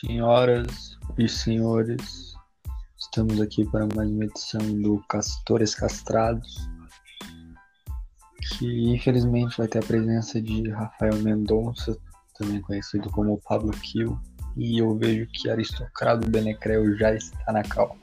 Senhoras 0.00 0.98
e 1.16 1.26
senhores, 1.26 2.34
estamos 2.98 3.40
aqui 3.40 3.64
para 3.64 3.88
mais 3.96 4.10
uma 4.10 4.26
edição 4.26 4.60
do 4.82 5.02
Castores 5.08 5.74
Castrados, 5.74 6.68
que 8.42 8.94
infelizmente 8.94 9.56
vai 9.56 9.66
ter 9.66 9.78
a 9.78 9.86
presença 9.86 10.42
de 10.42 10.68
Rafael 10.68 11.16
Mendonça, 11.22 11.96
também 12.38 12.60
conhecido 12.60 13.08
como 13.10 13.40
Pablo 13.48 13.70
Kiel, 13.70 14.20
e 14.54 14.82
eu 14.82 14.94
vejo 14.98 15.26
que 15.32 15.48
Aristocrado 15.48 16.28
Benecreu 16.28 16.94
já 16.98 17.14
está 17.14 17.50
na 17.50 17.62
cal. 17.62 17.96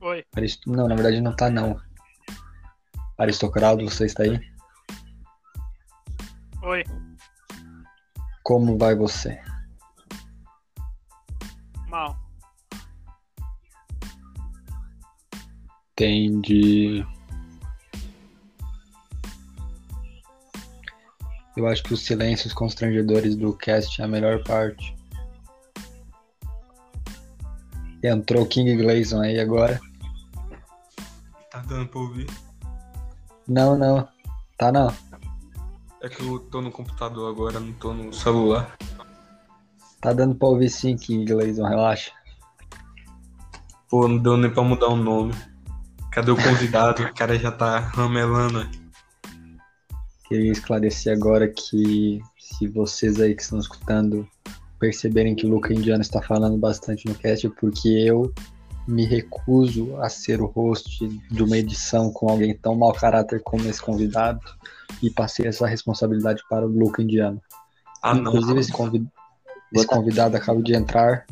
Oi. 0.00 0.24
Arist... 0.34 0.66
Não, 0.66 0.88
na 0.88 0.96
verdade 0.96 1.20
não 1.20 1.36
tá 1.36 1.48
não. 1.48 1.80
Aristocrado, 3.16 3.84
você 3.84 4.06
está 4.06 4.24
aí? 4.24 4.57
Como 8.48 8.78
vai 8.78 8.94
você? 8.94 9.38
Mal. 11.86 12.16
Entendi. 15.92 17.04
Eu 21.58 21.66
acho 21.66 21.82
que 21.82 21.92
os 21.92 22.00
silêncios 22.00 22.54
constrangedores 22.54 23.36
do 23.36 23.54
cast 23.54 24.00
é 24.00 24.06
a 24.06 24.08
melhor 24.08 24.42
parte. 24.44 24.96
Entrou 28.02 28.44
o 28.44 28.48
King 28.48 28.74
Gleason 28.76 29.20
aí 29.20 29.38
agora. 29.38 29.78
Tá 31.50 31.58
dando 31.68 31.86
pra 31.88 32.00
ouvir? 32.00 32.26
Não, 33.46 33.76
não. 33.76 34.08
Tá 34.56 34.72
não. 34.72 35.07
É 36.00 36.08
que 36.08 36.22
eu 36.22 36.38
tô 36.38 36.60
no 36.60 36.70
computador 36.70 37.28
agora, 37.28 37.58
não 37.58 37.72
tô 37.72 37.92
no 37.92 38.12
celular. 38.12 38.76
Tá 40.00 40.12
dando 40.12 40.36
pra 40.36 40.46
ouvir 40.46 40.70
sim, 40.70 40.96
King 40.96 41.24
Gleason, 41.24 41.64
relaxa. 41.66 42.12
Pô, 43.90 44.06
não 44.06 44.18
deu 44.18 44.36
nem 44.36 44.48
pra 44.48 44.62
mudar 44.62 44.88
o 44.88 44.96
nome. 44.96 45.34
Cadê 46.12 46.30
o 46.30 46.36
convidado? 46.36 47.02
o 47.02 47.14
cara 47.14 47.36
já 47.36 47.50
tá 47.50 47.80
ramelando. 47.80 48.68
Queria 50.28 50.52
esclarecer 50.52 51.12
agora 51.12 51.48
que 51.48 52.20
se 52.38 52.68
vocês 52.68 53.18
aí 53.18 53.34
que 53.34 53.42
estão 53.42 53.58
escutando 53.58 54.28
perceberem 54.78 55.34
que 55.34 55.46
o 55.46 55.50
Luca 55.50 55.74
Indiano 55.74 56.02
está 56.02 56.22
falando 56.22 56.56
bastante 56.56 57.08
no 57.08 57.14
cast, 57.14 57.46
é 57.46 57.50
porque 57.50 57.88
eu 57.88 58.32
me 58.86 59.04
recuso 59.04 59.96
a 60.00 60.08
ser 60.08 60.40
o 60.40 60.46
host 60.46 61.08
de 61.08 61.42
uma 61.42 61.58
edição 61.58 62.12
com 62.12 62.30
alguém 62.30 62.54
tão 62.54 62.76
mau 62.76 62.92
caráter 62.92 63.42
como 63.42 63.68
esse 63.68 63.82
convidado 63.82 64.40
e 65.02 65.10
passei 65.10 65.46
essa 65.46 65.66
responsabilidade 65.66 66.42
para 66.48 66.66
o 66.66 66.68
Luca 66.68 67.02
Indiano. 67.02 67.40
Ah, 68.02 68.14
não. 68.14 68.32
Inclusive, 68.32 68.60
esse, 68.60 68.72
convid... 68.72 69.06
esse 69.72 69.86
convidado 69.86 70.36
acaba 70.36 70.62
de 70.62 70.74
entrar. 70.74 71.26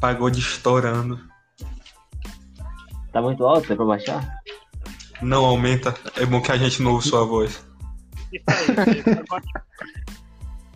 Pagode 0.00 0.38
estourando. 0.38 1.20
Tá 3.12 3.20
muito 3.20 3.44
alto? 3.44 3.72
É 3.72 3.76
pra 3.76 3.84
baixar? 3.84 4.38
Não 5.20 5.44
aumenta. 5.44 5.94
É 6.16 6.24
bom 6.24 6.40
que 6.40 6.52
a 6.52 6.56
gente 6.56 6.80
não 6.82 6.92
ouve 6.92 7.08
sua 7.08 7.24
voz. 7.24 7.64
Isso 8.32 8.44
aí. 8.78 9.02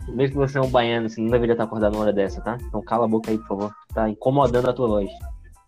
Mesmo 0.07 0.33
que 0.33 0.47
você 0.47 0.57
é 0.57 0.61
um 0.61 0.69
baiano, 0.69 1.09
você 1.09 1.21
não 1.21 1.29
deveria 1.29 1.53
estar 1.53 1.63
acordado 1.63 1.93
numa 1.93 2.03
hora 2.03 2.13
dessa, 2.13 2.41
tá? 2.41 2.57
Então 2.61 2.81
cala 2.81 3.05
a 3.05 3.07
boca 3.07 3.31
aí, 3.31 3.37
por 3.37 3.47
favor. 3.47 3.75
Tá 3.93 4.09
incomodando 4.09 4.69
a 4.69 4.73
tua 4.73 4.87
voz. 4.87 5.09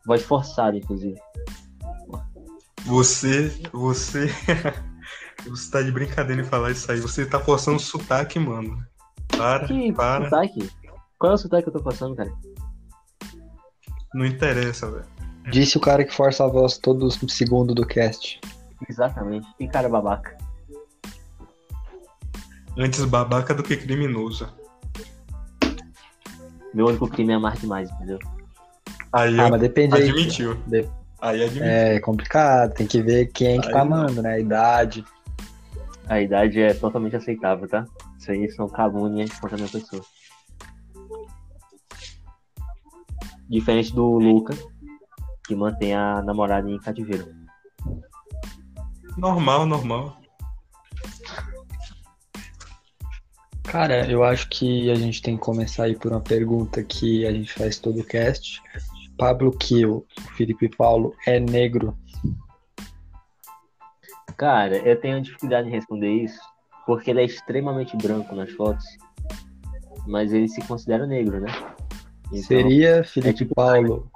Voz 0.05 0.21
forçada, 0.23 0.77
inclusive. 0.77 1.19
Você. 2.85 3.49
Você. 3.71 4.27
você 5.47 5.71
tá 5.71 5.81
de 5.81 5.91
brincadeira 5.91 6.41
em 6.41 6.45
falar 6.45 6.71
isso 6.71 6.91
aí. 6.91 6.99
Você 6.99 7.25
tá 7.25 7.39
forçando 7.39 7.77
o 7.77 7.79
sotaque, 7.79 8.37
mano. 8.37 8.77
Para, 9.29 9.67
Que 9.67 9.91
para. 9.91 10.25
sotaque? 10.25 10.69
Qual 11.17 11.31
é 11.31 11.35
o 11.35 11.37
sotaque 11.37 11.63
que 11.63 11.69
eu 11.69 11.73
tô 11.73 11.83
passando, 11.83 12.15
cara? 12.15 12.31
Não 14.13 14.25
interessa, 14.25 14.89
velho. 14.89 15.05
Disse 15.51 15.77
o 15.77 15.81
cara 15.81 16.03
que 16.03 16.13
força 16.13 16.43
a 16.43 16.47
voz 16.47 16.77
todo 16.77 17.09
segundo 17.29 17.73
do 17.73 17.85
cast. 17.85 18.39
Exatamente. 18.89 19.47
Que 19.57 19.67
cara 19.67 19.89
babaca. 19.89 20.37
Antes 22.77 23.03
babaca 23.05 23.53
do 23.53 23.63
que 23.63 23.77
criminoso. 23.77 24.47
Meu 26.73 26.87
único 26.87 27.07
crime 27.07 27.31
é 27.31 27.35
amar 27.35 27.55
demais, 27.57 27.89
entendeu? 27.91 28.19
Aí 29.13 29.39
Ah, 29.39 29.49
mas 29.49 29.61
depende 29.61 29.95
aí. 29.95 30.09
admitiu. 30.09 30.55
De- 30.67 30.89
Aí 31.21 31.41
admitiu. 31.41 31.63
É 31.65 31.99
complicado, 32.01 32.73
tem 32.73 32.85
que 32.85 33.01
ver 33.01 33.27
quem 33.27 33.61
que 33.61 33.67
Aí 33.67 33.73
tá 33.73 33.85
não. 33.85 33.97
amando, 33.97 34.21
né? 34.21 34.33
A 34.33 34.39
idade. 34.39 35.05
A 36.07 36.19
idade 36.19 36.59
é 36.61 36.73
totalmente 36.73 37.15
aceitável, 37.15 37.67
tá? 37.67 37.85
Isso 38.19 38.31
aí 38.31 38.51
são 38.51 38.67
calúnias 38.67 39.31
contra 39.39 39.55
a 39.55 39.59
minha 39.59 39.69
pessoa. 39.71 40.03
Diferente 43.49 43.93
do 43.93 44.05
Luca, 44.17 44.53
que 45.47 45.55
mantém 45.55 45.95
a 45.95 46.21
namorada 46.21 46.69
em 46.69 46.77
cativeiro. 46.79 47.25
Normal, 49.17 49.65
normal. 49.65 50.17
Cara, 53.67 54.09
eu 54.09 54.23
acho 54.23 54.47
que 54.49 54.89
a 54.89 54.95
gente 54.95 55.21
tem 55.21 55.35
que 55.35 55.41
começar 55.43 55.83
aí 55.85 55.95
por 55.95 56.11
uma 56.11 56.21
pergunta 56.21 56.83
que 56.83 57.25
a 57.25 57.31
gente 57.31 57.51
faz 57.51 57.77
todo 57.77 57.99
o 57.99 58.03
cast. 58.03 58.61
Pablo 59.17 59.51
Kiel, 59.57 60.05
Felipe 60.35 60.69
Paulo, 60.69 61.13
é 61.25 61.39
negro? 61.39 61.97
Cara, 64.37 64.77
eu 64.77 64.99
tenho 64.99 65.21
dificuldade 65.21 65.67
em 65.67 65.71
responder 65.71 66.09
isso, 66.09 66.39
porque 66.85 67.09
ele 67.11 67.21
é 67.21 67.25
extremamente 67.25 67.95
branco 67.95 68.35
nas 68.35 68.51
fotos, 68.51 68.85
mas 70.05 70.33
ele 70.33 70.47
se 70.49 70.61
considera 70.61 71.07
negro, 71.07 71.39
né? 71.39 71.51
Então, 72.27 72.43
Seria 72.43 73.03
Felipe 73.03 73.29
é 73.29 73.33
tipo- 73.33 73.55
Paulo 73.55 74.09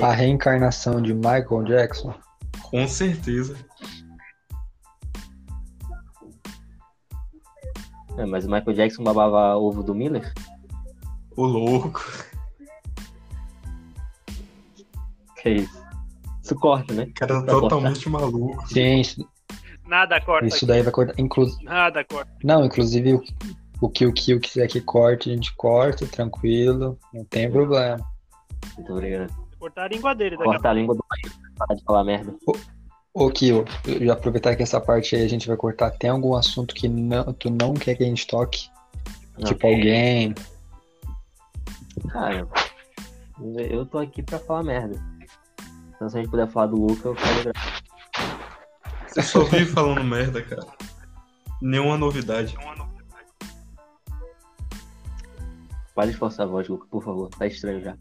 a 0.00 0.12
reencarnação 0.12 1.02
de 1.02 1.12
Michael 1.12 1.64
Jackson? 1.64 2.14
Com 2.62 2.88
certeza. 2.88 3.56
É, 8.18 8.24
mas 8.24 8.46
o 8.46 8.50
Michael 8.50 8.76
Jackson 8.76 9.02
babava 9.02 9.56
ovo 9.56 9.82
do 9.82 9.94
Miller? 9.94 10.32
O 11.36 11.44
louco. 11.44 12.02
Que 15.42 15.50
isso? 15.50 15.86
Isso 16.42 16.54
corta, 16.56 16.94
né? 16.94 17.04
O 17.04 17.14
cara 17.14 17.42
Pra 17.42 17.54
totalmente 17.54 18.08
maluco. 18.08 18.66
Sim, 18.68 19.00
isso, 19.00 19.28
nada 19.86 20.20
corta 20.20 20.46
isso 20.46 20.58
aqui. 20.58 20.66
daí 20.66 20.82
vai 20.82 20.92
cortar. 20.92 21.14
Inclu... 21.18 21.46
Nada 21.62 22.04
corta. 22.04 22.30
Não, 22.42 22.64
inclusive 22.64 23.14
o, 23.14 23.22
o 23.80 23.88
que 23.88 24.06
o 24.06 24.12
Kiel 24.12 24.40
quiser 24.40 24.66
que 24.68 24.80
corte, 24.80 25.30
a 25.30 25.34
gente 25.34 25.54
corta, 25.56 26.06
tranquilo, 26.06 26.98
não 27.12 27.24
tem 27.24 27.50
problema. 27.50 27.98
Muito 28.76 28.92
obrigado. 28.92 29.32
Cortar 29.58 29.84
a 29.84 29.88
língua 29.88 30.14
dele 30.14 30.36
daqui 30.36 30.48
a 30.48 30.52
Corta 30.52 30.70
a 30.70 30.72
língua 30.72 30.94
do 30.94 31.04
país, 31.08 31.38
parar 31.56 31.74
de 31.74 31.84
falar 31.84 32.04
merda. 32.04 32.34
Ô 33.18 33.32
eu 33.40 33.64
já 34.04 34.12
aproveitar 34.12 34.54
que 34.54 34.62
essa 34.62 34.78
parte 34.78 35.16
aí 35.16 35.24
a 35.24 35.28
gente 35.28 35.48
vai 35.48 35.56
cortar, 35.56 35.90
tem 35.90 36.10
algum 36.10 36.36
assunto 36.36 36.74
que 36.74 36.86
não, 36.86 37.32
tu 37.32 37.48
não 37.48 37.72
quer 37.72 37.94
que 37.94 38.02
a 38.02 38.06
gente 38.06 38.26
toque? 38.26 38.68
Não. 39.38 39.44
Tipo 39.46 39.66
alguém. 39.66 40.34
Cara, 42.10 42.46
eu 43.70 43.86
tô 43.86 43.96
aqui 44.00 44.22
pra 44.22 44.38
falar 44.38 44.62
merda. 44.64 45.02
Então 45.94 46.10
se 46.10 46.18
a 46.18 46.20
gente 46.20 46.30
puder 46.30 46.46
falar 46.46 46.66
do 46.66 46.76
Luca, 46.76 47.08
eu 47.08 47.14
falo 47.14 47.42
gra- 47.42 47.52
Você 49.08 49.22
só 49.22 49.44
vive 49.44 49.64
falando 49.64 50.04
merda, 50.04 50.42
cara. 50.42 50.66
Nenhuma 51.62 51.96
novidade. 51.96 52.54
Para 55.94 56.10
de 56.10 56.16
forçar 56.18 56.44
a 56.46 56.50
voz, 56.50 56.68
Luca, 56.68 56.86
por 56.90 57.02
favor. 57.02 57.30
Tá 57.30 57.46
estranho 57.46 57.82
já. 57.82 57.96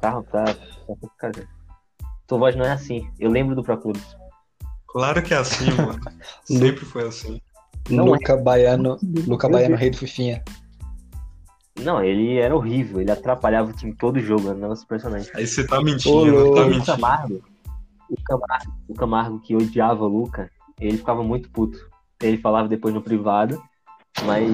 Tá, 0.00 0.22
tá. 0.22 0.44
tá 0.44 0.54
cara. 1.18 1.55
Tua 2.26 2.38
voz 2.38 2.56
não 2.56 2.64
é 2.64 2.72
assim. 2.72 3.08
Eu 3.18 3.30
lembro 3.30 3.54
do 3.54 3.62
Procurus. 3.62 4.16
Claro 4.88 5.22
que 5.22 5.34
é 5.34 5.36
assim, 5.36 5.70
mano. 5.72 6.00
Sempre 6.44 6.84
foi 6.84 7.06
assim. 7.06 7.40
Não 7.88 8.06
Luca 8.06 8.36
Baiano, 8.36 8.98
Luca 9.26 9.48
Baiano, 9.48 9.76
rei 9.76 9.90
do 9.90 9.96
Fifinha. 9.96 10.42
Não, 11.80 12.02
ele 12.02 12.38
era 12.38 12.56
horrível. 12.56 13.00
Ele 13.00 13.10
atrapalhava 13.10 13.70
o 13.70 13.72
time 13.72 13.94
todo 13.94 14.18
jogo. 14.18 14.48
Era 14.48 14.56
um 14.56 14.60
negócio 14.60 14.84
impressionante. 14.84 15.30
Aí 15.34 15.46
você 15.46 15.64
tá 15.64 15.80
mentindo, 15.80 16.32
louco. 16.32 16.56
tá 16.56 16.62
o 16.62 16.68
mentindo. 16.68 16.86
Camargo, 16.86 17.42
o 18.10 18.22
Camargo, 18.22 18.72
o 18.88 18.94
Camargo 18.94 19.40
que 19.40 19.54
odiava 19.54 20.04
o 20.04 20.08
Luca, 20.08 20.50
ele 20.80 20.96
ficava 20.96 21.22
muito 21.22 21.50
puto. 21.50 21.78
Ele 22.20 22.38
falava 22.38 22.66
depois 22.66 22.94
no 22.94 23.02
privado, 23.02 23.62
mas. 24.24 24.50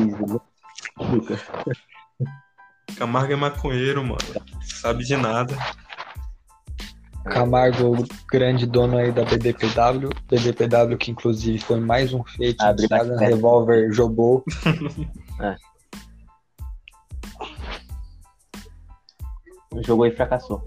Luca. 0.98 1.40
Camargo 2.96 3.32
é 3.32 3.36
maconheiro, 3.36 4.02
mano. 4.02 4.18
Sabe 4.60 5.04
de 5.04 5.16
nada. 5.16 5.56
Camargo, 7.24 7.96
o 7.96 8.06
grande 8.30 8.66
dono 8.66 8.98
aí 8.98 9.12
da 9.12 9.24
BDPW. 9.24 10.10
BDPW 10.28 10.96
que 10.98 11.10
inclusive 11.10 11.58
foi 11.58 11.80
mais 11.80 12.12
um 12.12 12.22
fake 12.24 12.62
Abre 12.62 12.86
na 12.88 12.98
backpack. 12.98 13.24
revólver 13.24 13.92
Jobou. 13.92 14.44
Jogou 19.86 20.06
e 20.06 20.10
fracassou. 20.10 20.62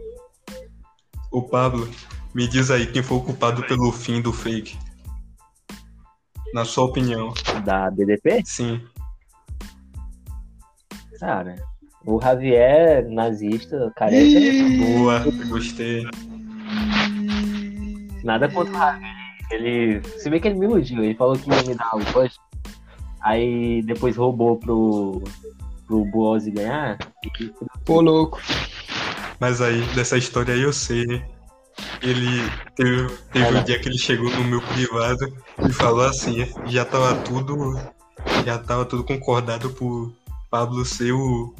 O 1.32 1.42
Pablo, 1.44 1.88
Me 2.36 2.48
diz 2.50 2.70
aí 2.70 2.86
quem 2.86 3.02
foi 3.02 3.18
o 3.18 3.22
culpado 3.22 3.66
pelo 3.66 3.94
fim 3.94 4.22
do 4.22 4.34
fake. 4.34 4.78
Na 6.54 6.66
sua 6.66 6.84
opinião. 6.84 7.34
Da 7.64 7.90
BDP? 7.90 8.42
Sim. 8.44 8.82
Cara, 11.18 11.56
o 12.06 12.20
Javier, 12.22 13.10
nazista, 13.10 13.90
careca, 13.96 14.86
Boa, 14.86 15.24
gostei. 15.48 16.06
Nada 18.26 18.50
contra 18.50 18.74
o 18.74 18.78
Javier. 18.78 19.16
Ele. 19.52 20.02
Se 20.18 20.30
bem 20.30 20.40
que 20.42 20.48
ele 20.48 20.60
me 20.60 20.66
iludiu, 20.66 21.04
ele 21.04 21.16
falou 21.16 21.38
que 21.38 21.50
ia 21.50 21.64
me 21.64 21.76
dar 21.76 21.96
o 21.96 22.04
push. 22.12 22.36
Aí 23.22 23.82
depois 23.84 24.18
roubou 24.18 24.58
pro. 24.58 25.24
pro 25.88 26.06
Buozzi 26.06 26.52
ganhar. 26.52 26.98
E 27.40 27.52
Ô, 27.88 28.02
louco. 28.02 28.42
Mas 29.40 29.62
aí, 29.62 29.82
dessa 29.94 30.18
história 30.18 30.54
aí 30.54 30.62
eu 30.62 30.74
sei, 30.74 31.06
né? 31.06 31.24
Ele 32.02 32.50
teve, 32.76 33.08
teve 33.32 33.58
um 33.58 33.64
dia 33.64 33.80
que 33.80 33.90
ele 33.90 33.98
chegou 33.98 34.30
no 34.30 34.44
meu 34.46 34.62
privado 34.62 35.34
e 35.68 35.74
falou 35.74 36.06
assim, 36.06 36.48
já 36.66 36.86
tava 36.86 37.16
tudo. 37.16 37.80
Já 38.46 38.58
tava 38.58 38.86
tudo 38.86 39.04
concordado 39.04 39.70
pro 39.72 40.14
Pablo 40.50 40.84
ser 40.86 41.12
o. 41.12 41.54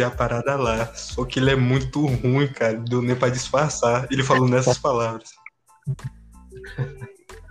ter 0.00 0.04
a 0.04 0.10
parada 0.10 0.56
lá. 0.56 0.86
Só 0.94 1.24
que 1.24 1.38
ele 1.38 1.50
é 1.50 1.56
muito 1.56 2.06
ruim, 2.06 2.48
cara. 2.48 2.78
Deu 2.78 3.02
nem 3.02 3.14
pra 3.14 3.28
disfarçar. 3.28 4.08
Ele 4.10 4.22
falou 4.22 4.48
nessas 4.48 4.78
palavras. 4.80 5.30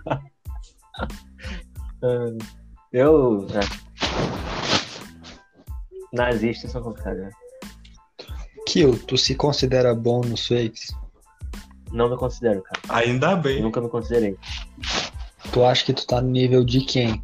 Eu. 2.92 3.46
é. 3.50 3.60
Nazistas 6.12 6.72
são 6.72 6.82
complicados, 6.82 7.20
né? 7.20 7.30
Kill, 8.66 8.98
tu 9.06 9.16
se 9.16 9.36
considera 9.36 9.94
bom 9.94 10.22
nos 10.22 10.48
fakes? 10.48 10.92
Não 11.92 12.10
me 12.10 12.16
considero, 12.16 12.62
cara. 12.62 12.80
Ainda 12.88 13.30
Eu 13.32 13.36
bem. 13.36 13.62
nunca 13.62 13.80
me 13.80 13.88
considerei. 13.88 14.36
Tu 15.52 15.64
acha 15.64 15.84
que 15.84 15.92
tu 15.92 16.04
tá 16.06 16.20
no 16.20 16.30
nível 16.30 16.64
de 16.64 16.80
quem? 16.80 17.22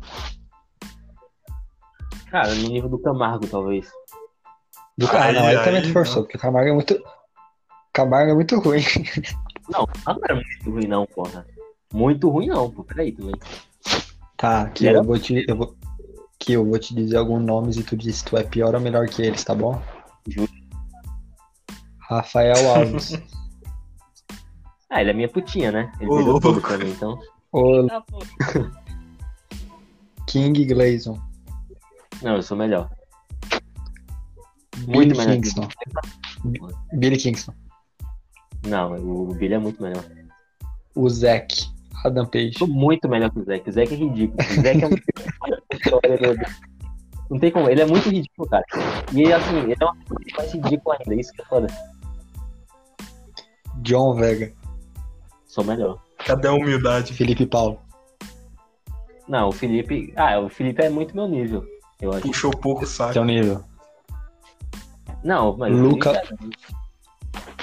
Cara, 2.30 2.54
no 2.54 2.68
nível 2.68 2.88
do 2.88 2.98
Camargo, 2.98 3.46
talvez. 3.48 3.88
Do 4.98 5.06
cara, 5.08 5.26
Aí, 5.26 5.34
não, 5.34 5.44
aí 5.44 5.56
também 5.58 5.76
aí, 5.76 5.82
tu 5.82 5.92
forçou, 5.92 6.16
não. 6.16 6.22
porque 6.22 6.36
o 6.36 6.40
Camargo 6.40 6.70
é 6.70 6.72
muito. 6.72 7.02
Camargo 7.92 8.30
é 8.30 8.34
muito 8.34 8.58
ruim. 8.60 8.80
Não, 9.68 9.84
não 10.06 10.20
era 10.22 10.34
muito 10.36 10.70
ruim, 10.70 10.86
não, 10.86 11.04
porra. 11.06 11.44
Muito 11.92 12.28
ruim, 12.30 12.46
não, 12.46 12.70
pô. 12.70 12.84
Peraí 12.84 13.10
também. 13.10 13.34
Tá, 14.36 14.68
que 14.70 14.86
Era? 14.86 14.98
eu 14.98 15.02
vou 15.04 15.18
te. 15.18 15.44
Eu 15.48 15.56
vou, 15.56 15.76
que 16.38 16.52
eu 16.52 16.64
vou 16.64 16.78
te 16.78 16.94
dizer 16.94 17.16
alguns 17.16 17.42
nomes 17.44 17.76
e 17.76 17.82
tu 17.82 17.96
diz 17.96 18.18
se 18.18 18.24
tu 18.24 18.36
é 18.36 18.44
pior 18.44 18.76
ou 18.76 18.80
melhor 18.80 19.08
que 19.08 19.22
eles, 19.22 19.42
tá 19.42 19.56
bom? 19.56 19.82
Justo. 20.28 20.54
Rafael 21.98 22.54
Alves. 22.76 23.20
Ah, 24.88 25.00
ele 25.00 25.10
é 25.10 25.12
minha 25.14 25.28
putinha, 25.28 25.72
né? 25.72 25.90
Ele 26.00 26.08
perdeu 26.08 26.26
louco. 26.26 26.40
tudo 26.40 26.60
pra 26.60 26.78
mim, 26.78 26.90
então. 26.90 27.18
o 27.50 27.86
Tá. 27.88 28.04
King 30.28 30.64
Glazon. 30.64 31.18
Não, 32.22 32.36
eu 32.36 32.42
sou 32.42 32.56
melhor. 32.56 32.88
Billy 34.86 34.98
Muito 34.98 35.16
melhor. 35.16 35.34
que 35.34 35.42
Kingston. 35.42 35.68
Billy 36.92 37.16
Kingston. 37.16 37.52
Não, 38.66 38.94
o 38.94 39.34
Billy 39.34 39.54
é 39.54 39.58
muito 39.58 39.82
melhor. 39.82 40.04
O 40.94 41.08
Zack. 41.08 41.66
Adam 42.04 42.26
Page. 42.26 42.58
Sou 42.58 42.68
muito 42.68 43.08
melhor 43.08 43.30
que 43.30 43.40
o 43.40 43.44
Zack. 43.44 43.68
O 43.68 43.72
Zack 43.72 43.92
é 43.92 43.96
ridículo. 43.96 44.38
O 44.40 44.62
Zack 44.62 44.84
é 44.84 44.86
um... 44.86 44.90
Não 47.28 47.40
tem 47.40 47.50
como. 47.50 47.68
Ele 47.68 47.80
é 47.80 47.86
muito 47.86 48.08
ridículo, 48.08 48.48
cara. 48.48 48.64
E 49.12 49.32
assim, 49.32 49.56
ele 49.58 49.76
é 49.80 49.84
uma 49.84 49.96
coisa 50.04 50.36
mais 50.36 50.52
ridícula 50.52 50.96
ainda. 51.00 51.20
Isso 51.20 51.32
que 51.32 51.42
é 51.42 51.44
foda. 51.46 51.66
John 53.78 54.14
Vega. 54.14 54.52
Sou 55.46 55.64
melhor. 55.64 56.00
Cadê 56.24 56.46
a 56.48 56.52
humildade? 56.52 57.12
Felipe 57.12 57.46
Paulo. 57.46 57.80
Não, 59.28 59.48
o 59.48 59.52
Felipe. 59.52 60.12
Ah, 60.16 60.38
o 60.38 60.48
Felipe 60.48 60.84
é 60.84 60.88
muito 60.88 61.16
meu 61.16 61.26
nível. 61.26 61.64
Eu 62.00 62.12
acho. 62.12 62.22
Puxou 62.22 62.52
pouco 62.52 62.84
o 62.84 62.86
saco. 62.86 63.14
Teu 63.14 63.24
nível. 63.24 63.64
Não, 65.26 65.56
mas 65.56 65.76
Luca- 65.76 66.22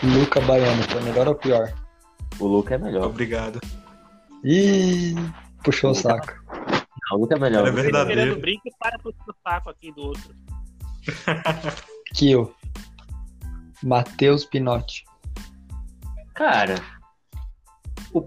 Luca 0.03 0.41
Baiano. 0.41 0.83
Foi 0.83 1.01
melhor 1.01 1.27
ou 1.29 1.35
pior? 1.35 1.67
é- 1.69 1.73
O 2.39 2.45
Luca 2.45 2.75
é 2.75 2.77
melhor. 2.77 3.05
Obrigado. 3.05 3.61
Ih, 4.43 5.15
puxou 5.63 5.91
o 5.91 5.95
saco. 5.95 6.33
Não, 7.09 7.17
o 7.17 7.21
Luca 7.21 7.35
é 7.35 7.39
melhor. 7.39 7.65
É 7.65 7.71
verdade. 7.71 8.09
Querendo 8.09 8.41
brinco, 8.41 8.63
para 8.77 8.99
puxando 8.99 9.29
o 9.29 9.35
saco 9.47 9.69
aqui 9.69 9.93
do 9.93 10.01
outro. 10.01 10.35
Kill. 12.13 12.53
Matheus 13.81 14.43
Pinotti. 14.43 15.05
Cara, 16.35 16.75
o 18.11 18.21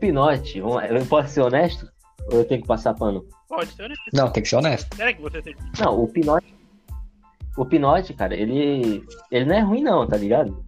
lá, 0.76 0.86
eu 0.86 0.94
posso 1.04 1.28
ser 1.28 1.40
honesto? 1.42 1.86
Ou 2.32 2.38
eu 2.38 2.44
tenho 2.48 2.62
que 2.62 2.66
passar 2.68 2.94
pano? 2.94 3.22
Pode 3.48 3.70
ser 3.72 3.84
honesto. 3.84 4.02
Não, 4.14 4.30
tem 4.30 4.42
que 4.42 4.48
ser 4.48 4.56
honesto. 4.56 4.96
Será 4.96 5.12
que 5.12 5.20
você 5.20 5.42
tem. 5.42 5.54
Não, 5.78 6.02
o 6.02 6.08
Pinote. 6.08 6.56
O 7.56 7.64
Pinote, 7.64 8.12
cara, 8.14 8.35
ele. 8.35 9.05
Ele 9.31 9.44
não 9.47 9.55
é 9.55 9.61
ruim, 9.61 9.82
não, 9.82 10.06
tá 10.06 10.17
ligado? 10.17 10.64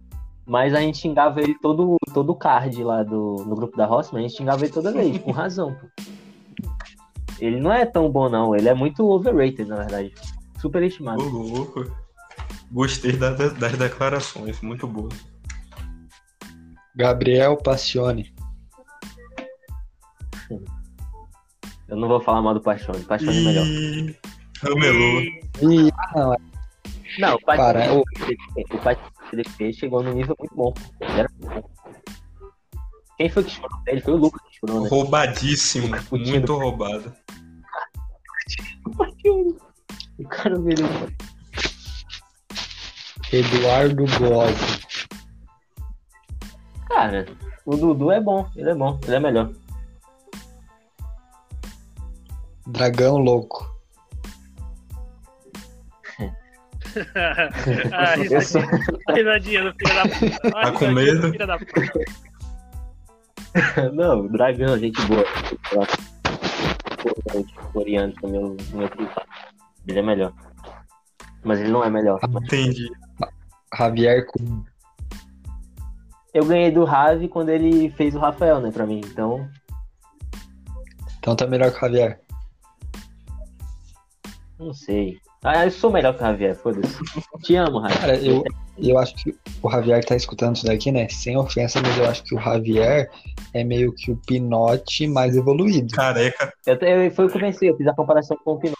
Mas 0.47 0.73
a 0.75 0.81
gente 0.81 0.97
xingava 0.99 1.41
ele 1.43 1.55
todo, 1.61 1.97
todo 2.15 2.35
card 2.35 2.83
lá 2.83 3.03
do, 3.03 3.37
no 3.47 3.55
grupo 3.55 3.77
da 3.77 3.85
Rossman, 3.85 4.25
a 4.25 4.29
gente 4.29 4.39
xingava 4.39 4.65
ele 4.65 4.73
toda 4.73 4.91
vez, 4.93 5.19
com 5.19 5.31
razão, 5.31 5.75
pô. 5.75 5.87
Ele 7.39 7.61
não 7.61 7.71
é 7.73 7.85
tão 7.85 8.11
bom, 8.11 8.29
não. 8.31 8.55
Ele 8.57 8.69
é 8.69 8.75
muito 8.75 9.07
overrated, 9.07 9.67
na 9.69 9.77
verdade. 9.77 10.13
Super 10.59 10.83
Ô, 10.83 10.87
estimado. 10.87 11.23
louco. 11.23 11.85
Gostei 12.73 13.13
da- 13.13 13.31
das, 13.33 13.53
das 13.55 13.73
declarações, 13.77 14.61
muito 14.63 14.87
boa. 14.87 15.09
Gabriel 16.97 17.57
Passione. 17.59 18.35
Eu 21.89 21.97
não 21.97 22.09
vou 22.09 22.21
falar 22.21 22.43
mal 22.43 22.55
do 22.55 22.61
Paixone. 22.61 23.05
Paixone 23.05 23.39
é 23.39 23.41
melhor. 23.45 23.67
Ramelou. 24.63 25.21
Ih, 25.63 25.91
não, 26.15 26.35
Não, 27.19 27.35
o 27.35 27.41
Para, 27.45 27.75
Paixone, 27.75 27.99
ô. 27.99 28.05
o 28.75 28.79
Paixone 28.79 29.07
CDP 29.31 29.73
chegou 29.73 30.03
num 30.03 30.13
nível 30.13 30.37
muito 30.39 30.55
bom. 30.55 30.73
Ele 31.01 31.13
era 31.21 31.29
muito 31.41 31.55
bom. 31.63 31.71
Quem 33.17 33.29
foi 33.29 33.45
que 33.45 33.51
chorou 33.51 33.81
dele? 33.85 34.01
Foi 34.01 34.15
o 34.15 34.17
Lucas 34.17 34.43
que 34.49 34.59
chorou, 34.59 34.83
né? 34.83 34.89
Roubadíssimo. 34.89 35.87
O 36.11 36.17
Muito 36.19 36.47
do- 36.47 36.59
roubado. 36.59 37.13
O 40.19 40.29
cara 40.29 40.59
veio. 40.61 40.87
Eduardo 43.33 44.05
Bosi. 44.05 44.87
Cara, 46.89 47.27
o 47.67 47.77
Dudu 47.77 48.11
é 48.11 48.21
bom. 48.21 48.49
Ele 48.57 48.71
é 48.71 48.75
bom. 48.75 48.99
Ele 49.05 49.17
é 49.17 49.21
melhor. 49.21 49.51
Dragão 52.67 53.19
Louco. 53.19 53.78
Ah, 57.15 58.17
sou- 58.43 58.61
risadinha, 58.61 59.15
risadinha 59.15 59.65
do 59.65 59.73
filho 59.79 59.95
da 59.95 60.03
puta. 60.09 60.51
Tá 60.51 60.73
com 60.73 60.89
medo? 60.91 61.31
filho 61.33 61.47
da 61.47 61.59
puta. 61.59 61.83
Não, 63.93 64.21
o 64.21 64.29
Dragão, 64.29 64.79
gente 64.79 65.01
boa. 65.07 65.25
O 67.05 67.73
Coreano 67.73 68.13
também, 68.21 68.41
o 68.45 68.57
meu 68.75 68.89
privado. 68.89 69.27
Ele 69.87 69.99
é 69.99 70.03
melhor. 70.03 70.33
Mas 71.45 71.61
ele 71.61 71.71
não 71.71 71.83
é 71.85 71.89
melhor. 71.91 72.21
Entendi. 72.45 72.89
Javier 73.77 74.27
Kuhn. 74.27 74.63
Eu 76.35 76.45
ganhei 76.45 76.71
do 76.71 76.85
Ravi 76.85 77.27
quando 77.29 77.49
ele 77.49 77.91
fez 77.91 78.15
o 78.15 78.19
Rafael, 78.19 78.61
né, 78.61 78.71
pra 78.71 78.87
mim. 78.87 79.01
Então, 79.05 79.49
Então 81.19 81.35
tá 81.35 81.47
melhor 81.47 81.71
que 81.71 81.79
o 81.79 81.81
Javier. 81.81 82.21
não 84.59 84.75
sei. 84.75 85.19
Ah, 85.45 85.65
eu 85.65 85.71
sou 85.71 85.91
melhor 85.91 86.15
que 86.15 86.23
o 86.23 86.27
Javier, 86.27 86.57
foda-se. 86.57 86.99
Te 87.43 87.55
amo, 87.55 87.79
Ravi. 87.79 87.99
Cara, 87.99 88.17
eu, 88.17 88.43
eu 88.77 88.99
acho 88.99 89.15
que 89.15 89.37
o 89.63 89.71
Javier 89.71 90.05
tá 90.05 90.17
escutando 90.17 90.57
isso 90.57 90.67
daqui, 90.67 90.91
né? 90.91 91.09
Sem 91.09 91.37
ofensa, 91.37 91.81
mas 91.81 91.97
eu 91.97 92.07
acho 92.07 92.25
que 92.25 92.35
o 92.35 92.41
Javier 92.41 93.09
é 93.55 93.63
meio 93.63 93.93
que 93.93 94.11
o 94.11 94.17
Pinote 94.27 95.07
mais 95.07 95.37
evoluído. 95.37 95.95
Careca. 95.95 96.53
Eu, 96.67 96.75
eu, 96.75 97.11
foi 97.13 97.27
o 97.27 97.31
que 97.31 97.37
eu 97.37 97.41
pensei, 97.41 97.71
eu 97.71 97.77
fiz 97.77 97.87
a 97.87 97.95
comparação 97.95 98.37
com 98.45 98.53
o 98.53 98.59
Pinote. 98.59 98.79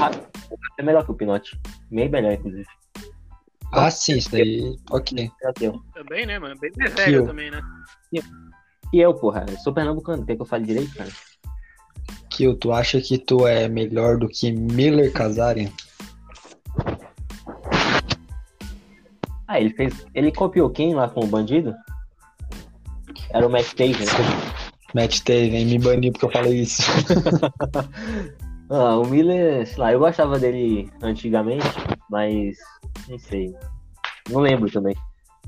Mas 0.00 0.16
o 0.16 0.56
Ravi 0.56 0.74
é 0.78 0.82
melhor 0.82 1.04
que 1.04 1.12
o 1.12 1.14
Pinote. 1.14 1.60
Meio 1.90 2.10
melhor, 2.10 2.32
inclusive. 2.32 2.66
Ah, 3.72 3.90
sim, 3.90 4.16
isso 4.16 4.32
daí. 4.32 4.76
Ok. 4.90 5.30
Também, 5.94 6.26
né, 6.26 6.38
mano? 6.40 6.58
Bem 6.60 6.72
mais 6.76 6.92
velho 6.92 7.24
também, 7.24 7.50
né? 7.52 7.62
E 8.92 9.00
eu, 9.00 9.14
porra, 9.14 9.46
eu 9.48 9.56
sou 9.58 9.72
pernambucano, 9.72 10.26
quer 10.26 10.34
que 10.36 10.42
eu 10.42 10.46
fale 10.46 10.66
direito, 10.66 10.94
cara? 10.94 11.08
Kill, 12.42 12.56
tu 12.56 12.72
acha 12.72 13.00
que 13.00 13.18
tu 13.18 13.46
é 13.46 13.68
melhor 13.68 14.18
do 14.18 14.28
que 14.28 14.50
Miller 14.50 15.12
Kazarian? 15.12 15.70
Ah, 19.46 19.60
ele 19.60 19.70
fez. 19.70 20.04
Ele 20.12 20.32
copiou 20.32 20.68
quem 20.68 20.92
lá 20.92 21.08
com 21.08 21.20
o 21.22 21.26
bandido? 21.28 21.72
Era 23.30 23.46
o 23.46 23.50
Matt 23.50 23.74
Taven. 23.74 23.94
Matt 24.92 25.20
Taven 25.20 25.66
me 25.66 25.78
baniu 25.78 26.10
porque 26.10 26.24
eu 26.26 26.32
falei 26.32 26.62
isso. 26.62 26.82
Ah, 28.74 28.96
o 28.96 29.04
Miller, 29.06 29.66
sei 29.66 29.76
lá, 29.76 29.92
eu 29.92 29.98
gostava 29.98 30.38
dele 30.38 30.90
antigamente, 31.02 31.66
mas 32.08 32.56
não 33.06 33.18
sei. 33.18 33.54
Não 34.30 34.40
lembro 34.40 34.70
também. 34.70 34.96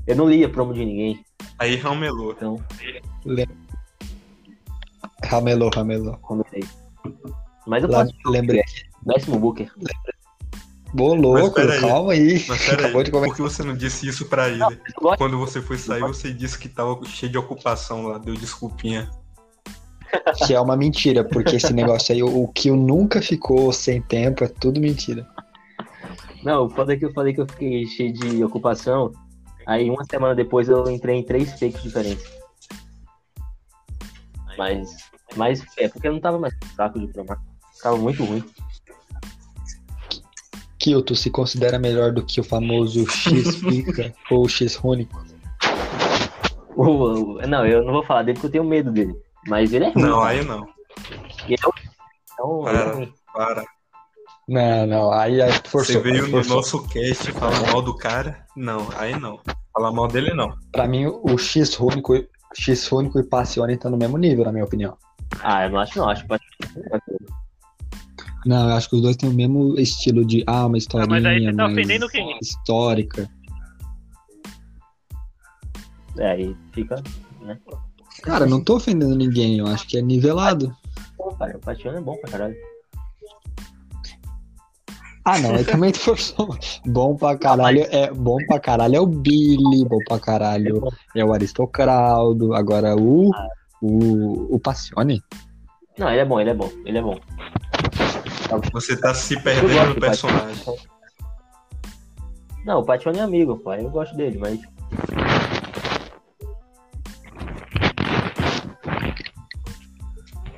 Eu 0.05 0.15
não 0.15 0.29
lia 0.29 0.47
promo 0.47 0.75
de 0.75 0.85
ninguém, 0.85 1.25
Aí 1.57 1.75
ramelou. 1.75 2.33
então 2.33 2.63
Ramelou, 5.23 5.71
ramelou. 5.73 6.15
comecei. 6.17 6.63
Mas 7.67 7.83
eu 7.83 7.89
posso 7.89 8.13
lembrei. 8.27 8.63
décimo 9.03 9.39
Booker. 9.39 9.71
Ô, 10.97 11.13
louco, 11.13 11.55
peraí. 11.55 11.81
calma 11.81 12.13
aí. 12.13 12.45
Mas 12.47 12.65
peraí, 12.65 12.85
Acabou 12.85 13.03
de 13.03 13.11
por 13.11 13.35
que 13.35 13.41
você 13.41 13.63
não 13.63 13.75
disse 13.75 14.07
isso 14.07 14.25
pra 14.27 14.47
ele? 14.47 14.61
Eu 14.63 14.77
gosto- 15.01 15.17
Quando 15.17 15.37
você 15.37 15.61
foi 15.61 15.77
sair, 15.77 16.01
você 16.01 16.31
disse 16.31 16.57
que 16.57 16.69
tava 16.69 16.97
cheio 17.05 17.31
de 17.31 17.37
ocupação 17.37 18.07
lá, 18.07 18.17
deu 18.17 18.33
desculpinha. 18.35 19.09
Que 20.45 20.53
é 20.53 20.61
uma 20.61 20.77
mentira, 20.77 21.23
porque 21.25 21.57
esse 21.57 21.73
negócio 21.73 22.13
aí, 22.15 22.23
o, 22.23 22.43
o 22.43 22.47
Kill 22.53 22.77
nunca 22.77 23.21
ficou 23.21 23.73
sem 23.73 24.01
tempo, 24.01 24.43
é 24.45 24.47
tudo 24.47 24.79
mentira. 24.79 25.27
Não, 26.43 26.65
o 26.65 26.69
foda 26.69 26.93
é 26.93 26.97
que 26.97 27.03
eu 27.03 27.11
falei 27.11 27.33
que 27.33 27.41
eu 27.41 27.47
fiquei 27.47 27.85
cheio 27.87 28.13
de 28.13 28.43
ocupação. 28.43 29.11
Aí 29.65 29.89
uma 29.89 30.05
semana 30.05 30.33
depois 30.35 30.69
eu 30.69 30.89
entrei 30.89 31.17
em 31.17 31.23
três 31.23 31.49
fakes 31.59 31.81
diferentes. 31.81 32.23
Mas, 34.57 34.95
mas 35.35 35.63
é 35.77 35.87
porque 35.89 36.09
não 36.09 36.19
tava 36.19 36.39
mais 36.39 36.53
saco 36.75 36.99
de 36.99 37.07
promar. 37.07 37.37
Tava 37.81 37.97
muito 37.97 38.23
ruim. 38.23 38.43
Tu 41.03 41.15
se 41.15 41.31
considera 41.31 41.79
melhor 41.79 42.11
do 42.11 42.23
que 42.23 42.39
o 42.39 42.43
famoso 42.43 43.09
X 43.09 43.55
pica 43.55 44.13
ou 44.29 44.47
X 44.47 44.79
único? 44.83 45.19
O- 46.75 46.83
o- 47.39 47.47
não, 47.47 47.65
eu 47.65 47.83
não 47.83 47.91
vou 47.93 48.03
falar 48.03 48.21
dele 48.21 48.35
porque 48.35 48.47
eu 48.47 48.51
tenho 48.51 48.63
medo 48.63 48.91
dele. 48.91 49.15
Mas 49.47 49.73
ele 49.73 49.85
é 49.85 49.89
ruim. 49.89 50.03
Não, 50.03 50.21
aí 50.21 50.43
não. 50.45 50.67
E 51.47 51.53
eu- 51.53 51.73
Então, 52.33 52.67
ele 52.69 52.77
é 52.77 52.83
Para. 52.83 52.93
ruim. 52.93 53.13
Para. 53.33 53.65
Não, 54.47 54.85
não, 54.85 55.11
aí, 55.11 55.41
aí 55.41 55.59
tu 55.59 55.71
forçou. 55.71 55.95
Você 55.95 55.99
veio 56.01 56.15
aí 56.25 56.31
no 56.31 56.37
forçou. 56.37 56.55
nosso 56.57 56.87
cast 56.87 57.31
falar 57.31 57.71
mal 57.71 57.81
do 57.81 57.95
cara? 57.97 58.45
Não, 58.55 58.87
aí 58.95 59.19
não. 59.19 59.39
Falar 59.73 59.91
mal 59.91 60.07
dele 60.07 60.35
não. 60.35 60.55
Pra 60.71 60.87
mim, 60.87 61.07
o 61.07 61.35
X 61.35 61.79
único, 61.79 62.13
X 62.55 62.91
único 62.91 63.17
e 63.17 63.23
Passione 63.23 63.75
tá 63.75 63.89
no 63.89 63.97
mesmo 63.97 64.19
nível, 64.19 64.45
na 64.45 64.51
minha 64.51 64.65
opinião. 64.65 64.95
Ah, 65.41 65.65
eu 65.65 65.71
não 65.71 65.79
acho 65.79 65.97
não. 65.97 66.09
Acho 66.09 66.25
que 66.25 66.39
Não, 68.45 68.69
eu 68.69 68.75
acho 68.75 68.89
que 68.89 68.95
os 68.95 69.01
dois 69.01 69.15
têm 69.15 69.29
o 69.29 69.33
mesmo 69.33 69.79
estilo 69.79 70.25
de, 70.25 70.43
ah, 70.47 70.65
uma 70.65 70.77
historinha 70.77 71.09
mas 71.09 71.25
aí 71.25 71.45
você 71.45 71.53
tá 71.53 71.65
ofendendo 71.65 72.09
quem? 72.09 72.37
histórica. 72.41 73.29
É, 76.17 76.31
aí 76.31 76.55
fica. 76.71 77.01
Cara, 78.23 78.45
não 78.45 78.63
tô 78.63 78.77
ofendendo 78.77 79.15
ninguém, 79.15 79.59
eu 79.59 79.67
acho 79.67 79.87
que 79.87 79.97
é 79.97 80.01
nivelado. 80.01 80.75
Pô, 81.17 81.33
cara, 81.35 81.57
o 81.57 81.59
Patiano 81.59 81.97
é 81.97 82.01
bom 82.01 82.15
pra 82.17 82.31
caralho. 82.31 82.55
Ah, 85.25 85.39
não, 85.39 85.55
aí 85.55 85.65
também 85.65 85.91
forçou. 85.91 86.55
Bom 86.85 87.15
pra 87.15 87.35
caralho 87.35 87.83
é 87.89 88.11
bom 88.11 88.37
pra 88.45 88.59
caralho 88.59 88.95
é 88.95 88.99
o 88.99 89.07
Billy, 89.07 89.83
bom 89.85 89.97
pra 90.07 90.19
caralho 90.19 90.87
é 91.15 91.25
o 91.25 91.33
Aristocraldo, 91.33 92.53
agora 92.53 92.95
o 92.95 93.31
o, 93.81 94.55
o 94.55 94.59
Passione. 94.59 95.21
Não, 95.97 96.09
ele 96.09 96.19
é 96.19 96.25
bom, 96.25 96.39
ele 96.39 96.49
é 96.49 96.53
bom, 96.53 96.71
ele 96.85 96.97
é 96.97 97.01
bom. 97.01 97.19
Você 98.73 98.95
tá 98.97 99.13
se 99.13 99.39
perdendo 99.41 99.95
no 99.95 99.99
personagem. 99.99 100.63
Não, 102.65 102.79
o 102.79 102.85
Patione 102.85 103.19
é 103.19 103.21
amigo, 103.21 103.57
pô. 103.59 103.73
Eu 103.73 103.89
gosto 103.89 104.15
dele, 104.15 104.39
mas. 104.39 104.59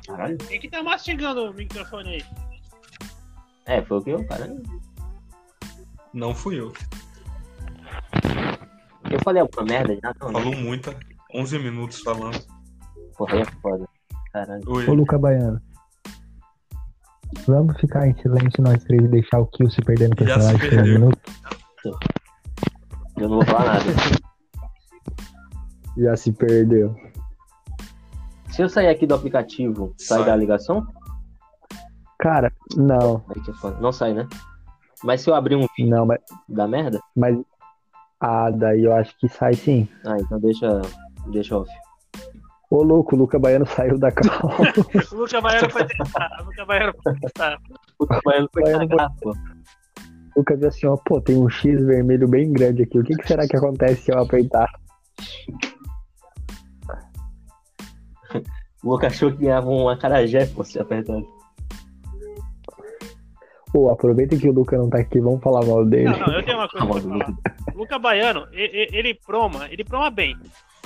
Caralho. 0.06 0.38
Quem 0.38 0.60
que 0.60 0.70
tá 0.70 0.82
mastigando 0.82 1.50
o 1.50 1.54
microfone 1.54 2.14
aí? 2.14 2.24
É, 3.66 3.82
foi 3.82 3.98
o 3.98 4.02
que 4.02 4.10
eu, 4.10 4.26
cara. 4.26 4.56
Não 6.14 6.34
fui 6.34 6.58
eu. 6.58 6.72
Eu 9.10 9.18
falei 9.22 9.42
alguma 9.42 9.64
merda 9.64 9.94
já? 10.02 10.14
Não, 10.20 10.32
não. 10.32 10.40
Falou 10.40 10.56
muita. 10.56 10.98
11 11.34 11.58
minutos 11.58 12.00
falando. 12.00 12.57
Porra, 13.18 13.34
aí 13.34 13.40
é 13.40 13.44
foda. 13.44 13.88
Caralho. 14.32 14.62
Oi. 14.68 14.88
Ô, 14.88 14.94
Luca 14.94 15.18
Baiano. 15.18 15.60
Vamos 17.46 17.78
ficar 17.78 18.06
em 18.06 18.14
silêncio 18.20 18.62
nós 18.62 18.82
três 18.84 19.02
e 19.04 19.08
deixar 19.08 19.40
o 19.40 19.46
Kill 19.46 19.68
se 19.70 19.82
perder 19.82 20.08
no 20.08 20.16
Já 20.26 20.34
personagem 20.34 20.60
se 20.60 20.68
por 20.68 20.72
um 20.72 20.76
perdeu. 20.76 20.94
minuto? 20.94 21.20
Eu 23.16 23.28
não 23.28 23.36
vou 23.36 23.44
falar 23.44 23.64
nada. 23.74 23.84
Já 25.96 26.16
se 26.16 26.32
perdeu. 26.32 26.94
Se 28.50 28.62
eu 28.62 28.68
sair 28.68 28.88
aqui 28.88 29.06
do 29.06 29.14
aplicativo, 29.14 29.92
sai 29.98 30.18
Sai. 30.18 30.26
da 30.26 30.36
ligação? 30.36 30.86
Cara, 32.18 32.52
não, 32.76 33.24
Aí 33.28 33.40
que 33.42 33.50
é 33.50 33.54
foda. 33.54 33.78
Não 33.80 33.92
sai, 33.92 34.14
né? 34.14 34.26
Mas 35.04 35.20
se 35.20 35.30
eu 35.30 35.34
abrir 35.34 35.54
um 35.56 35.66
vídeo 35.76 35.90
não, 35.90 36.06
mas, 36.06 36.18
da 36.48 36.66
merda, 36.66 37.00
mas. 37.14 37.38
Ah, 38.20 38.50
daí 38.50 38.82
eu 38.82 38.92
acho 38.94 39.16
que 39.18 39.28
sai 39.28 39.54
sim. 39.54 39.88
ah, 40.04 40.16
então 40.18 40.40
deixa, 40.40 40.82
deixa 41.28 41.56
off. 41.56 41.70
Ô, 42.70 42.82
louco, 42.82 43.16
o 43.16 43.18
Luca 43.18 43.38
Baiano 43.38 43.64
saiu 43.74 43.98
da 43.98 44.12
cal. 44.12 44.50
O 45.12 45.16
Luca 45.16 45.40
Baiano 45.40 45.70
foi 45.70 45.84
testar. 45.86 46.30
O 46.40 46.44
Luca 46.44 46.64
Baiano 46.66 46.92
foi 47.02 47.14
testar. 47.20 47.58
O 47.98 48.06
foi 48.52 48.62
Baiano 48.62 48.88
cagar, 48.88 49.10
pô. 49.20 49.30
O 49.30 50.40
Luca 50.40 50.56
viu 50.56 50.68
assim, 50.68 50.86
ó, 50.86 50.96
pô, 50.96 51.20
tem 51.20 51.36
um 51.36 51.48
X 51.48 51.84
vermelho 51.84 52.28
bem 52.28 52.52
grande 52.52 52.82
aqui. 52.82 52.98
O 52.98 53.02
que, 53.04 53.14
que 53.16 53.26
será 53.26 53.46
que 53.48 53.56
acontece 53.56 54.02
se 54.02 54.12
eu 54.12 54.18
apertar? 54.18 54.68
O 58.84 58.90
Luca 58.92 59.08
achou 59.08 59.32
que 59.32 59.38
ganhava 59.38 59.68
um 59.68 59.88
acarajé, 59.88 60.46
pô, 60.46 60.62
se 60.62 60.78
apertar. 60.78 61.20
Pô, 63.72 63.90
aproveita 63.90 64.36
que 64.36 64.48
o 64.48 64.52
Luca 64.52 64.78
não 64.78 64.88
tá 64.88 64.98
aqui, 64.98 65.20
vamos 65.20 65.42
falar 65.42 65.64
mal 65.66 65.84
dele. 65.84 66.10
Não, 66.10 66.18
não, 66.18 66.34
eu 66.34 66.44
tenho 66.44 66.58
uma 66.58 66.68
coisa 66.68 67.08
Luca 67.74 67.98
Baiano, 67.98 68.46
e- 68.52 68.88
e- 68.92 68.96
ele 68.96 69.14
proma, 69.14 69.66
ele 69.70 69.84
proma 69.84 70.10
bem. 70.10 70.36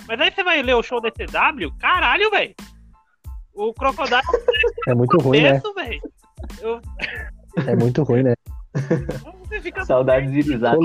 Mas 0.08 0.20
aí 0.20 0.30
você 0.32 0.42
vai 0.44 0.62
ler 0.62 0.74
o 0.74 0.82
show 0.82 1.00
da 1.00 1.10
TW, 1.10 1.70
caralho, 1.78 2.30
velho. 2.30 2.54
O 3.54 3.72
Crocodile 3.74 4.20
É 4.88 4.94
muito 4.94 5.18
ruim, 5.18 5.42
né? 5.42 5.60
Eu- 6.60 6.80
É 7.66 7.76
muito 7.76 8.02
ruim, 8.02 8.22
né? 8.22 8.34
Saudades 9.86 10.32
de 10.32 10.40
risada. 10.40 10.78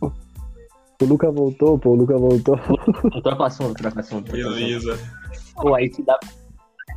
O 0.00 1.04
Luca 1.04 1.30
voltou, 1.30 1.78
pô, 1.78 1.90
o 1.90 1.94
Luca 1.94 2.16
voltou. 2.16 2.58
Troca 3.22 3.42
o 3.42 3.44
assunto, 3.44 3.74
troca 3.74 3.96
o 3.96 4.00
assunto. 4.00 4.30
Beleza. 4.32 4.98
Pô, 5.54 5.74
aí 5.74 5.92
se 5.92 6.02
dá. 6.02 6.18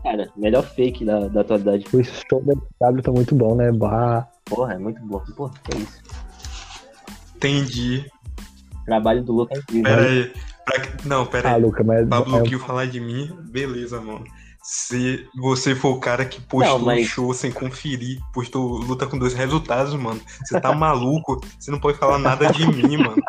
Cara, 0.03 0.29
melhor 0.35 0.63
fake 0.63 1.05
da, 1.05 1.27
da 1.29 1.41
atualidade. 1.41 1.85
O 1.93 2.03
show 2.03 2.41
da 2.43 2.53
W 2.87 3.01
tá 3.01 3.11
muito 3.11 3.33
bom, 3.33 3.55
né? 3.55 3.71
Bah. 3.71 4.27
Porra, 4.45 4.73
é 4.73 4.77
muito 4.77 5.01
bom. 5.05 5.23
Pô, 5.35 5.49
que 5.49 5.77
isso. 5.77 6.01
Entendi. 7.37 8.05
O 8.81 8.85
trabalho 8.85 9.23
do 9.23 9.31
Luca 9.33 9.55
é 9.55 9.59
incrível. 9.59 9.83
Pera 9.95 10.01
aí. 10.09 10.33
Pra 10.65 10.79
que- 10.79 11.07
Não, 11.07 11.25
pera 11.25 11.49
Ah, 11.51 11.55
aí. 11.55 11.61
Luca, 11.61 11.83
mas. 11.83 12.07
Pablo 12.07 12.39
é- 12.39 12.45
Gil 12.45 12.59
falar 12.59 12.85
de 12.87 12.99
mim, 12.99 13.35
beleza, 13.51 13.99
mano. 14.01 14.23
Se 14.65 15.27
você 15.35 15.75
for 15.75 15.89
o 15.97 15.99
cara 15.99 16.23
que 16.23 16.39
postou 16.39 16.79
Não, 16.79 16.85
mas- 16.85 17.05
o 17.05 17.09
show 17.09 17.33
sem 17.33 17.51
conferir, 17.51 18.19
postou 18.33 18.77
luta 18.77 19.05
com 19.05 19.17
dois 19.19 19.33
resultados, 19.33 19.93
mano. 19.93 20.21
Você 20.45 20.59
tá 20.61 20.71
maluco? 20.73 21.41
Você 21.59 21.69
não 21.69 21.79
pode 21.81 21.97
falar 21.97 22.17
nada 22.17 22.49
de 22.49 22.65
mim, 22.65 22.95
mano. 22.95 23.21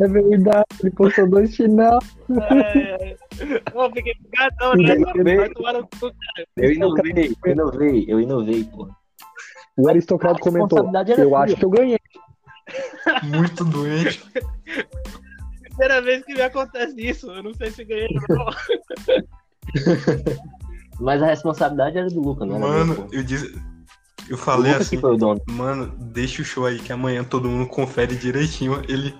É 0.00 0.08
verdade, 0.08 0.64
ele 0.80 0.90
postou 0.92 1.28
dois 1.28 1.54
final. 1.56 1.98
É, 2.50 3.16
eu 3.74 3.92
fiquei 3.92 4.14
gatão, 4.32 4.74
né? 4.74 4.94
Eu 6.56 6.72
inovei, 6.72 7.34
eu 7.44 7.52
inovei, 7.52 8.04
eu 8.08 8.20
inovei, 8.20 8.64
pô. 8.64 8.88
O 9.78 9.88
aristocrata 9.88 10.38
comentou. 10.40 10.90
Eu 11.16 11.36
acho 11.36 11.56
que 11.56 11.64
eu 11.64 11.70
ganhei. 11.70 11.98
Muito 13.22 13.64
doente. 13.64 14.20
Primeira 15.62 16.02
vez 16.02 16.24
que 16.24 16.34
me 16.34 16.42
acontece 16.42 17.00
isso. 17.00 17.30
Eu 17.30 17.44
não 17.44 17.54
sei 17.54 17.70
se 17.70 17.84
ganhei 17.84 18.08
ou 18.28 18.36
não. 18.36 18.46
Mas 21.00 21.22
a 21.22 21.26
responsabilidade 21.26 21.96
era 21.96 22.08
do 22.08 22.20
Luca, 22.20 22.44
não 22.44 22.56
era 22.56 22.66
minha, 22.66 22.84
Mano, 22.86 23.06
eu 23.12 23.22
disse. 23.22 23.56
Eu 24.28 24.36
falei 24.36 24.72
Luca 24.72 24.82
assim, 24.82 24.96
que 24.96 25.00
foi 25.00 25.14
o 25.14 25.16
dono. 25.16 25.40
mano, 25.48 25.94
deixa 25.96 26.42
o 26.42 26.44
show 26.44 26.66
aí 26.66 26.80
que 26.80 26.92
amanhã 26.92 27.22
todo 27.22 27.48
mundo 27.48 27.68
confere 27.68 28.16
direitinho. 28.16 28.82
Ele. 28.88 29.14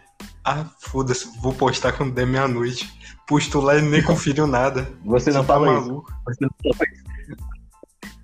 Ah, 0.44 0.66
foda-se, 0.80 1.28
vou 1.40 1.54
postar 1.54 1.92
quando 1.92 2.12
der 2.12 2.26
meia-noite. 2.26 2.92
Postou 3.28 3.62
lá 3.62 3.76
e 3.76 3.82
nem 3.82 4.02
conferiu 4.02 4.44
nada. 4.46 4.88
Você 5.04 5.30
não 5.30 5.42
Você 5.42 5.46
tá 5.46 5.54
falou 5.54 5.72
isso. 5.78 5.86
maluco? 5.86 6.12
Você 6.26 6.44
não 6.44 6.50
falou 6.60 6.88
isso. 6.92 7.04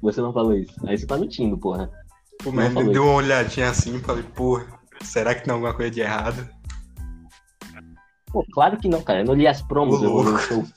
Você 0.02 0.20
não 0.20 0.32
falou 0.32 0.52
isso. 0.56 0.74
Aí 0.88 0.98
você 0.98 1.06
tá 1.06 1.16
mentindo, 1.16 1.56
porra. 1.56 1.88
Mas 2.52 2.72
falou 2.72 2.82
ele 2.82 2.92
deu 2.92 3.04
uma 3.04 3.14
olhadinha 3.14 3.70
assim 3.70 3.96
e 3.96 4.00
falei, 4.00 4.22
pô, 4.22 4.60
será 5.02 5.34
que 5.34 5.44
tem 5.44 5.52
alguma 5.52 5.74
coisa 5.74 5.90
de 5.90 6.00
errado? 6.00 6.48
Pô, 8.26 8.44
claro 8.52 8.76
que 8.76 8.88
não, 8.88 9.02
cara. 9.02 9.20
Eu 9.20 9.26
não 9.26 9.34
li 9.34 9.46
as 9.46 9.62
promos, 9.62 10.02
Ô, 10.02 10.24
eu. 10.50 10.64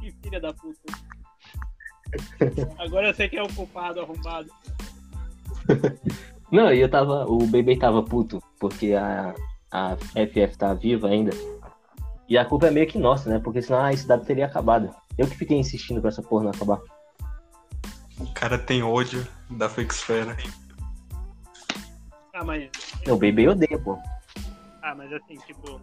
Que 0.00 0.12
filha 0.22 0.40
da 0.40 0.52
puta. 0.52 0.80
Agora 2.78 3.08
eu 3.08 3.14
sei 3.14 3.28
quem 3.28 3.38
é 3.38 3.42
o 3.42 3.52
culpado 3.52 4.00
arrombado. 4.00 4.50
Não, 6.50 6.72
e 6.72 6.80
eu 6.80 6.90
tava. 6.90 7.26
O 7.26 7.46
bebê 7.46 7.76
tava 7.76 8.02
puto, 8.02 8.42
porque 8.58 8.94
a, 8.94 9.34
a 9.70 9.96
FF 9.96 10.56
tá 10.56 10.72
viva 10.72 11.08
ainda. 11.08 11.30
E 12.28 12.36
a 12.36 12.44
culpa 12.44 12.66
é 12.66 12.70
meio 12.70 12.86
que 12.86 12.98
nossa, 12.98 13.28
né? 13.28 13.38
Porque 13.38 13.62
senão 13.62 13.80
a 13.80 13.94
SW 13.94 14.24
teria 14.26 14.46
acabado. 14.46 14.94
Eu 15.16 15.26
que 15.26 15.36
fiquei 15.36 15.58
insistindo 15.58 16.00
pra 16.00 16.08
essa 16.08 16.22
porra 16.22 16.44
não 16.44 16.50
acabar. 16.50 16.80
O 18.20 18.26
cara 18.34 18.58
tem 18.58 18.82
ódio 18.82 19.26
da 19.50 19.68
Fake 19.68 19.92
Esfera. 19.94 20.36
Ah, 22.34 22.44
mas. 22.44 22.70
O 23.06 23.16
Baby 23.16 23.48
odeia, 23.48 23.78
pô. 23.78 23.98
Ah, 24.82 24.94
mas 24.94 25.12
assim, 25.12 25.36
tipo. 25.46 25.80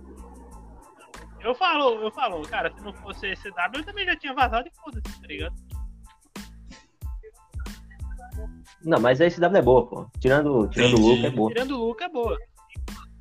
Eu 1.41 1.53
falo, 1.53 2.01
eu 2.01 2.11
falo, 2.11 2.41
cara, 2.47 2.73
se 2.73 2.81
não 2.81 2.91
fosse 2.93 3.27
esse 3.27 3.51
W, 3.51 3.81
eu 3.81 3.85
também 3.85 4.05
já 4.05 4.15
tinha 4.15 4.33
vazado 4.33 4.67
e 4.67 4.71
foda-se, 4.81 5.21
tá 5.21 5.27
ligado? 5.27 5.55
Não, 8.83 8.99
mas 8.99 9.21
a 9.21 9.29
SW 9.29 9.45
é 9.55 9.61
boa, 9.61 9.87
pô. 9.87 10.07
Tirando, 10.19 10.67
tirando 10.69 10.95
o. 10.95 11.07
Luca, 11.07 11.27
é 11.27 11.31
boa. 11.31 11.49
Tirando 11.49 11.71
o 11.71 11.87
Luca, 11.87 12.05
é 12.05 12.09
boa. 12.09 12.37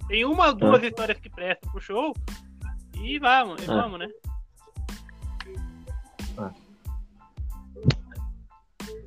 Tem 0.08 0.24
uma 0.24 0.48
ou 0.48 0.54
duas 0.54 0.82
histórias 0.82 1.18
que 1.18 1.30
prestam 1.30 1.70
pro 1.70 1.80
show. 1.80 2.14
E 3.00 3.18
vamos, 3.18 3.62
e 3.62 3.70
Ah. 3.70 3.74
vamos, 3.82 3.98
né? 3.98 4.08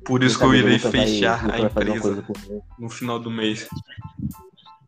Por 0.08 0.24
isso 0.24 0.38
que 0.38 0.44
Quem 0.44 0.54
eu 0.54 0.58
irei 0.58 0.78
vai- 0.78 0.90
fechar 0.90 1.34
a 1.34 1.48
vai 1.58 1.68
fazer 1.68 1.90
uma 1.90 1.98
empresa 1.98 2.24
no 2.78 2.88
final 2.88 3.20
do 3.20 3.30
mês. 3.30 3.68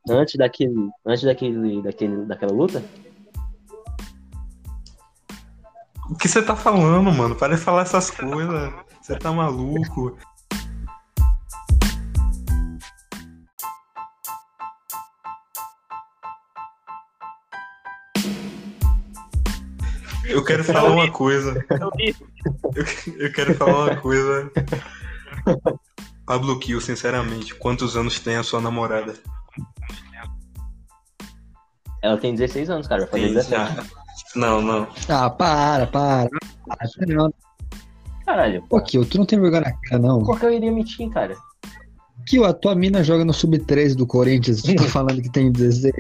Antes 0.09 0.35
daquele. 0.37 0.89
Antes 1.07 1.25
daquele, 1.25 1.83
daquele, 1.83 2.25
daquela 2.25 2.53
luta? 2.53 2.83
O 6.09 6.15
que 6.17 6.27
você 6.27 6.43
tá 6.43 6.57
falando, 6.57 7.13
mano? 7.13 7.37
Para 7.37 7.55
de 7.55 7.61
falar 7.61 7.83
essas 7.83 8.11
coisas. 8.11 8.73
Você 9.03 9.15
tá 9.19 9.31
maluco. 9.31 10.17
Eu 20.25 20.45
quero 20.45 20.63
falar 20.63 20.91
uma 20.91 21.11
coisa. 21.11 21.65
Eu, 22.75 23.15
eu 23.19 23.33
quero 23.33 23.55
falar 23.55 23.85
uma 23.87 23.97
coisa. 23.97 24.51
Pablo 26.27 26.59
Kill, 26.59 26.81
sinceramente, 26.81 27.55
quantos 27.55 27.97
anos 27.97 28.21
tem 28.21 28.37
a 28.37 28.43
sua 28.43 28.61
namorada? 28.61 29.15
Ela 32.03 32.17
tem 32.17 32.35
16 32.35 32.71
anos, 32.71 32.87
cara. 32.87 33.03
Vai 33.03 33.11
fazer 33.11 33.25
Tem 33.25 33.35
17. 33.35 33.75
já. 33.75 33.85
Não, 34.37 34.63
não. 34.63 34.89
Ah, 35.09 35.29
para, 35.29 35.87
para. 35.87 36.29
para. 36.67 37.31
Caralho. 38.25 38.63
Pô, 38.69 38.81
Kill, 38.81 39.05
tu 39.05 39.19
não 39.19 39.27
tem 39.27 39.41
vergonha 39.41 39.63
na 39.63 39.73
cara, 39.73 40.01
não. 40.01 40.23
Por 40.23 40.39
que 40.39 40.47
eu 40.47 40.53
iria 40.53 40.71
mentir, 40.71 41.11
cara? 41.11 41.37
Kill, 42.27 42.45
a 42.45 42.53
tua 42.53 42.75
mina 42.75 43.03
joga 43.03 43.25
no 43.25 43.33
Sub-13 43.33 43.97
do 43.97 44.07
Corinthians. 44.07 44.63
Tu 44.63 44.75
tá 44.77 44.85
falando 44.89 45.21
que 45.21 45.31
tem 45.31 45.51
16. 45.51 45.93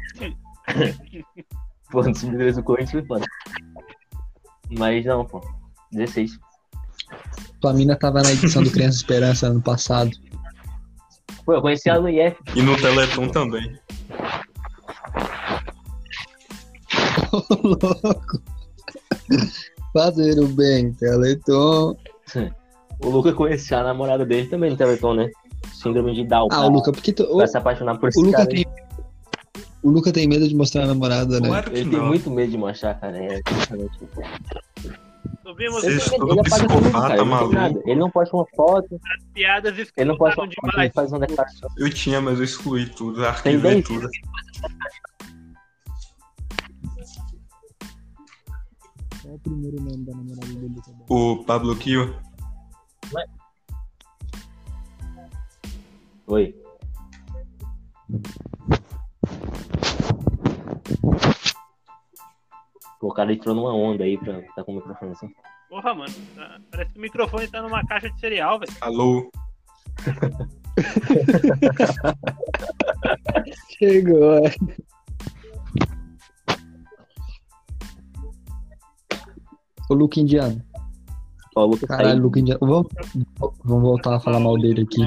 Pô, 1.91 2.03
no 2.03 2.15
sub 2.15 2.53
do 2.53 2.63
Corinthians 2.63 2.91
foi 2.93 3.05
foda. 3.05 3.27
Mas 4.79 5.05
não, 5.05 5.25
pô. 5.25 5.41
16. 5.93 6.39
Tua 7.61 7.73
mina 7.73 7.97
tava 7.97 8.23
na 8.23 8.33
edição 8.33 8.63
do 8.63 8.71
Criança 8.71 8.99
Esperança 8.99 9.47
ano 9.49 9.61
passado. 9.61 10.11
Pô, 11.45 11.55
eu 11.55 11.63
conheci 11.63 11.89
ela 11.89 12.01
no 12.01 12.09
IF. 12.09 12.37
E 12.55 12.63
no 12.63 12.77
Teleton 12.77 13.29
também. 13.29 13.79
Ô, 17.33 17.39
louco. 17.63 18.43
Fazer 19.93 20.39
o 20.39 20.49
bem, 20.49 20.93
Teleton. 20.95 21.97
O 23.03 23.09
Luca 23.09 23.33
conhecia 23.33 23.79
a 23.79 23.85
namorada 23.85 24.25
dele 24.25 24.49
também 24.49 24.71
no 24.71 24.77
Teleton, 24.77 25.15
né? 25.15 25.31
Síndrome 25.75 26.15
de 26.15 26.25
Down. 26.25 26.49
Ah, 26.51 26.67
o 26.67 26.71
Luca, 26.71 26.93
porque 26.93 27.13
tu, 27.13 27.25
o, 27.25 27.39
Vai 27.39 27.49
se 27.49 27.57
apaixonar 27.57 27.99
por 27.99 28.09
esse 28.09 28.19
o 28.19 28.23
Luca 28.23 28.39
cara. 28.39 28.49
tem. 28.49 28.67
O 29.83 29.91
Luca 29.91 30.13
tem 30.13 30.29
medo 30.29 30.47
de 30.47 30.55
mostrar 30.55 30.85
a 30.85 30.87
namorada, 30.87 31.41
né? 31.41 31.49
Claro 31.49 31.73
Ele 31.73 31.89
tem 31.91 31.99
não. 31.99 32.07
muito 32.07 32.31
medo 32.31 32.51
de 32.51 32.59
mostrar, 32.59 32.95
cara. 33.01 33.17
É, 33.17 33.41
vimos 35.55 35.83
Vocês 35.83 36.03
as 36.03 36.13
ele 36.13 36.19
tudo, 36.19 36.43
psicopata. 36.43 37.15
Ele 37.15 37.25
não, 37.25 37.39
tem 37.39 37.59
maluco. 37.59 37.89
ele 37.89 38.01
não 38.01 38.11
posta 38.11 38.37
uma 38.37 38.47
foto, 38.55 39.01
piadas 39.33 39.93
ele 39.97 40.09
não 40.09 40.17
posta 40.17 40.41
uma 40.41 40.47
foto, 40.47 40.59
ele 40.63 40.71
demais. 40.73 40.93
faz 40.93 41.13
uma 41.13 41.21
declaração. 41.21 41.69
Eu 41.77 41.91
tinha, 41.91 42.21
mas 42.21 42.39
eu 42.39 42.45
excluí 42.45 42.87
tudo, 42.87 43.25
arquivei 43.25 43.59
dez 43.59 43.87
tudo. 43.87 44.09
Qual 49.23 49.33
é 49.33 49.37
o 49.37 49.39
primeiro 49.39 49.77
nome 49.83 50.05
da 50.05 50.13
namorada 50.13 50.47
dele? 50.47 50.75
O 51.09 51.45
Pablo 51.45 51.77
Kill, 51.77 52.15
Oi. 56.31 56.55
O 63.01 63.13
cara 63.13 63.33
entrou 63.33 63.53
numa 63.53 63.75
onda 63.75 64.05
aí 64.05 64.17
pra 64.17 64.41
tá 64.55 64.63
com 64.63 64.73
o 64.73 64.77
microfone 64.77 65.11
assim. 65.11 65.35
Porra, 65.71 65.95
mano. 65.95 66.13
tá- 66.35 66.61
Parece 66.71 66.93
que 66.93 66.99
o 66.99 67.03
microfone 67.03 67.49
tá 67.49 67.63
numa 67.63 67.85
caixa 67.87 68.11
de 68.11 68.21
cereal, 68.21 68.59
velho. 68.59 68.73
alô, 68.81 69.31
Chegou, 73.79 74.47
é. 74.47 74.55
O 79.89 79.95
Luca 79.95 80.21
Indiano. 80.21 80.63
Ó, 81.57 81.65
o 81.65 81.67
Lucas 81.67 81.89
Caralho, 81.89 82.11
saiu. 82.11 82.23
Luca 82.23 82.41
Indiano. 82.41 82.61
Vamos, 82.61 82.87
vamos 83.65 83.83
voltar 83.83 84.15
a 84.15 84.21
falar 84.21 84.41
mal 84.41 84.57
dele 84.59 84.83
aqui. 84.83 85.05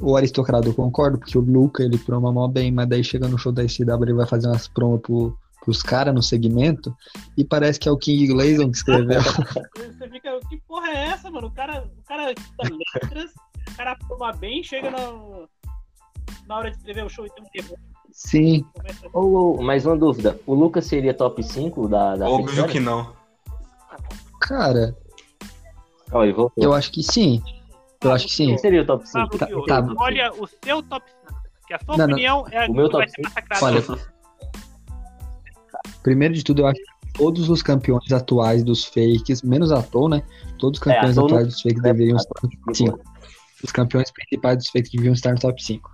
O 0.00 0.16
aristocrata 0.16 0.68
eu 0.68 0.74
concordo, 0.74 1.18
porque 1.18 1.36
o 1.36 1.40
Luca 1.40 1.82
ele 1.82 1.98
proma 1.98 2.32
mó 2.32 2.46
bem, 2.46 2.70
mas 2.70 2.88
daí 2.88 3.02
chega 3.02 3.26
no 3.26 3.38
show 3.38 3.50
da 3.50 3.66
SW 3.66 4.02
ele 4.02 4.12
vai 4.12 4.26
fazer 4.26 4.46
umas 4.46 4.68
promos 4.68 5.00
pro, 5.00 5.36
pros 5.68 5.82
caras 5.82 6.14
no 6.14 6.22
segmento 6.22 6.96
e 7.36 7.44
parece 7.44 7.78
que 7.78 7.86
é 7.86 7.92
o 7.92 7.98
King 7.98 8.26
Glazon 8.28 8.70
que 8.70 8.78
escreveu. 8.78 9.20
Você 9.76 10.08
fica, 10.08 10.40
que 10.48 10.56
porra 10.66 10.88
é 10.88 11.04
essa, 11.08 11.30
mano? 11.30 11.48
O 11.48 11.50
cara, 11.50 11.86
o 11.98 12.02
cara 12.04 12.32
estuda 12.32 12.74
letras, 12.94 13.30
o 13.70 13.76
cara 13.76 13.94
forma 14.08 14.32
bem, 14.32 14.62
chega 14.62 14.90
na, 14.90 14.98
na 16.46 16.56
hora 16.56 16.70
de 16.70 16.78
escrever 16.78 17.04
o 17.04 17.08
show 17.10 17.26
e 17.26 17.30
tem 17.30 17.44
um 17.44 17.48
terror. 17.48 17.76
Sim, 18.10 18.64
ô, 19.12 19.62
mais 19.62 19.84
uma 19.84 19.94
dúvida. 19.94 20.40
O 20.46 20.54
Lucas 20.54 20.86
seria 20.86 21.12
top 21.12 21.42
5 21.42 21.86
da, 21.86 22.16
da 22.16 22.30
óbvio 22.30 22.66
que 22.66 22.80
não. 22.80 23.12
cara, 24.40 24.96
voltou. 26.10 26.50
eu 26.56 26.72
acho 26.72 26.90
que 26.90 27.02
sim. 27.02 27.42
Eu 28.02 28.10
acho 28.12 28.26
que 28.26 28.32
sim. 28.32 28.46
Quem 28.46 28.58
seria 28.58 28.80
o 28.80 28.86
top 28.86 29.06
5? 29.06 29.36
Pablo 29.38 29.66
Tá- 29.66 29.82
tá. 29.82 29.94
olha 29.98 30.32
o 30.32 30.46
seu 30.64 30.82
top 30.82 31.04
5. 31.28 31.38
Que 31.66 31.74
a 31.74 31.78
sua 31.80 31.98
Não, 31.98 32.06
não. 32.06 32.12
opinião 32.14 32.46
é 32.50 32.64
a 32.64 32.70
O 32.70 32.72
meu 32.72 32.88
que 32.88 32.96
vai 32.96 33.06
top 33.06 33.10
ser 33.10 33.16
cinco? 33.16 33.28
massacrada. 33.28 33.64
Olha, 33.66 34.17
primeiro 36.08 36.34
de 36.34 36.42
tudo, 36.42 36.62
eu 36.62 36.66
acho 36.66 36.80
que 36.80 37.12
todos 37.12 37.48
os 37.50 37.62
campeões 37.62 38.10
atuais 38.12 38.62
dos 38.64 38.84
fakes, 38.84 39.42
menos 39.42 39.70
a 39.72 39.82
Tom, 39.82 40.08
né? 40.08 40.22
Todos 40.58 40.80
os 40.80 40.86
É, 40.86 40.90
a 40.90 40.94
campeões 40.94 41.14
Tom 41.16 41.24
atuais 41.26 41.42
não- 41.44 41.48
dos 41.50 41.62
fakes 41.62 41.82
né? 41.82 41.92
deveriam 41.92 42.16
estar 42.16 42.34
no 42.42 42.50
top 42.50 42.76
5. 42.76 43.00
Os 43.64 43.72
campeões 43.72 44.10
principais 44.10 44.56
dos 44.58 44.68
fakes 44.68 44.90
deviam 44.90 45.12
estar 45.14 45.32
no 45.32 45.38
top 45.40 45.62
5. 45.62 45.90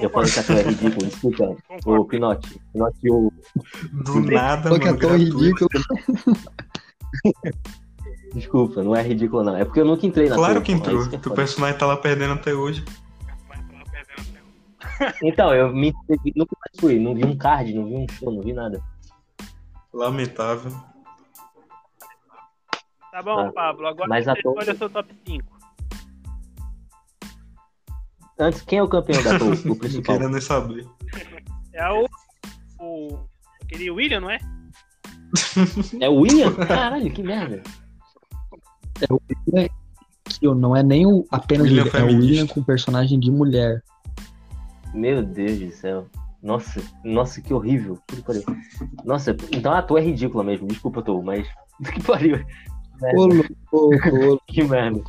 Eu 0.00 0.08
falei 0.10 0.30
que 0.32 0.38
a 0.38 0.42
tua 0.42 0.54
é 0.58 0.62
ridículo, 0.62 1.06
desculpa. 1.06 1.44
Ô, 1.44 1.56
Concordo. 1.68 2.04
Pinote. 2.06 2.60
Pinote, 2.72 3.10
o... 3.10 3.32
Do 4.04 4.20
nada, 4.22 4.68
Só 4.70 4.78
que 4.78 4.84
é 4.84 4.92
mano, 4.92 4.98
tão 5.00 5.10
gratuito. 5.10 5.38
ridículo. 5.38 5.68
Desculpa, 8.34 8.82
não 8.82 8.96
é 8.96 9.02
ridículo 9.02 9.44
não. 9.44 9.56
É 9.56 9.64
porque 9.64 9.80
eu 9.80 9.84
nunca 9.84 10.06
entrei 10.06 10.28
na 10.28 10.34
Claro 10.36 10.62
que 10.62 10.72
pô, 10.72 10.78
entrou. 10.78 11.04
é 11.04 11.08
que 11.08 11.16
é 11.16 11.18
Teu 11.18 11.32
personagem 11.32 11.78
tá 11.78 11.84
lá 11.86 11.96
perdendo 11.96 12.32
até 12.32 12.54
hoje. 12.54 12.82
Então, 15.22 15.54
eu 15.54 15.72
me 15.72 15.90
inscrevi, 15.90 16.32
nunca 16.36 16.56
mais 16.58 16.80
fui. 16.80 16.98
Não 16.98 17.14
vi 17.14 17.24
um 17.24 17.36
card, 17.36 17.72
não 17.74 17.86
vi 17.86 17.96
um 17.96 18.06
show, 18.08 18.32
não 18.32 18.40
vi 18.42 18.52
nada. 18.52 18.82
Lamentável. 19.92 20.72
Tá 23.10 23.22
bom, 23.22 23.40
Ah, 23.40 23.52
Pablo. 23.52 23.86
Agora 23.86 24.08
mas 24.08 24.24
você 24.24 24.32
escolhe 24.32 24.70
o 24.70 24.76
seu 24.76 24.88
top 24.90 25.14
5. 25.26 25.52
Antes, 28.38 28.62
quem 28.62 28.78
é 28.78 28.82
o 28.82 28.88
campeão 28.88 29.22
da 29.22 29.38
Tour, 29.38 29.52
o 29.70 29.76
principal? 29.78 30.16
querendo 30.16 30.32
nem 30.32 30.40
saber. 30.40 30.86
É 31.74 31.90
o. 31.92 32.06
o 32.80 33.18
aquele 33.62 33.90
William, 33.90 34.20
não 34.20 34.30
é? 34.30 34.38
É 36.00 36.08
o 36.08 36.14
William? 36.20 36.54
Caralho, 36.54 37.10
que 37.12 37.22
merda. 37.22 37.62
Que 40.28 40.46
não 40.46 40.74
é 40.74 40.82
nem 40.82 41.06
o, 41.06 41.26
apenas 41.30 41.66
o 41.66 41.70
William 41.70 41.84
William, 41.84 42.00
é 42.00 42.04
o. 42.04 42.06
William 42.06 42.46
com 42.46 42.62
personagem 42.62 43.20
de 43.20 43.30
mulher. 43.30 43.82
Meu 44.92 45.22
Deus 45.22 45.58
do 45.58 45.70
céu. 45.72 46.06
Nossa, 46.42 46.80
nossa, 47.04 47.40
que 47.40 47.54
horrível. 47.54 47.98
Que 48.08 48.20
pariu. 48.20 48.42
Nossa, 49.04 49.36
então 49.52 49.72
a 49.72 49.82
tua 49.82 50.00
é 50.00 50.02
ridícula 50.02 50.42
mesmo. 50.42 50.66
Desculpa, 50.66 51.02
Tô, 51.02 51.22
mas. 51.22 51.46
Que 51.94 52.02
pariu. 52.02 52.44
Ô, 53.16 53.26
louco, 53.26 54.40
Que 54.46 54.62
merda. 54.64 55.02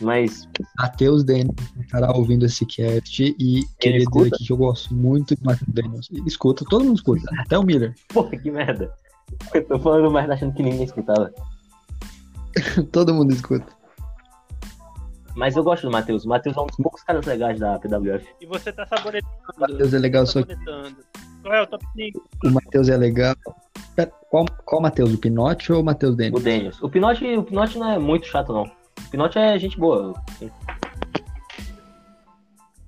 Mas, 0.00 0.48
Matheus 0.76 1.24
Dennis 1.24 1.56
estará 1.80 2.12
ouvindo 2.12 2.46
esse 2.46 2.64
cast 2.64 3.34
e 3.36 3.64
queria 3.80 4.06
dizer 4.06 4.32
aqui 4.32 4.44
que 4.44 4.52
eu 4.52 4.56
gosto 4.56 4.94
muito 4.94 5.34
de 5.34 5.42
Matheus 5.42 5.68
Dennis. 5.74 6.08
Ele 6.12 6.22
escuta, 6.26 6.64
todo 6.68 6.84
mundo 6.84 6.96
escuta, 6.96 7.28
até 7.40 7.58
o 7.58 7.64
Miller. 7.64 7.94
porra, 8.14 8.30
que 8.36 8.48
merda. 8.48 8.92
Eu 9.52 9.66
tô 9.66 9.78
falando 9.80 10.10
mais 10.10 10.30
achando 10.30 10.54
que 10.54 10.62
ninguém 10.62 10.84
escutava. 10.84 11.32
todo 12.92 13.12
mundo 13.12 13.32
escuta. 13.32 13.66
Mas 15.38 15.54
eu 15.56 15.62
gosto 15.62 15.86
do 15.86 15.92
Matheus. 15.92 16.24
O 16.24 16.28
Matheus 16.28 16.56
é 16.56 16.60
um 16.60 16.66
dos 16.66 16.76
poucos 16.76 17.02
caras 17.04 17.24
legais 17.24 17.60
da 17.60 17.78
PWF. 17.78 18.26
E 18.40 18.46
você 18.46 18.72
tá 18.72 18.84
saboretando. 18.84 19.32
O 19.56 19.60
Matheus 19.60 19.94
é 19.94 19.98
legal, 19.98 20.26
só 20.26 20.42
que 20.42 20.52
saboretando. 20.52 20.96
Qual 21.42 21.54
é 21.54 21.62
o 21.62 21.66
top 21.68 21.84
5? 21.94 22.28
o 22.44 22.50
Matheus 22.50 22.88
é 22.88 22.96
legal. 22.96 23.36
Qual, 24.30 24.44
qual 24.64 24.82
Matheus? 24.82 25.14
O 25.14 25.18
Pinote 25.18 25.72
ou 25.72 25.80
o 25.80 25.84
Matheus 25.84 26.14
O 26.14 26.16
Denis? 26.16 26.42
Daniels. 26.42 26.82
O 26.82 26.88
Pinote, 26.88 27.24
o 27.36 27.44
Pinote 27.44 27.78
não 27.78 27.88
é 27.92 27.98
muito 28.00 28.26
chato, 28.26 28.52
não. 28.52 28.64
O 28.64 29.10
Pinote 29.12 29.38
é 29.38 29.56
gente 29.60 29.78
boa. 29.78 30.12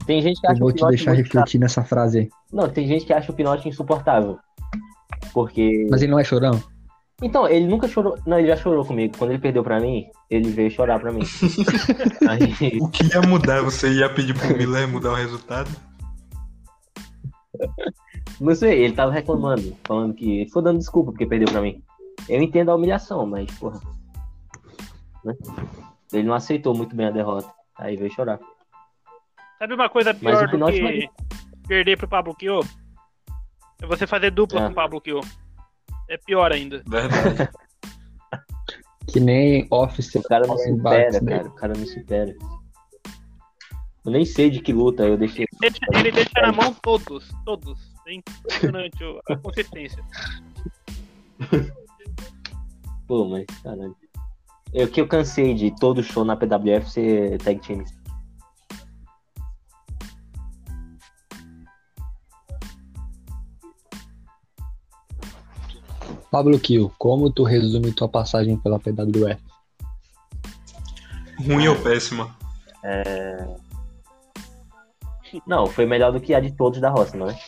Tem 0.05 0.21
gente 0.21 0.41
que 0.41 0.47
Eu 0.49 0.51
acha 0.51 0.59
vou 0.61 0.71
o 0.71 0.73
te 0.73 0.85
deixar 0.89 1.13
muito 1.15 1.27
chato. 1.27 1.35
refletir 1.37 1.61
nessa 1.61 1.85
frase 1.85 2.19
aí. 2.19 2.29
Não, 2.53 2.69
tem 2.69 2.85
gente 2.89 3.07
que 3.07 3.13
acha 3.13 3.31
o 3.31 3.35
Pinote 3.35 3.69
insuportável. 3.69 4.41
Porque. 5.33 5.87
Mas 5.89 6.03
ele 6.03 6.11
não 6.11 6.19
é 6.19 6.25
chorão? 6.25 6.61
Então, 7.23 7.47
ele 7.47 7.67
nunca 7.67 7.87
chorou. 7.87 8.19
Não, 8.27 8.39
ele 8.39 8.49
já 8.49 8.57
chorou 8.57 8.85
comigo. 8.85 9.17
Quando 9.19 9.31
ele 9.31 9.39
perdeu 9.41 9.63
pra 9.63 9.79
mim, 9.79 10.07
ele 10.31 10.51
veio 10.51 10.71
chorar 10.71 10.99
pra 10.99 11.13
mim. 11.13 11.21
Aí, 12.29 12.79
O 12.81 12.89
que 12.89 13.05
ia 13.05 13.21
mudar? 13.23 13.61
Você 13.63 13.93
ia 13.93 14.09
pedir 14.13 14.33
pro 14.35 14.57
Miller 14.57 14.89
mudar 14.89 15.11
o 15.13 15.15
resultado? 15.15 15.69
não 18.41 18.55
sei, 18.55 18.85
ele 18.85 18.95
tava 18.95 19.13
reclamando, 19.13 19.77
falando 19.85 20.15
que. 20.15 20.39
Ele 20.39 20.47
ficou 20.47 20.63
dando 20.63 20.79
desculpa 20.79 21.11
porque 21.13 21.27
perdeu 21.27 21.49
pra 21.53 21.61
mim. 21.61 21.83
Eu 22.29 22.41
entendo 22.43 22.71
a 22.71 22.75
humilhação, 22.75 23.27
mas, 23.27 23.51
porra. 23.59 23.81
né? 25.25 25.35
Ele 26.13 26.27
não 26.27 26.35
aceitou 26.35 26.75
muito 26.75 26.95
bem 26.97 27.07
a 27.07 27.11
derrota. 27.11 27.51
Aí 27.77 27.97
veio 27.97 28.13
chorar. 28.13 28.39
Sabe 29.59 29.75
uma 29.75 29.89
coisa 29.91 30.15
pior 30.15 30.49
do 30.49 30.67
que 30.73 30.83
vai- 30.83 31.09
perder 31.69 31.97
pro 31.99 32.09
Pablo 32.09 32.35
Kio? 32.35 32.61
É 33.83 33.87
você 33.87 34.07
fazer 34.07 34.31
dupla 34.31 34.61
Ah. 34.61 34.67
com 34.67 34.73
o 34.73 34.75
Pablo 34.75 35.01
Kio. 35.01 35.21
É 36.11 36.19
pior 36.19 36.53
ainda. 36.53 36.83
Verdade. 36.87 37.49
Que 39.13 39.19
nem 39.19 39.67
Office 39.73 40.15
O 40.15 40.23
cara 40.23 40.47
não 40.47 40.57
supera, 40.57 41.21
né? 41.21 41.37
cara. 41.39 41.49
O 41.49 41.55
cara 41.57 41.73
não 41.77 41.85
supera. 41.85 42.37
Eu 44.05 44.13
nem 44.13 44.25
sei 44.25 44.51
de 44.51 44.61
que 44.61 44.73
luta 44.73 45.03
eu 45.03 45.17
deixei. 45.19 45.47
Deixa- 45.61 45.79
ele 45.95 46.13
deixa 46.13 46.31
na 46.41 46.53
mão 46.53 46.73
todos, 46.75 47.29
todos. 47.45 47.93
É 48.07 48.15
impressionante 48.15 49.03
a 49.29 49.37
consistência. 49.37 50.01
Pô, 53.09 53.25
mas 53.27 53.45
caralho. 53.65 53.97
Eu 54.73 54.87
que 54.89 55.01
eu 55.01 55.09
cansei 55.09 55.55
de 55.55 55.75
todo 55.81 56.03
show 56.05 56.25
na 56.25 56.37
PWF 56.37 56.89
ser 56.89 57.39
tag 57.39 57.59
team. 57.67 57.83
Pablo 66.31 66.59
Kiel, 66.59 66.93
como 66.99 67.31
tu 67.31 67.43
resume 67.43 67.93
tua 67.93 68.09
passagem 68.09 68.57
pela 68.57 68.79
PWF? 68.79 69.41
Ruim 71.39 71.69
ou 71.69 71.77
péssima? 71.77 72.35
Não, 75.47 75.67
foi 75.67 75.87
melhor 75.87 76.13
do 76.13 76.21
que 76.21 76.35
a 76.35 76.41
de 76.41 76.53
todos 76.53 76.81
da 76.81 76.91
roça, 76.91 77.17
não 77.17 77.29
é? 77.29 77.39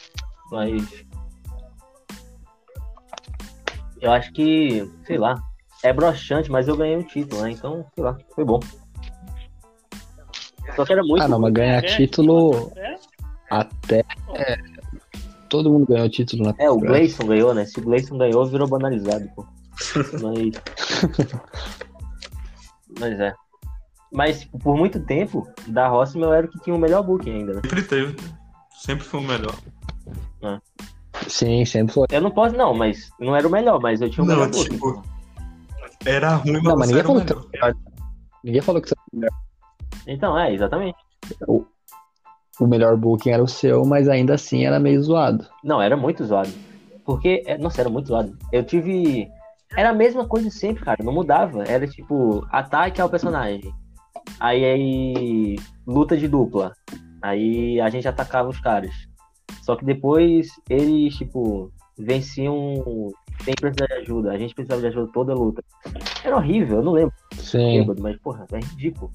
Mas. 0.50 1.04
Eu 4.00 4.10
acho 4.10 4.32
que, 4.32 4.90
sei 5.06 5.16
lá, 5.16 5.40
é 5.82 5.92
broxante, 5.92 6.50
mas 6.50 6.66
eu 6.66 6.76
ganhei 6.76 6.96
um 6.96 7.02
título, 7.02 7.42
né? 7.42 7.50
Então, 7.52 7.86
sei 7.94 8.02
lá, 8.02 8.18
foi 8.34 8.44
bom. 8.44 8.60
Só 10.74 10.84
que 10.84 10.92
era 10.92 11.02
muito. 11.02 11.22
Ah, 11.22 11.28
não, 11.28 11.38
mas 11.38 11.52
ganhar 11.52 11.84
É, 11.84 11.96
título 11.96 12.72
É? 12.76 12.96
até. 13.50 14.04
É, 15.52 15.62
todo 15.62 15.70
mundo 15.70 15.86
ganhou 15.86 16.08
título 16.08 16.44
na 16.44 16.54
É, 16.58 16.70
o 16.70 16.76
PWF. 16.76 16.86
Gleison 16.86 17.26
ganhou, 17.26 17.54
né? 17.54 17.64
Se 17.66 17.78
o 17.78 17.82
Gleison 17.82 18.18
ganhou, 18.18 18.46
virou 18.46 18.68
banalizado, 18.68 19.28
pô. 19.36 19.44
Mas. 20.22 20.62
Mas 22.98 23.20
é. 23.20 23.34
Mas 24.12 24.40
tipo, 24.40 24.58
por 24.58 24.76
muito 24.76 25.00
tempo, 25.00 25.48
da 25.66 25.88
Rossman 25.88 26.24
eu 26.24 26.32
era 26.32 26.46
o 26.46 26.50
que 26.50 26.60
tinha 26.60 26.76
o 26.76 26.78
melhor 26.78 27.02
booking 27.02 27.30
ainda, 27.30 27.54
né? 27.54 27.60
Sempre 27.64 27.82
teve. 27.82 28.16
Sempre 28.78 29.04
foi 29.04 29.20
o 29.20 29.22
melhor. 29.22 29.54
Sim, 31.28 31.64
sempre 31.64 31.94
foi. 31.94 32.06
Eu 32.10 32.20
não 32.20 32.30
posso, 32.30 32.56
não, 32.56 32.74
mas 32.74 33.10
não 33.18 33.34
era 33.34 33.46
o 33.46 33.50
melhor, 33.50 33.80
mas 33.80 34.00
eu 34.00 34.10
tinha 34.10 34.24
o 34.24 34.26
Não, 34.26 34.34
melhor 34.34 34.50
booking. 34.50 34.70
tipo, 34.70 34.94
pô. 34.94 35.02
Era 36.04 36.34
ruim, 36.34 36.54
mas, 36.54 36.62
Não, 36.64 36.76
mas 36.76 36.88
ninguém 36.88 37.00
era 37.00 37.10
o 37.10 37.20
falou 37.20 37.24
que 37.24 37.32
o. 37.32 37.74
Ninguém 38.44 38.60
falou 38.60 38.82
que 38.82 38.88
você 38.88 38.94
era 38.94 39.04
o 39.12 39.16
melhor. 39.18 39.38
Então, 40.06 40.38
é, 40.38 40.52
exatamente. 40.52 40.98
o 41.46 41.64
melhor 42.60 42.96
booking 42.96 43.30
era 43.30 43.42
o 43.42 43.48
seu, 43.48 43.84
mas 43.84 44.08
ainda 44.08 44.34
assim 44.34 44.64
era 44.64 44.78
meio 44.78 45.02
zoado. 45.02 45.46
Não, 45.64 45.80
era 45.80 45.96
muito 45.96 46.24
zoado. 46.24 46.50
Porque, 47.04 47.42
é, 47.46 47.58
nossa, 47.58 47.80
era 47.80 47.90
muito 47.90 48.08
zoado. 48.08 48.36
Eu 48.52 48.62
tive. 48.62 49.28
Era 49.76 49.90
a 49.90 49.94
mesma 49.94 50.26
coisa 50.26 50.50
sempre, 50.50 50.84
cara. 50.84 51.02
Não 51.02 51.12
mudava. 51.12 51.64
Era 51.64 51.86
tipo, 51.86 52.46
ataque 52.50 53.00
ao 53.00 53.08
personagem. 53.08 53.72
Aí, 54.38 54.64
aí 54.64 55.56
luta 55.86 56.16
de 56.16 56.28
dupla. 56.28 56.72
Aí 57.20 57.80
a 57.80 57.88
gente 57.88 58.06
atacava 58.06 58.48
os 58.48 58.60
caras. 58.60 58.94
Só 59.62 59.76
que 59.76 59.84
depois 59.84 60.48
eles, 60.68 61.14
tipo, 61.14 61.72
venciam 61.98 63.10
sem 63.44 63.54
precisar 63.54 63.86
de 63.86 63.94
ajuda. 63.94 64.32
A 64.32 64.38
gente 64.38 64.54
precisava 64.54 64.80
de 64.80 64.88
ajuda 64.88 65.10
toda 65.12 65.32
a 65.32 65.36
luta. 65.36 65.62
Era 66.24 66.36
horrível, 66.36 66.78
eu 66.78 66.84
não 66.84 66.92
lembro, 66.92 67.14
Sim. 67.34 67.80
bêbado, 67.80 68.02
mas 68.02 68.16
porra, 68.18 68.46
é 68.52 68.58
ridículo. 68.58 69.10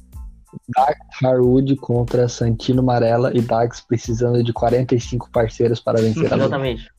Harwood 1.22 1.76
contra 1.78 2.28
Santino 2.28 2.82
Marella 2.82 3.32
e 3.36 3.42
Dax 3.42 3.82
precisando 3.82 4.44
de 4.44 4.54
45 4.54 5.30
parceiros 5.32 5.80
para 5.80 6.02
vencer 6.02 6.26
a 6.26 6.36
luta. 6.36 6.48
Exatamente. 6.48 6.92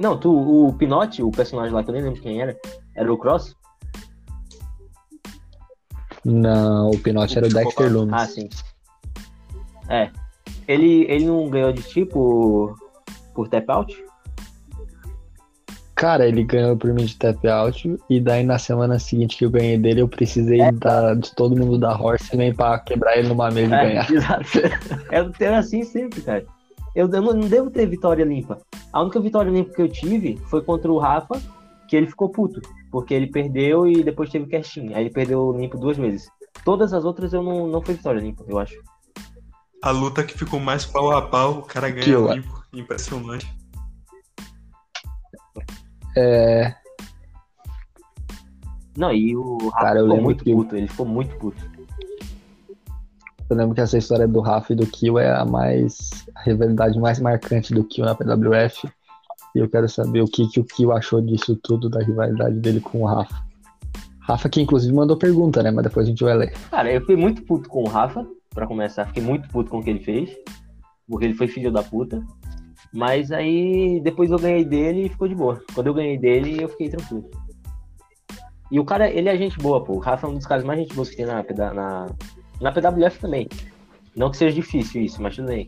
Não, 0.00 0.18
tu, 0.18 0.30
o 0.30 0.72
Pinote, 0.72 1.22
o 1.22 1.30
personagem 1.30 1.74
lá 1.74 1.82
que 1.82 1.90
eu 1.90 1.94
nem 1.94 2.02
lembro 2.02 2.22
quem 2.22 2.40
era, 2.40 2.58
era 2.96 3.12
o 3.12 3.18
Cross? 3.18 3.54
Não, 6.24 6.90
o 6.90 6.98
Pinote 6.98 7.36
era 7.36 7.46
o 7.46 7.50
Dexter 7.50 7.92
Loomis. 7.92 8.14
Ah, 8.14 8.26
sim. 8.26 8.48
É. 9.88 10.10
Ele, 10.66 11.04
ele 11.08 11.26
não 11.26 11.50
ganhou 11.50 11.72
de 11.72 11.82
tipo 11.82 12.74
por 13.34 13.48
tap 13.48 13.68
out? 13.68 14.09
Cara, 16.00 16.26
ele 16.26 16.42
ganhou 16.44 16.78
por 16.78 16.90
mim 16.94 17.04
de 17.04 17.14
tap 17.14 17.44
out 17.46 17.94
e 18.08 18.18
daí 18.18 18.42
na 18.42 18.58
semana 18.58 18.98
seguinte 18.98 19.36
que 19.36 19.44
eu 19.44 19.50
ganhei 19.50 19.76
dele, 19.76 20.00
eu 20.00 20.08
precisei 20.08 20.58
É. 20.58 20.72
da- 20.72 21.12
de 21.12 21.34
todo 21.34 21.54
mundo 21.54 21.76
da 21.76 21.94
Horseman 21.94 22.54
pra 22.54 22.78
quebrar 22.78 23.18
ele 23.18 23.28
numa 23.28 23.50
mesa 23.50 23.74
e 23.74 23.78
É, 23.78 23.84
ganhar. 23.84 24.08
exato. 24.10 24.58
É, 25.10 25.44
era 25.44 25.58
assim 25.58 25.84
sempre, 25.84 26.22
cara. 26.22 26.42
Eu, 26.96 27.06
eu 27.06 27.20
não, 27.20 27.34
não 27.34 27.46
devo 27.46 27.70
ter 27.70 27.84
vitória 27.84 28.24
limpa. 28.24 28.56
A 28.90 29.02
única 29.02 29.20
vitória 29.20 29.50
limpa 29.50 29.74
que 29.74 29.82
eu 29.82 29.90
tive 29.90 30.38
foi 30.48 30.62
contra 30.62 30.90
o 30.90 30.96
Rafa, 30.96 31.38
que 31.86 31.94
ele 31.94 32.06
ficou 32.06 32.30
puto. 32.30 32.62
Porque 32.90 33.12
ele 33.12 33.26
perdeu 33.26 33.86
e 33.86 34.02
depois 34.02 34.30
teve 34.30 34.46
casting. 34.46 34.94
Aí 34.94 35.02
ele 35.02 35.10
perdeu 35.10 35.52
limpo 35.52 35.76
duas 35.76 35.98
vezes. 35.98 36.30
Todas 36.64 36.94
as 36.94 37.04
outras 37.04 37.34
eu 37.34 37.42
não, 37.42 37.66
não 37.66 37.82
foi 37.82 37.94
vitória 37.94 38.20
limpa, 38.20 38.42
eu 38.48 38.58
acho. 38.58 38.74
A 39.82 39.90
luta 39.90 40.24
que 40.24 40.32
ficou 40.32 40.58
mais 40.58 40.86
pau 40.86 41.10
a 41.14 41.20
pau, 41.20 41.58
o 41.58 41.62
cara 41.62 41.90
eu- 41.90 42.32
limpo. 42.32 42.64
Impressionante. 42.72 43.59
É, 46.16 46.74
Não, 48.96 49.12
e 49.12 49.36
o 49.36 49.56
Rafa 49.68 49.78
Cara, 49.86 50.00
eu 50.00 50.06
ficou 50.06 50.22
muito 50.22 50.44
que- 50.44 50.52
puto, 50.52 50.76
ele 50.76 50.88
ficou 50.88 51.06
muito 51.06 51.36
puto. 51.36 51.70
eu 53.48 53.56
lembro 53.56 53.74
que 53.74 53.80
essa 53.80 53.96
história 53.98 54.26
do 54.28 54.40
Rafa 54.40 54.72
e 54.72 54.76
do 54.76 54.86
Kill 54.86 55.18
é 55.18 55.30
a 55.34 55.44
mais 55.44 56.26
a 56.34 56.42
rivalidade 56.42 56.98
mais 56.98 57.18
marcante 57.20 57.72
do 57.74 57.84
Kill 57.84 58.04
na 58.04 58.14
PWF. 58.14 58.88
E 59.54 59.58
eu 59.58 59.68
quero 59.68 59.88
saber 59.88 60.22
o 60.22 60.26
que, 60.26 60.46
que 60.48 60.60
o 60.60 60.64
Kill 60.64 60.92
achou 60.92 61.20
disso 61.20 61.56
tudo, 61.62 61.88
da 61.90 62.00
rivalidade 62.00 62.56
dele 62.60 62.80
com 62.80 63.02
o 63.02 63.06
Rafa. 63.06 63.42
Rafa 64.20 64.48
que 64.48 64.60
inclusive 64.60 64.92
mandou 64.94 65.16
pergunta, 65.16 65.62
né? 65.62 65.70
Mas 65.72 65.82
depois 65.84 66.06
a 66.06 66.10
gente 66.10 66.22
vai 66.22 66.34
ler. 66.36 66.52
Cara, 66.70 66.92
eu 66.92 67.00
fiquei 67.00 67.16
muito 67.16 67.42
puto 67.42 67.68
com 67.68 67.82
o 67.82 67.88
Rafa, 67.88 68.24
pra 68.54 68.66
começar. 68.66 69.06
Fiquei 69.06 69.22
muito 69.22 69.48
puto 69.48 69.68
com 69.70 69.78
o 69.78 69.82
que 69.82 69.90
ele 69.90 70.00
fez. 70.00 70.30
Porque 71.08 71.24
ele 71.24 71.34
foi 71.34 71.48
filho 71.48 71.72
da 71.72 71.82
puta. 71.82 72.22
Mas 72.92 73.30
aí 73.30 74.00
depois 74.02 74.30
eu 74.30 74.38
ganhei 74.38 74.64
dele 74.64 75.06
e 75.06 75.08
ficou 75.08 75.28
de 75.28 75.34
boa. 75.34 75.62
Quando 75.74 75.86
eu 75.86 75.94
ganhei 75.94 76.18
dele, 76.18 76.62
eu 76.62 76.68
fiquei 76.68 76.88
tranquilo. 76.88 77.30
E 78.70 78.78
o 78.78 78.84
cara, 78.84 79.08
ele 79.10 79.28
é 79.28 79.36
gente 79.36 79.58
boa, 79.58 79.82
pô. 79.82 79.94
O 79.94 79.98
Rafa 79.98 80.26
é 80.26 80.30
um 80.30 80.34
dos 80.34 80.46
caras 80.46 80.64
mais 80.64 80.78
gente 80.80 80.94
boa 80.94 81.06
que 81.06 81.16
tem 81.16 81.26
na, 81.26 81.42
na, 81.74 82.06
na 82.60 82.72
PWF 82.72 83.18
também. 83.20 83.48
Não 84.14 84.30
que 84.30 84.36
seja 84.36 84.54
difícil 84.54 85.02
isso, 85.02 85.22
mas 85.22 85.36
tudo 85.36 85.48
bem. 85.48 85.66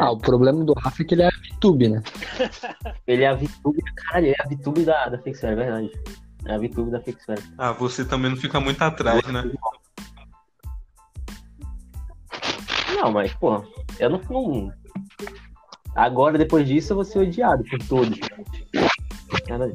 Ah, 0.00 0.10
o 0.10 0.18
problema 0.18 0.64
do 0.64 0.72
Rafa 0.72 1.02
é 1.02 1.06
que 1.06 1.14
ele 1.14 1.22
é 1.22 1.28
VTube, 1.30 1.88
né? 1.88 2.02
Ele 3.06 3.22
é 3.24 3.28
a 3.28 3.34
VTube, 3.34 3.82
caralho, 3.94 4.26
ele 4.26 4.36
é 4.38 4.42
a 4.42 4.48
VTube 4.48 4.84
da, 4.84 5.08
da 5.08 5.18
Fixer, 5.18 5.50
é 5.50 5.54
verdade. 5.54 5.90
É 6.46 6.54
a 6.54 6.58
VTube 6.58 6.90
da 6.90 7.00
Fixer. 7.00 7.38
Ah, 7.58 7.72
você 7.72 8.04
também 8.04 8.30
não 8.30 8.36
fica 8.38 8.58
muito 8.60 8.80
atrás, 8.80 9.22
né? 9.26 9.44
Não, 12.96 13.12
mas, 13.12 13.32
pô, 13.34 13.62
eu 13.98 14.10
não, 14.10 14.20
não- 14.30 14.72
Agora, 15.94 16.38
depois 16.38 16.66
disso, 16.66 16.92
eu 16.92 16.96
vou 16.96 17.04
ser 17.04 17.18
odiado 17.20 17.64
por 17.64 17.78
todos. 17.86 18.18
Cara, 19.46 19.72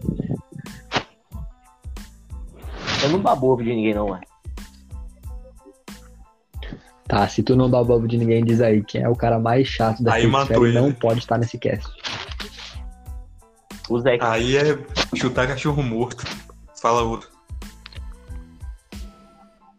Eu 3.04 3.10
não 3.10 3.20
babo 3.20 3.48
ovo 3.48 3.64
de 3.64 3.70
ninguém, 3.70 3.94
não, 3.94 4.10
ué. 4.10 4.22
Tá, 7.08 7.26
se 7.28 7.42
tu 7.42 7.56
não 7.56 7.70
dá 7.70 7.82
bobo 7.82 8.06
de 8.06 8.18
ninguém, 8.18 8.44
diz 8.44 8.60
aí 8.60 8.84
quem 8.84 9.02
é 9.02 9.08
o 9.08 9.16
cara 9.16 9.40
mais 9.40 9.66
chato 9.66 10.04
da 10.04 10.14
Aí 10.14 10.28
matou 10.28 10.58
Série 10.58 10.66
e 10.66 10.70
ele. 10.70 10.82
não 10.82 10.92
pode 10.92 11.20
estar 11.20 11.38
nesse 11.38 11.58
cast. 11.58 11.90
O 13.90 13.98
Zé. 14.00 14.18
Aí 14.20 14.58
é 14.58 14.78
chutar 15.16 15.48
cachorro 15.48 15.82
morto. 15.82 16.26
Fala 16.82 17.04
outro. 17.04 17.30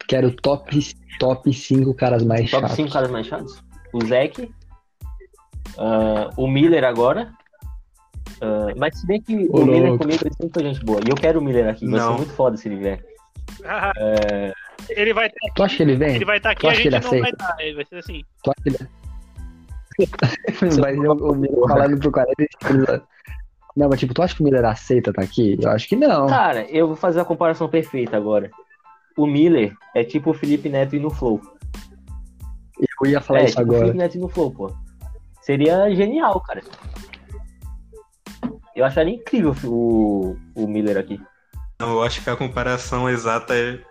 Quero 0.08 0.34
top, 0.36 0.96
top 1.18 1.52
5 1.52 1.92
caras 1.92 2.24
mais 2.24 2.50
Top 2.50 2.62
chatos. 2.62 2.76
5 2.76 2.92
caras 2.92 3.10
mais 3.10 3.26
chatos. 3.26 3.62
O 3.92 4.02
Zeke. 4.06 4.50
Ah, 5.76 6.30
o 6.36 6.46
Miller 6.46 6.84
agora. 6.84 7.32
Ah, 8.40 8.72
mas 8.76 8.98
se 8.98 9.06
bem 9.06 9.20
que 9.20 9.48
Ô, 9.50 9.60
o 9.60 9.66
Miller 9.66 9.98
comigo 9.98 10.22
ele 10.24 10.34
sempre 10.34 10.50
foi 10.52 10.62
gente 10.62 10.84
boa. 10.84 11.00
E 11.04 11.10
eu 11.10 11.16
quero 11.16 11.40
o 11.40 11.42
Miller 11.42 11.68
aqui. 11.68 11.88
Vai 11.88 12.00
ser 12.00 12.10
muito 12.10 12.32
foda 12.32 12.56
se 12.56 12.68
ele 12.68 12.76
vier. 12.76 13.04
Ele 14.90 15.12
vai 15.12 15.30
Tu 15.54 15.62
acha 15.62 15.76
que 15.76 15.82
ele 15.82 15.96
vem? 15.96 16.14
ele 16.14 16.24
vai 16.24 16.36
estar 16.36 16.50
aqui 16.52 16.60
Tu 16.60 16.66
e 16.66 16.70
a 16.70 16.74
gente 16.74 16.86
ele 16.86 17.00
não 17.00 17.10
vai 17.10 17.20
aceita? 17.20 17.44
estar. 17.44 17.56
Ele 17.60 17.74
vai 17.74 17.84
ser 17.84 17.96
assim. 17.96 18.22
Tu 18.42 18.50
acha 18.50 18.62
que 18.62 18.68
ele... 18.68 18.78
Vai 20.80 20.94
ser 20.94 21.08
o, 21.08 21.12
o 21.12 21.34
Miller 21.34 21.68
falando 21.68 21.98
pro 21.98 22.12
cara. 22.12 22.32
Não, 23.76 23.88
mas 23.88 23.98
tipo, 23.98 24.14
tu 24.14 24.22
acha 24.22 24.34
que 24.34 24.40
o 24.40 24.44
Miller 24.44 24.64
aceita 24.64 25.12
tá 25.12 25.22
aqui? 25.22 25.58
Eu 25.60 25.70
acho 25.70 25.88
que 25.88 25.96
não. 25.96 26.28
Cara, 26.28 26.62
eu 26.70 26.86
vou 26.86 26.96
fazer 26.96 27.20
a 27.20 27.24
comparação 27.24 27.68
perfeita 27.68 28.16
agora. 28.16 28.50
O 29.16 29.26
Miller 29.26 29.74
é 29.94 30.04
tipo 30.04 30.30
o 30.30 30.34
Felipe 30.34 30.68
Neto 30.68 30.94
e 30.94 31.00
no 31.00 31.10
Flow. 31.10 31.40
Eu 33.02 33.10
ia 33.10 33.20
falar 33.20 33.40
é, 33.40 33.44
isso 33.44 33.56
tipo 33.56 33.62
o 33.62 33.64
agora. 33.64 33.80
Felipe 33.80 33.98
Neto 33.98 34.14
e 34.14 34.20
no 34.20 34.28
Flow, 34.28 34.50
pô. 34.52 34.72
Seria 35.48 35.88
genial, 35.94 36.38
cara. 36.42 36.60
Eu 38.76 38.84
acharia 38.84 39.14
incrível 39.14 39.56
o, 39.64 40.36
o 40.54 40.68
Miller 40.68 40.98
aqui. 40.98 41.18
Não, 41.80 41.92
eu 41.92 42.02
acho 42.02 42.22
que 42.22 42.28
a 42.28 42.36
comparação 42.36 43.08
exata 43.08 43.54
é, 43.54 43.82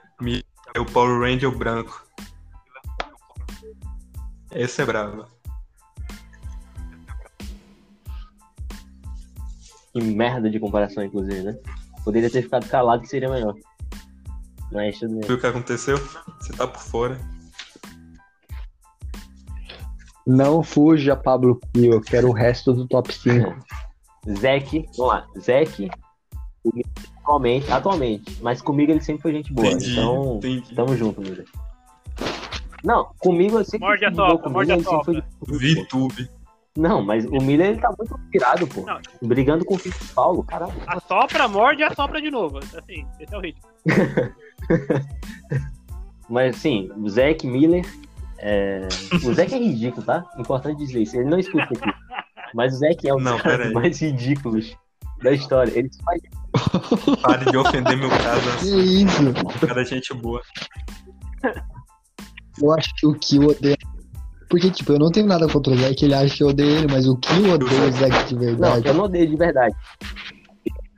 é 0.76 0.80
o 0.80 0.86
Power 0.86 1.20
Ranger 1.20 1.50
branco. 1.50 2.06
Esse 4.52 4.84
é 4.84 4.86
bravo. 4.86 5.26
Que 9.92 10.00
merda 10.00 10.52
de 10.52 10.60
comparação, 10.60 11.04
inclusive, 11.04 11.42
né? 11.42 11.58
Poderia 12.04 12.30
ter 12.30 12.44
ficado 12.44 12.70
calado 12.70 13.02
que 13.02 13.10
seria 13.10 13.32
melhor. 13.32 13.56
Mas 14.72 15.00
tudo 15.00 15.16
bem. 15.16 15.28
Viu 15.28 15.38
o 15.38 15.40
que 15.40 15.48
aconteceu? 15.48 15.98
Você 16.40 16.54
tá 16.54 16.68
por 16.68 16.82
fora. 16.82 17.37
Não 20.30 20.62
fuja, 20.62 21.16
Pablo 21.16 21.58
Pio. 21.72 21.94
Eu 21.94 22.02
quero 22.02 22.28
o 22.28 22.34
resto 22.34 22.74
do 22.74 22.86
top 22.86 23.14
5. 23.14 23.56
Zeke, 24.40 24.86
vamos 24.98 25.14
lá. 25.14 25.26
Zeke, 25.40 25.90
atualmente, 27.24 27.72
atualmente. 27.72 28.38
Mas 28.42 28.62
comigo 28.62 28.92
ele 28.92 29.00
sempre 29.02 29.22
foi 29.22 29.32
gente 29.32 29.54
boa. 29.54 29.68
Entendi, 29.68 29.92
Então, 29.94 30.36
entendi. 30.36 30.76
tamo 30.76 30.98
junto, 30.98 31.22
Miller. 31.22 31.46
Não, 32.84 33.10
comigo 33.20 33.58
eu 33.58 33.64
sempre 33.64 33.88
Morde 33.88 34.06
a 34.06 34.12
comigo 34.12 34.50
morde 34.52 34.72
a 34.74 34.82
toca. 34.84 35.04
foi. 35.06 35.24
VTube. 35.48 36.30
Não, 36.78 37.02
mas 37.02 37.26
o 37.26 37.38
Miller 37.42 37.70
ele 37.70 37.80
tá 37.82 37.92
muito 37.98 38.14
inspirado, 38.22 38.68
pô. 38.68 38.82
Não. 38.82 39.00
Brigando 39.24 39.64
com 39.66 39.76
o 39.76 39.80
Felipe 39.80 40.06
Paulo, 40.14 40.44
caralho. 40.44 40.74
Assopra, 40.86 41.48
morde 41.48 41.82
e 41.82 41.86
assopra 41.86 42.22
de 42.22 42.30
novo. 42.30 42.60
Assim, 42.60 43.08
esse 43.20 43.34
é 43.34 43.38
o 43.38 43.42
ritmo. 43.42 43.64
Mas 46.30 46.56
assim, 46.58 46.92
Zeke 47.10 47.48
Miller. 47.48 47.86
É, 48.40 48.88
O 49.24 49.34
Zeke 49.34 49.56
é 49.56 49.58
ridículo, 49.60 50.06
tá? 50.06 50.24
Importante 50.38 50.78
dizer 50.80 51.02
isso. 51.02 51.16
Ele 51.18 51.30
não 51.30 51.40
escuta 51.40 51.64
aqui. 51.66 51.92
Mas 52.54 52.74
o 52.76 52.78
Zeke 52.78 53.10
é 53.10 53.14
um 53.14 53.20
Não, 53.20 53.38
dos 53.38 53.74
mais 53.74 54.00
ridículos 54.00 54.76
da 55.22 55.32
história. 55.32 55.72
Ele 55.78 55.90
faz 56.04 56.22
Pare 57.22 57.46
de 57.52 57.58
ofender 57.58 57.98
meu 57.98 58.10
caso 58.10 58.58
Que 58.60 58.68
isso? 59.04 59.68
Cara, 59.68 59.84
gente 59.86 60.14
boa. 60.14 60.42
Eu 62.62 62.74
acho 62.74 62.94
que 62.96 63.06
o 63.06 63.14
Kill 63.14 63.48
odeia. 63.48 63.78
Porque, 64.50 64.72
tipo, 64.72 64.94
eu 64.94 65.00
não 65.00 65.12
tenho 65.12 65.28
nada 65.28 65.48
contra 65.48 65.74
o 65.74 65.78
Zack, 65.78 66.04
ele 66.06 66.14
acha 66.16 66.36
que 66.38 66.42
eu 66.44 66.48
odeio 66.48 66.78
ele, 66.78 66.88
mas 66.92 67.06
o 67.08 67.18
Kill 67.18 67.52
odeia 67.54 67.82
o 67.84 67.92
Zack 67.92 68.26
de 68.30 68.34
Não, 68.36 68.40
verdade. 68.42 68.88
eu 68.88 68.94
não 68.94 69.04
odeio 69.04 69.30
de 69.30 69.36
verdade. 69.36 69.76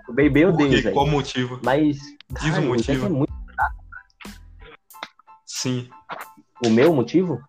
O 0.08 0.14
Baby 0.14 0.42
eu 0.42 0.50
Por 0.54 0.56
odeio, 0.56 0.70
quê? 0.72 0.82
velho. 0.82 0.94
Qual 0.94 1.06
o 1.06 1.10
motivo? 1.10 1.60
Mas. 1.64 1.98
Diz 2.42 2.52
cara, 2.52 2.62
o 2.62 2.72
o 2.72 2.78
Zeke 2.78 2.92
motivo. 2.92 3.06
é 3.06 3.10
muito... 3.10 3.34
Sim. 5.46 5.90
O 6.66 6.70
meu 6.70 6.94
motivo? 6.94 7.40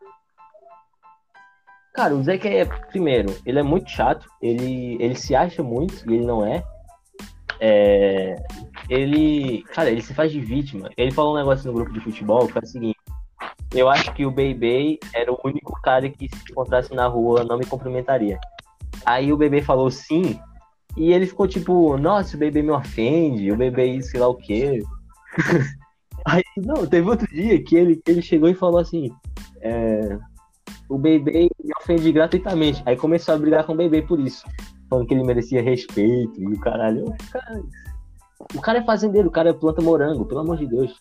Cara, 1.94 2.14
o 2.14 2.22
Zeke 2.22 2.48
é, 2.48 2.64
primeiro, 2.64 3.36
ele 3.44 3.58
é 3.58 3.62
muito 3.62 3.90
chato, 3.90 4.26
ele, 4.40 4.96
ele 5.00 5.14
se 5.16 5.34
acha 5.34 5.62
muito 5.62 6.08
e 6.10 6.14
ele 6.14 6.24
não 6.24 6.46
é. 6.46 6.62
É, 7.62 8.36
Ele, 8.88 9.62
cara, 9.74 9.90
ele 9.90 10.00
se 10.00 10.14
faz 10.14 10.32
de 10.32 10.40
vítima. 10.40 10.88
Ele 10.96 11.10
falou 11.10 11.34
um 11.34 11.38
negócio 11.38 11.66
no 11.66 11.74
grupo 11.74 11.92
de 11.92 12.00
futebol 12.00 12.48
que 12.48 12.56
é 12.56 12.62
o 12.62 12.66
seguinte: 12.66 12.98
eu 13.74 13.88
acho 13.88 14.12
que 14.14 14.24
o 14.24 14.30
Bebê 14.30 14.98
era 15.14 15.30
o 15.30 15.38
único 15.44 15.78
cara 15.82 16.08
que 16.08 16.28
se 16.28 16.50
encontrasse 16.50 16.94
na 16.94 17.06
rua 17.06 17.44
não 17.44 17.58
me 17.58 17.66
cumprimentaria. 17.66 18.38
Aí 19.04 19.32
o 19.32 19.36
Bebê 19.36 19.60
falou 19.60 19.90
sim, 19.90 20.40
e 20.96 21.12
ele 21.12 21.26
ficou 21.26 21.46
tipo, 21.46 21.96
nossa, 21.96 22.36
o 22.36 22.38
Bebê 22.38 22.62
me 22.62 22.70
ofende, 22.70 23.52
o 23.52 23.56
Bebê 23.56 23.86
isso, 23.86 24.10
sei 24.10 24.20
lá 24.20 24.28
o 24.28 24.34
quê. 24.34 24.82
Aí, 26.26 26.42
não, 26.56 26.86
teve 26.86 27.08
outro 27.08 27.26
dia 27.28 27.62
que 27.62 27.76
ele, 27.76 27.96
que 27.96 28.10
ele 28.10 28.22
chegou 28.22 28.48
e 28.48 28.54
falou 28.54 28.78
assim: 28.78 29.10
é, 29.60 30.18
o 30.88 30.98
Bebê 30.98 31.48
me 31.62 31.72
ofende 31.80 32.12
gratuitamente. 32.12 32.82
Aí 32.86 32.96
começou 32.96 33.34
a 33.34 33.38
brigar 33.38 33.64
com 33.64 33.72
o 33.72 33.76
Bebê 33.76 34.02
por 34.02 34.18
isso. 34.20 34.44
Falando 34.88 35.06
que 35.06 35.14
ele 35.14 35.24
merecia 35.24 35.62
respeito 35.62 36.40
e 36.40 36.46
o 36.46 36.60
caralho. 36.60 37.14
Cara, 37.30 37.62
o 38.54 38.60
cara 38.60 38.78
é 38.78 38.84
fazendeiro, 38.84 39.28
o 39.28 39.30
cara 39.32 39.54
planta 39.54 39.80
morango, 39.80 40.24
pelo 40.24 40.40
amor 40.40 40.56
de 40.56 40.66
Deus. 40.66 41.00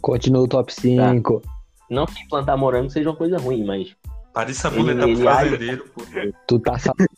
Continua 0.00 0.42
o 0.42 0.48
top 0.48 0.72
5. 0.74 1.42
Não 1.90 2.06
que 2.06 2.28
plantar 2.28 2.56
morango 2.56 2.90
seja 2.90 3.08
uma 3.08 3.16
coisa 3.16 3.38
ruim, 3.38 3.64
mas. 3.64 3.96
Pare 4.32 4.50
de 4.50 4.58
sabonetar 4.58 5.08
Ele- 5.08 5.16
pro 5.16 5.30
ele 5.30 5.34
fazendeiro, 5.34 5.84
pô. 5.94 6.02
Tu 6.46 6.58
tá 6.58 6.78
sabendo. 6.78 7.08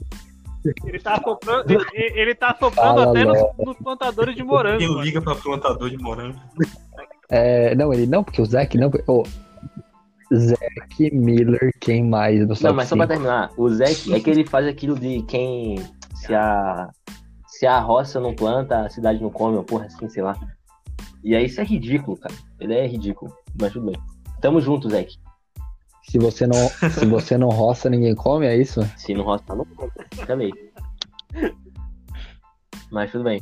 Ele 0.85 0.98
tá 0.98 1.20
soprando, 1.22 1.70
ele, 1.70 1.85
ele 1.94 2.35
tá 2.35 2.57
soprando 2.59 2.74
Fala 2.74 3.11
até 3.11 3.24
nos, 3.24 3.38
nos 3.59 3.76
plantadores 3.76 4.35
de 4.35 4.42
morango. 4.42 4.79
Quem 4.79 5.00
liga 5.02 5.20
pra 5.20 5.35
plantador 5.35 5.90
de 5.90 5.98
morango? 5.98 6.38
É, 7.29 7.74
não, 7.74 7.92
ele 7.92 8.07
não, 8.07 8.22
porque 8.22 8.40
o 8.40 8.46
Zack 8.46 8.79
não. 8.79 8.90
Ô, 9.07 9.22
Zack 10.35 11.14
Miller, 11.14 11.72
quem 11.81 12.05
mais 12.05 12.40
no 12.40 12.55
Não, 12.61 12.74
mas 12.74 12.88
só 12.88 12.96
pra 12.96 13.07
5? 13.07 13.09
terminar, 13.09 13.50
o 13.57 13.68
Zeke 13.68 14.14
é 14.14 14.20
que 14.20 14.31
ele 14.31 14.46
faz 14.46 14.66
aquilo 14.66 14.98
de 14.98 15.22
quem. 15.22 15.76
Se 16.14 16.35
a. 16.35 16.88
Se 17.46 17.66
a 17.66 17.81
roça 17.81 18.20
não 18.20 18.35
planta, 18.35 18.81
a 18.81 18.90
cidade 18.90 19.22
não 19.22 19.31
come, 19.31 19.57
uma 19.57 19.64
porra 19.64 19.87
assim, 19.87 20.09
sei 20.11 20.22
lá. 20.22 20.37
E 21.24 21.35
aí 21.35 21.46
isso 21.46 21.61
é 21.61 21.64
ridículo, 21.64 22.16
cara. 22.18 22.35
Ele 22.61 22.74
é 22.74 22.87
ridículo. 22.87 23.33
Mas 23.59 23.72
tudo 23.72 23.87
bem. 23.87 24.00
Tamo 24.42 24.61
junto, 24.61 24.90
Zeke. 24.90 25.16
Se 26.08 26.18
você 26.18 26.46
não, 26.46 26.68
se 26.90 27.04
você 27.06 27.36
não 27.36 27.48
roça, 27.48 27.90
ninguém 27.90 28.14
come, 28.14 28.46
é 28.46 28.56
isso? 28.56 28.80
Se 28.96 29.12
não 29.14 29.24
roça, 29.24 29.54
não 29.54 29.64
come. 29.64 29.90
Também. 30.26 30.52
Mas 32.90 33.10
tudo 33.10 33.24
bem. 33.24 33.40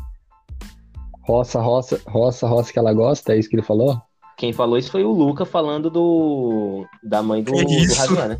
Roça, 1.22 1.61
roça, 1.61 2.00
roça, 2.07 2.46
roça 2.46 2.72
que 2.72 2.79
ela 2.79 2.92
gosta, 2.92 3.33
é 3.35 3.38
isso 3.38 3.48
que 3.48 3.57
ele 3.57 3.62
falou? 3.62 4.00
Quem 4.37 4.53
falou 4.53 4.77
isso 4.77 4.90
foi 4.90 5.05
o 5.05 5.12
Luca 5.12 5.44
falando 5.44 5.88
do. 5.90 6.87
Da 7.03 7.22
mãe 7.22 7.42
do, 7.42 7.53
Que 7.53 7.64
do? 7.64 7.94
Javier, 7.94 8.29
né? 8.31 8.38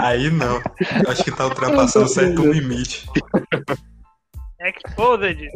Aí 0.00 0.30
não. 0.30 0.56
Eu 1.04 1.10
acho 1.10 1.24
que 1.24 1.30
tá 1.30 1.44
ultrapassando 1.46 2.08
certo 2.08 2.50
limite. 2.52 3.06
Exposed. 4.60 5.48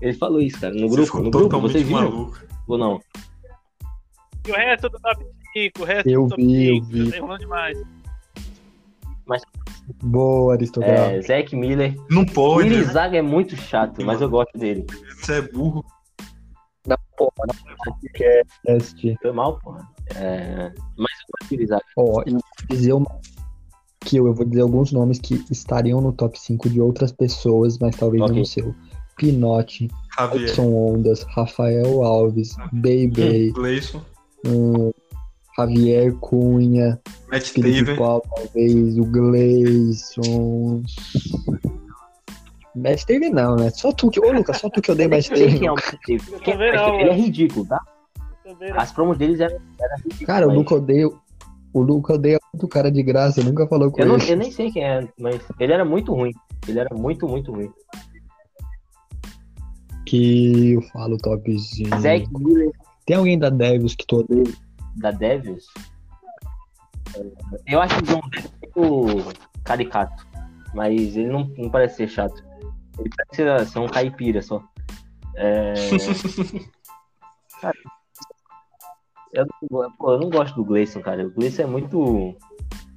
Ele 0.00 0.12
falou 0.14 0.40
isso, 0.40 0.60
cara. 0.60 0.74
No 0.74 0.88
Você 0.88 0.94
grupo, 0.96 1.06
ficou 1.06 1.22
no 1.22 1.30
grupo, 1.30 1.60
vocês 1.60 1.86
viram? 1.86 2.00
maluco. 2.02 2.49
Ou 2.72 2.78
não? 2.78 3.00
E 4.46 4.50
o 4.50 4.54
resto 4.54 4.88
do 4.88 4.98
top 5.00 5.24
5, 5.52 5.82
o 5.82 5.84
resto 5.84 6.08
Eu 6.08 6.22
do 6.24 6.28
top 6.30 6.42
vi, 6.44 6.68
eu 6.68 6.84
5, 6.84 6.86
vi. 6.86 7.10
tá 7.28 7.36
demais. 7.36 7.78
Boa, 10.02 10.54
Aristocrata. 10.54 11.12
É, 11.12 11.20
Zack 11.22 11.54
Miller. 11.56 11.96
Não 12.08 12.24
pode, 12.24 12.68
né? 12.68 12.76
Irizaga 12.76 13.18
é 13.18 13.22
muito 13.22 13.56
chato, 13.56 14.04
mas 14.04 14.20
eu 14.20 14.30
gosto 14.30 14.56
dele. 14.56 14.86
Você 15.20 15.38
é 15.38 15.42
burro. 15.42 15.84
Este. 18.66 19.16
Foi 19.20 19.32
mal, 19.32 19.58
porra. 19.58 19.88
É, 20.14 20.72
mas 20.96 21.12
eu 21.20 21.26
gosto 21.38 21.48
do 21.48 21.54
Irizaga. 21.54 21.84
Ó, 21.96 22.22
e 22.26 22.30
vou 22.32 22.40
dizer 22.68 22.92
uma... 22.92 23.20
que 24.00 24.16
eu, 24.16 24.26
eu 24.26 24.34
vou 24.34 24.46
dizer 24.46 24.62
alguns 24.62 24.92
nomes 24.92 25.18
que 25.18 25.44
estariam 25.50 26.00
no 26.00 26.12
top 26.12 26.38
5 26.38 26.70
de 26.70 26.80
outras 26.80 27.12
pessoas, 27.12 27.78
mas 27.78 27.96
talvez 27.96 28.22
Ok. 28.22 28.32
não 28.32 28.40
no 28.40 28.46
seu. 28.46 28.74
Pinote, 29.16 29.88
Javier. 30.18 30.48
Edson 30.48 30.72
Ondas, 30.74 31.22
Rafael 31.34 32.02
Alves, 32.04 32.56
Bebê, 32.72 33.50
Gleison. 33.52 34.02
hum, 34.46 34.90
Javier 35.56 36.14
Cunha, 36.16 37.00
Matt 37.30 37.44
Felipe. 37.48 37.96
Paulo, 37.96 38.22
talvez, 38.34 38.98
o 38.98 39.04
Gleison. 39.04 40.82
Matt 42.74 43.04
Taven 43.04 43.30
não, 43.30 43.56
né? 43.56 43.70
Só 43.70 43.92
tu 43.92 44.10
que. 44.10 44.20
Ô, 44.20 44.32
Lucas, 44.32 44.58
só 44.58 44.70
tu 44.70 44.80
que 44.80 44.92
odeia 44.92 45.08
Matt 45.08 45.28
Eu 45.30 45.36
sei 45.36 45.58
quem 45.58 45.66
é 45.66 45.72
o 45.72 45.74
Matt 45.74 45.90
Taven. 46.06 46.40
Quem 46.42 46.54
é 46.54 46.56
também 46.56 46.70
o 46.70 46.72
Matt 46.72 46.80
não, 46.80 46.84
Taven? 46.86 47.00
Ele 47.00 47.10
é 47.10 47.14
ridículo, 47.14 47.66
tá? 47.66 47.80
As 48.76 48.92
promos 48.92 49.16
deles 49.18 49.40
eram, 49.40 49.56
eram 49.56 49.96
ridículas. 49.96 50.26
Cara, 50.26 50.46
o 50.46 50.48
mas 50.48 50.58
Luca 50.58 50.74
odeia. 50.74 51.08
O 51.72 51.82
Luca 51.82 52.14
odeia 52.14 52.38
muito 52.52 52.66
cara 52.66 52.90
de 52.90 53.00
graça, 53.02 53.42
nunca 53.44 53.66
falou 53.68 53.92
com 53.92 54.00
Eu, 54.00 54.06
não, 54.08 54.16
ele. 54.16 54.32
eu 54.32 54.36
nem 54.36 54.50
sei 54.50 54.72
quem 54.72 54.84
é, 54.84 55.06
mas 55.20 55.40
ele 55.60 55.72
era 55.72 55.84
muito 55.84 56.12
ruim. 56.12 56.32
Ele 56.66 56.80
era 56.80 56.92
muito, 56.94 57.28
muito 57.28 57.52
ruim. 57.52 57.70
Que 60.10 60.72
eu 60.72 60.82
falo 60.82 61.16
topzinho. 61.18 61.88
Miller 62.36 62.72
Tem 63.06 63.16
alguém 63.16 63.38
da 63.38 63.48
Devils 63.48 63.94
que 63.94 64.04
tu 64.04 64.16
odeia? 64.16 64.52
da 64.96 65.12
Devils. 65.12 65.66
Eu 67.64 67.80
acho 67.80 67.96
o 67.96 68.02
John 68.02 68.20
Devils 68.28 68.52
muito 68.60 69.32
caricato. 69.62 70.26
Mas 70.74 71.16
ele 71.16 71.28
não, 71.28 71.44
não 71.56 71.70
parece 71.70 71.98
ser 71.98 72.08
chato. 72.08 72.44
Ele 72.98 73.08
parece 73.16 73.36
ser, 73.36 73.66
ser 73.72 73.78
um 73.78 73.86
caipira 73.86 74.42
só. 74.42 74.60
É, 75.36 75.74
Eu, 79.32 79.46
não- 79.70 79.92
pô, 79.92 80.12
eu 80.14 80.18
não 80.18 80.28
gosto 80.28 80.56
do 80.56 80.64
Gleison, 80.64 81.00
cara. 81.02 81.24
O 81.24 81.30
Gleison 81.30 81.62
é 81.62 81.66
muito, 81.66 82.36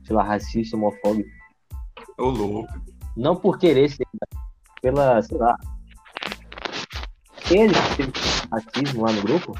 sei 0.03 0.15
lá, 0.15 0.23
racista, 0.23 0.75
homofóbico. 0.75 1.29
Ô, 2.17 2.23
louco. 2.29 2.73
Não 3.15 3.35
por 3.35 3.59
querer 3.59 3.87
ser, 3.89 4.07
pela, 4.81 5.21
sei 5.21 5.37
lá. 5.37 5.55
Ele 7.51 7.73
teve 7.95 8.11
racismo 8.51 9.03
lá 9.03 9.11
no 9.11 9.21
grupo? 9.21 9.53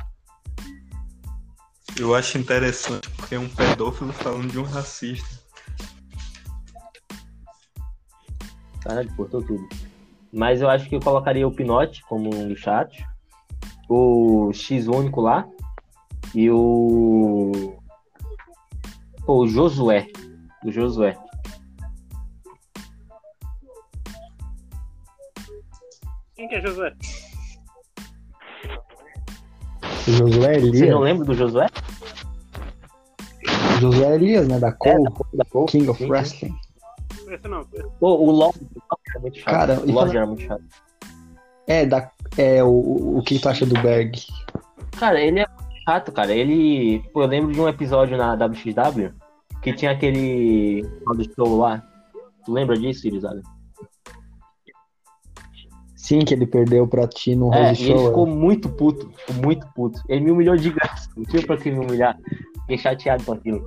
Eu 2.00 2.16
acho 2.16 2.38
interessante 2.38 3.10
porque 3.12 3.36
é 3.36 3.40
um 3.40 3.50
pedófilo 3.50 4.12
falando 4.14 4.52
de 4.52 4.58
um 4.58 4.64
racista. 4.64 5.44
Caralho, 8.82 9.16
cortou 9.16 9.44
tudo. 9.44 9.68
Mas 10.32 10.62
eu 10.62 10.70
acho 10.70 10.90
que 10.90 10.96
eu 10.96 11.00
colocaria 11.00 11.48
o 11.48 11.54
Pinote 11.54 12.04
como 12.04 12.34
um 12.34 12.48
dos 12.48 12.60
chatos. 12.60 12.98
O 13.88 14.52
X 14.52 14.88
único 14.88 15.22
lá. 15.22 15.48
E 16.34 16.50
o. 16.50 17.78
Pô, 19.26 19.44
o 19.44 19.48
Josué. 19.48 20.08
O 20.66 20.72
Josué. 20.72 21.16
Quem 26.36 26.48
que 26.48 26.56
é 26.56 26.62
Josué? 26.62 26.96
O 30.08 30.12
Josué 30.12 30.60
Você 30.60 30.68
Elias. 30.68 30.90
não 30.90 31.00
lembra 31.00 31.26
do 31.26 31.34
Josué? 31.34 31.68
Josué 33.80 34.16
Elias, 34.16 34.48
né? 34.48 34.60
Da 34.60 34.70
É, 34.70 34.72
Cole, 34.72 35.04
da 35.34 35.46
Cole. 35.46 35.68
King 35.68 35.90
of 35.90 35.98
Sim, 36.00 36.06
sim. 36.06 36.12
Wrestling. 36.12 36.56
Esse 37.30 37.48
não. 37.48 37.64
Pô, 38.00 38.16
o 38.16 38.32
Lorde 38.32 38.60
era 39.10 39.20
muito 39.22 39.38
chato. 39.38 39.46
Cara, 39.54 39.80
o 39.82 39.90
e 39.90 39.92
Lorde 39.92 40.08
fala- 40.14 40.18
era 40.20 40.26
muito 40.28 40.44
chato. 40.44 40.64
É, 41.68 41.86
da, 41.86 42.12
é 42.38 42.64
o, 42.64 43.18
o 43.18 43.24
que 43.26 43.40
tu 43.40 43.48
acha 43.50 43.66
do 43.66 43.80
Berg? 43.82 44.12
Cara, 45.00 45.20
ele 45.22 45.40
é 45.40 45.48
muito 45.48 45.84
chato, 45.86 46.12
cara. 46.12 46.34
Ele. 46.34 47.02
Pô, 47.14 47.24
eu 47.24 47.28
lembro 47.28 47.52
de 47.54 47.60
um 47.60 47.68
episódio 47.68 48.18
na 48.18 48.34
WXW 48.36 49.12
que 49.62 49.74
tinha 49.74 49.92
aquele. 49.92 50.82
do 51.16 51.34
show 51.34 51.58
lá. 51.58 51.82
Tu 52.46 52.52
lembra 52.52 52.78
disso, 52.78 53.08
Irizada? 53.08 53.42
Sim, 56.04 56.20
que 56.20 56.34
ele 56.34 56.46
perdeu 56.46 56.86
pra 56.86 57.08
ti 57.08 57.34
no 57.34 57.54
É, 57.54 57.70
Rose 57.70 57.82
e 57.82 57.86
ele 57.90 57.98
Show. 57.98 58.08
ficou 58.10 58.28
muito 58.28 58.68
puto, 58.68 59.10
ficou 59.16 59.36
muito 59.42 59.66
puto. 59.68 60.02
Ele 60.10 60.20
me 60.26 60.32
humilhou 60.32 60.58
de 60.58 60.70
graça, 60.70 61.10
não 61.16 61.24
tinha 61.24 61.42
pra 61.48 61.56
que 61.56 61.72
me 61.72 61.80
humilhar. 61.80 62.20
Fiquei 62.64 62.78
chateado 62.78 63.24
com 63.24 63.32
aquilo. 63.32 63.66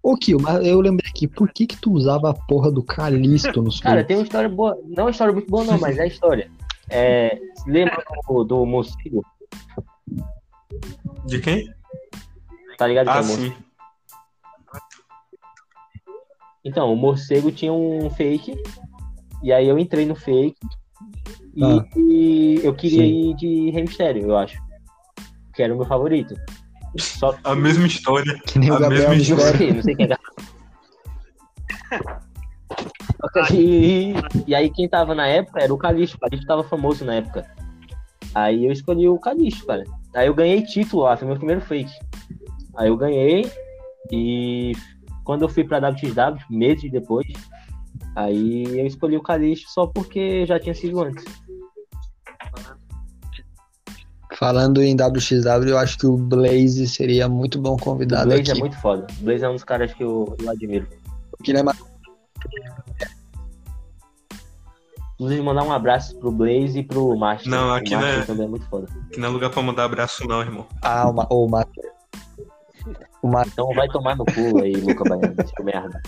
Ô, 0.00 0.16
Kio, 0.16 0.40
mas 0.40 0.64
eu 0.64 0.80
lembrei 0.80 1.10
aqui, 1.10 1.26
por 1.26 1.52
que 1.52 1.66
que 1.66 1.76
tu 1.76 1.90
usava 1.90 2.30
a 2.30 2.34
porra 2.34 2.70
do 2.70 2.80
Calisto 2.80 3.60
nos 3.60 3.80
Cara, 3.80 3.96
filmes? 3.96 4.06
tem 4.06 4.16
uma 4.16 4.22
história 4.22 4.48
boa, 4.48 4.78
não 4.86 5.04
uma 5.06 5.10
história 5.10 5.32
muito 5.32 5.50
boa 5.50 5.64
não, 5.64 5.78
mas 5.80 5.98
é 5.98 6.02
a 6.02 6.06
história. 6.06 6.48
É, 6.88 7.40
lembra 7.66 8.00
do, 8.28 8.44
do 8.44 8.64
morcego? 8.64 9.26
De 11.26 11.40
quem? 11.40 11.74
Tá 12.78 12.86
ligado 12.86 13.06
que 13.06 13.10
é 13.10 13.48
Ah. 13.50 14.82
Então, 16.64 16.92
o 16.92 16.96
morcego 16.96 17.50
tinha 17.50 17.72
um 17.72 18.08
fake, 18.10 18.54
e 19.42 19.52
aí 19.52 19.68
eu 19.68 19.78
entrei 19.78 20.06
no 20.06 20.14
fake, 20.14 20.56
e, 21.54 21.64
Ah. 21.64 21.84
e 21.96 22.60
eu 22.62 22.74
queria 22.74 23.02
Sim. 23.02 23.30
ir 23.30 23.34
de 23.36 23.70
Rei 23.70 23.82
Mistério, 23.82 24.22
eu 24.22 24.36
acho. 24.36 24.56
Que 25.54 25.62
era 25.62 25.74
o 25.74 25.76
meu 25.76 25.86
favorito. 25.86 26.34
Só 26.98 27.36
A 27.44 27.54
mesma 27.54 27.86
história. 27.86 28.38
Que 28.46 28.58
nem 28.58 28.70
o 28.70 28.74
a 28.74 28.78
Gabriel 28.80 29.10
mesma 29.10 29.36
Não 29.36 29.44
Mistério. 29.44 29.58
sei, 29.58 29.72
não 29.72 29.82
sei 29.82 29.94
quem 29.96 30.06
é. 30.06 30.16
e, 33.52 34.14
e 34.46 34.54
aí 34.54 34.70
quem 34.70 34.88
tava 34.88 35.14
na 35.14 35.26
época 35.26 35.62
era 35.62 35.72
o 35.72 35.78
Calixto. 35.78 36.16
O 36.16 36.20
Calixto 36.20 36.46
tava 36.46 36.64
famoso 36.64 37.04
na 37.04 37.14
época. 37.16 37.46
Aí 38.34 38.64
eu 38.64 38.72
escolhi 38.72 39.08
o 39.08 39.18
Calixto, 39.18 39.66
cara. 39.66 39.84
Aí 40.14 40.26
eu 40.26 40.34
ganhei 40.34 40.62
título 40.62 41.02
lá, 41.04 41.16
foi 41.16 41.26
meu 41.28 41.36
primeiro 41.36 41.60
fake. 41.60 41.92
Aí 42.76 42.88
eu 42.88 42.96
ganhei 42.96 43.50
e 44.10 44.72
quando 45.24 45.42
eu 45.42 45.48
fui 45.48 45.64
pra 45.64 45.78
WXW, 45.78 46.38
meses 46.50 46.90
depois, 46.90 47.26
aí 48.16 48.64
eu 48.80 48.86
escolhi 48.86 49.16
o 49.16 49.22
Calixto 49.22 49.70
só 49.70 49.86
porque 49.86 50.44
já 50.46 50.58
tinha 50.58 50.74
sido 50.74 51.00
antes. 51.02 51.24
Falando 54.38 54.82
em 54.82 54.94
WXW, 54.96 55.68
eu 55.68 55.78
acho 55.78 55.96
que 55.98 56.06
o 56.06 56.16
Blaze 56.16 56.88
seria 56.88 57.28
muito 57.28 57.60
bom 57.60 57.74
O 57.74 57.78
convidado 57.78 58.26
Blaze 58.26 58.40
aqui. 58.42 58.50
é 58.50 58.54
muito 58.54 58.76
foda. 58.80 59.06
O 59.20 59.24
Blaze 59.24 59.44
é 59.44 59.48
um 59.48 59.52
dos 59.52 59.62
caras 59.64 59.92
que 59.94 60.02
eu, 60.02 60.34
eu 60.40 60.50
admiro. 60.50 60.86
É 61.46 61.62
mais- 61.62 61.78
Inclusive, 65.14 65.42
mandar 65.42 65.62
um 65.62 65.70
abraço 65.72 66.18
pro 66.18 66.32
Blaze 66.32 66.80
e 66.80 66.82
pro 66.82 67.16
Master. 67.16 67.48
Não, 67.50 67.68
o 67.68 67.72
aqui 67.74 67.94
Master 67.94 68.14
não 68.14 68.22
é- 68.22 68.26
também 68.26 68.46
é 68.46 68.48
muito 68.48 68.66
foda. 68.68 68.88
Que 69.12 69.20
não 69.20 69.28
é 69.28 69.30
lugar 69.30 69.50
pra 69.50 69.62
mandar 69.62 69.84
abraço, 69.84 70.26
não, 70.26 70.40
irmão. 70.40 70.66
Ah, 70.80 71.08
o, 71.08 71.12
Ma- 71.12 71.26
o 71.30 71.48
Master. 71.48 71.92
O, 73.22 73.28
Ma- 73.28 73.44
Então 73.46 73.68
vai 73.74 73.86
tomar 73.88 74.16
no 74.16 74.24
cu 74.24 74.60
aí, 74.60 74.72
Luca 74.72 75.04
Baiano, 75.04 75.36
seu 75.54 75.64
merda. 75.64 76.02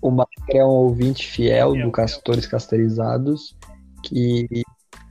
O 0.00 0.10
Master 0.10 0.56
é 0.56 0.64
um 0.64 0.68
ouvinte 0.68 1.26
fiel 1.26 1.74
do 1.74 1.90
Castores 1.90 2.46
Casterizados 2.46 3.56
que 4.02 4.46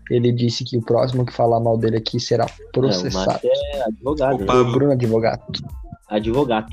ele 0.10 0.32
disse 0.32 0.64
que 0.64 0.78
o 0.78 0.82
próximo 0.82 1.26
que 1.26 1.34
falar 1.34 1.60
mal 1.60 1.78
dele 1.78 1.98
aqui 1.98 2.20
será 2.20 2.46
É, 2.46 2.64
o 2.64 2.72
processado. 2.72 3.26
Master 3.32 3.52
é 3.52 3.84
advogado, 3.84 4.36
O 4.36 4.40
né? 4.40 4.46
Pablo. 4.46 4.72
Bruno 4.72 4.92
Advogado. 4.94 5.44
Advogado. 6.10 6.68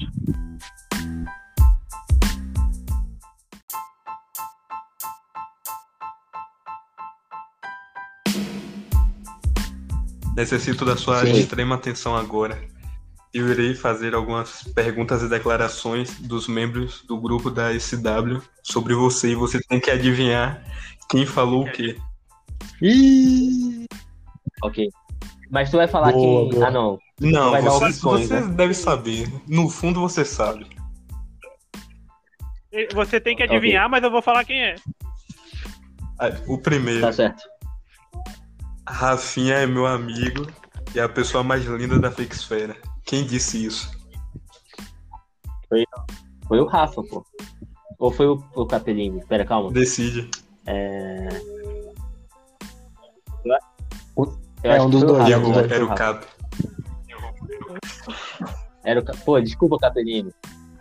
Necessito 10.36 10.84
da 10.84 10.96
sua 10.96 11.20
Sim. 11.24 11.32
extrema 11.32 11.76
atenção 11.76 12.16
agora. 12.16 12.58
Eu 13.34 13.48
irei 13.50 13.74
fazer 13.74 14.14
algumas 14.14 14.62
perguntas 14.62 15.20
e 15.22 15.28
declarações 15.28 16.20
dos 16.20 16.46
membros 16.46 17.02
do 17.02 17.18
grupo 17.20 17.50
da 17.50 17.76
SW 17.78 18.40
sobre 18.62 18.94
você 18.94 19.32
e 19.32 19.34
você 19.34 19.60
tem 19.60 19.80
que 19.80 19.90
adivinhar 19.90 20.62
quem 21.10 21.26
falou 21.26 21.64
o 21.64 21.72
quê. 21.72 21.96
Ih! 22.80 23.86
Ok. 24.62 24.88
Mas 25.50 25.68
tu 25.68 25.76
vai 25.78 25.88
falar 25.88 26.12
Boa, 26.12 26.48
quem. 26.48 26.50
boa. 26.58 26.68
Ah, 26.68 26.70
não. 26.70 26.98
Não, 27.20 27.50
Vai 27.50 27.62
dar 27.62 27.70
você, 27.70 27.84
opções, 27.86 28.28
você 28.28 28.40
né? 28.40 28.54
deve 28.54 28.74
saber. 28.74 29.28
No 29.48 29.68
fundo 29.68 30.00
você 30.00 30.24
sabe. 30.24 30.66
Você 32.92 33.20
tem 33.20 33.36
que 33.36 33.42
adivinhar, 33.42 33.88
mas 33.88 34.02
eu 34.02 34.10
vou 34.10 34.22
falar 34.22 34.44
quem 34.44 34.62
é. 34.62 34.76
Ah, 36.20 36.30
O 36.46 36.56
primeiro. 36.58 37.00
Tá 37.00 37.12
certo. 37.12 37.42
Rafinha 38.88 39.54
é 39.54 39.66
meu 39.66 39.86
amigo 39.86 40.46
e 40.94 41.00
é 41.00 41.02
a 41.02 41.08
pessoa 41.08 41.42
mais 41.42 41.64
linda 41.64 41.98
da 41.98 42.10
Fakesfera. 42.12 42.76
Quem 43.04 43.26
disse 43.26 43.64
isso? 43.64 43.90
Foi 46.48 46.60
o 46.60 46.66
Rafa, 46.66 47.02
pô. 47.02 47.24
Ou 47.98 48.10
foi 48.10 48.26
o, 48.26 48.42
o 48.54 48.66
Capellini? 48.66 49.24
Pera, 49.26 49.44
calma. 49.44 49.70
Decide. 49.72 50.30
Eu 54.16 54.38
É 54.62 54.80
um 54.82 54.88
dos 54.90 55.00
foi 55.00 55.08
dois, 55.08 55.22
Rafa, 55.22 55.32
é 55.32 55.36
um 55.36 55.40
Errou, 55.40 55.52
dos 55.52 55.66
que 55.66 55.74
era 55.74 55.84
foi 55.86 55.94
o. 55.94 55.98
Cap. 55.98 56.26
Era 58.84 59.00
o 59.00 59.04
Ca- 59.04 59.14
Pô, 59.24 59.40
desculpa, 59.40 59.78
Capellini. 59.78 60.32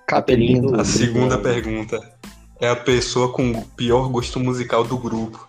Capelindo. 0.08 0.80
A 0.80 0.84
segunda 0.86 1.38
pergunta. 1.38 2.14
É 2.60 2.70
a 2.70 2.76
pessoa 2.76 3.32
com 3.34 3.52
o 3.52 3.66
pior 3.66 4.08
gosto 4.10 4.40
musical 4.40 4.84
do 4.84 4.98
grupo. 4.98 5.48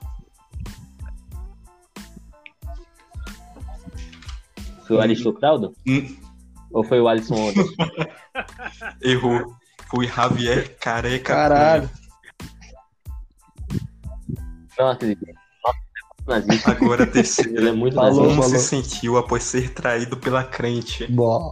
Foi 4.86 4.96
o 4.96 5.00
Aristocraldo? 5.00 5.74
Hum, 5.86 6.16
Ou 6.74 6.84
foi 6.84 7.00
o 7.00 7.08
Alisson 7.08 7.34
Onda? 7.36 7.64
errou. 9.00 9.54
Fui 9.88 10.06
Javier 10.08 10.76
Careca. 10.78 11.32
Caralho. 11.34 11.88
Não 14.78 14.88
acredito. 14.88 15.24
Nossa, 15.64 15.78
nazista. 16.26 16.72
Agora 16.72 17.04
a 17.04 17.06
Ele 17.06 17.10
é 17.10 17.12
terceira. 17.12 17.72
muito 17.72 17.94
Falou, 17.94 18.28
Como 18.28 18.42
se 18.42 18.58
sentiu 18.58 19.16
após 19.16 19.44
ser 19.44 19.70
traído 19.72 20.16
pela 20.16 20.42
crente? 20.42 21.06
Bom, 21.06 21.50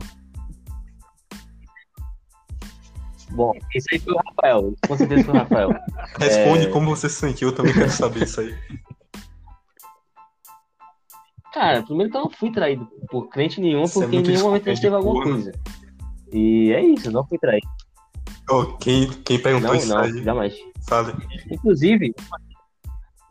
Bom, 3.31 3.53
isso 3.75 3.87
aí 3.93 3.99
foi 3.99 4.13
o 4.13 4.19
Rafael. 4.29 4.75
Com 4.87 4.97
certeza 4.99 5.25
foi 5.25 5.35
o 5.35 5.39
Rafael. 5.39 5.71
Responde 6.19 6.67
É. 6.67 6.71
como 6.71 6.95
você 6.95 7.09
se 7.09 7.17
sentiu, 7.17 7.49
eu 7.49 7.55
também 7.55 7.73
quero 7.73 7.91
saber 7.91 8.25
isso 8.25 8.41
aí. 8.41 8.55
Cara, 11.53 11.83
primeiro 11.83 12.11
que 12.11 12.17
eu 12.17 12.23
não 12.23 12.31
fui 12.31 12.51
traído 12.51 12.89
por 13.11 13.29
crente 13.29 13.61
nenhum, 13.61 13.83
Isso 13.83 13.99
é 13.99 14.03
porque 14.03 14.17
em 14.17 14.19
muito 14.21 14.31
nenhum 14.31 14.45
momento 14.45 14.69
a 14.69 14.75
gente 14.75 14.83
teve 14.83 14.97
alguma 14.97 15.23
coisa. 15.23 15.53
E 16.33 16.73
é 16.73 16.83
isso, 16.83 17.11
não 17.11 17.27
fui 17.27 17.39
traído. 17.39 17.69
Ô, 18.51 18.65
quem, 18.79 19.09
quem 19.25 19.39
perguntou 19.39 19.71
Não, 19.71 19.77
isso 19.77 19.89
não, 19.89 19.99
aí? 19.99 20.25
jamais. 20.25 20.55
Fala. 20.89 21.15
Inclusive, 21.51 22.15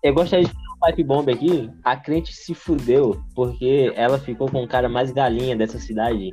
eu 0.04 0.14
gostaria 0.14 0.46
de 0.46 0.52
fazer 0.52 0.68
um 0.68 0.86
pipe 0.88 1.04
bomb 1.04 1.30
aqui. 1.30 1.70
A 1.84 1.98
crente 1.98 2.34
se 2.34 2.54
fudeu 2.54 3.22
porque 3.36 3.92
ela 3.96 4.18
ficou 4.20 4.50
com 4.50 4.64
o 4.64 4.68
cara 4.68 4.88
mais 4.88 5.12
galinha 5.12 5.56
dessa 5.56 5.80
cidade. 5.80 6.30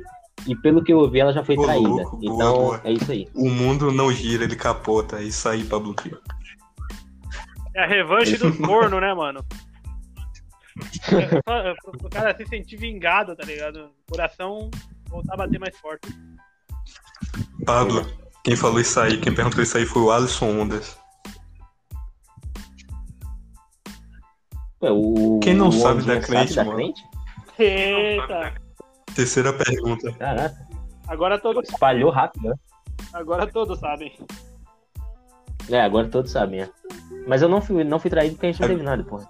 E 0.47 0.55
pelo 0.55 0.83
que 0.83 0.93
eu 0.93 0.99
ouvi, 0.99 1.19
ela 1.19 1.33
já 1.33 1.43
foi 1.43 1.57
Ô, 1.57 1.63
traída. 1.63 1.89
louco, 1.89 2.17
boa, 2.17 2.33
então, 2.33 2.53
boa. 2.55 2.81
é 2.83 2.91
isso 2.93 3.11
aí. 3.11 3.27
O 3.35 3.49
mundo 3.49 3.91
não 3.91 4.11
gira, 4.11 4.43
ele 4.45 4.55
capota. 4.55 5.17
É 5.17 5.23
isso 5.23 5.49
aí, 5.49 5.63
Pablo. 5.65 5.93
É 7.75 7.83
a 7.83 7.87
revanche 7.87 8.37
do 8.37 8.55
corno, 8.65 8.99
né, 9.01 9.13
mano? 9.13 9.43
É 11.11 11.69
é, 11.69 11.73
pro 11.75 12.09
cara 12.09 12.35
se 12.35 12.45
sentir 12.45 12.77
vingado, 12.77 13.35
tá 13.35 13.43
ligado? 13.43 13.89
O 14.07 14.11
coração 14.11 14.69
voltar 15.07 15.33
a 15.33 15.37
bater 15.37 15.59
mais 15.59 15.77
forte. 15.77 16.07
Pablo, 17.65 18.05
quem 18.43 18.55
falou 18.55 18.79
isso 18.79 18.99
aí, 18.99 19.19
quem 19.19 19.33
perguntou 19.33 19.61
isso 19.61 19.77
aí 19.77 19.85
foi 19.85 20.01
o 20.01 20.11
Alisson 20.11 20.61
Ondas. 20.61 20.97
Ué, 24.81 24.91
o, 24.91 25.39
Quem 25.41 25.53
não 25.53 25.67
o 25.67 25.71
sabe 25.71 26.03
da 26.03 26.19
crente, 26.19 26.55
da 26.55 26.63
mano? 26.63 26.77
crente? 26.77 27.03
Eita! 27.57 28.53
Terceira 29.13 29.51
pergunta. 29.51 30.13
Caraca, 30.13 30.67
Agora 31.07 31.37
todos, 31.39 31.67
espalhou 31.67 32.11
rápido, 32.11 32.49
né? 32.49 32.55
agora 33.13 33.47
todos 33.47 33.79
sabem. 33.79 34.13
É, 35.69 35.81
agora 35.81 36.07
todos 36.07 36.31
sabem, 36.31 36.61
é. 36.61 36.69
Mas 37.27 37.41
eu 37.41 37.49
não 37.49 37.61
fui, 37.61 37.83
não 37.83 37.99
fui 37.99 38.09
traído 38.09 38.35
porque 38.35 38.47
a 38.47 38.51
gente 38.51 38.61
não 38.61 38.67
teve 38.69 38.83
nada, 38.83 39.03
porra. 39.03 39.29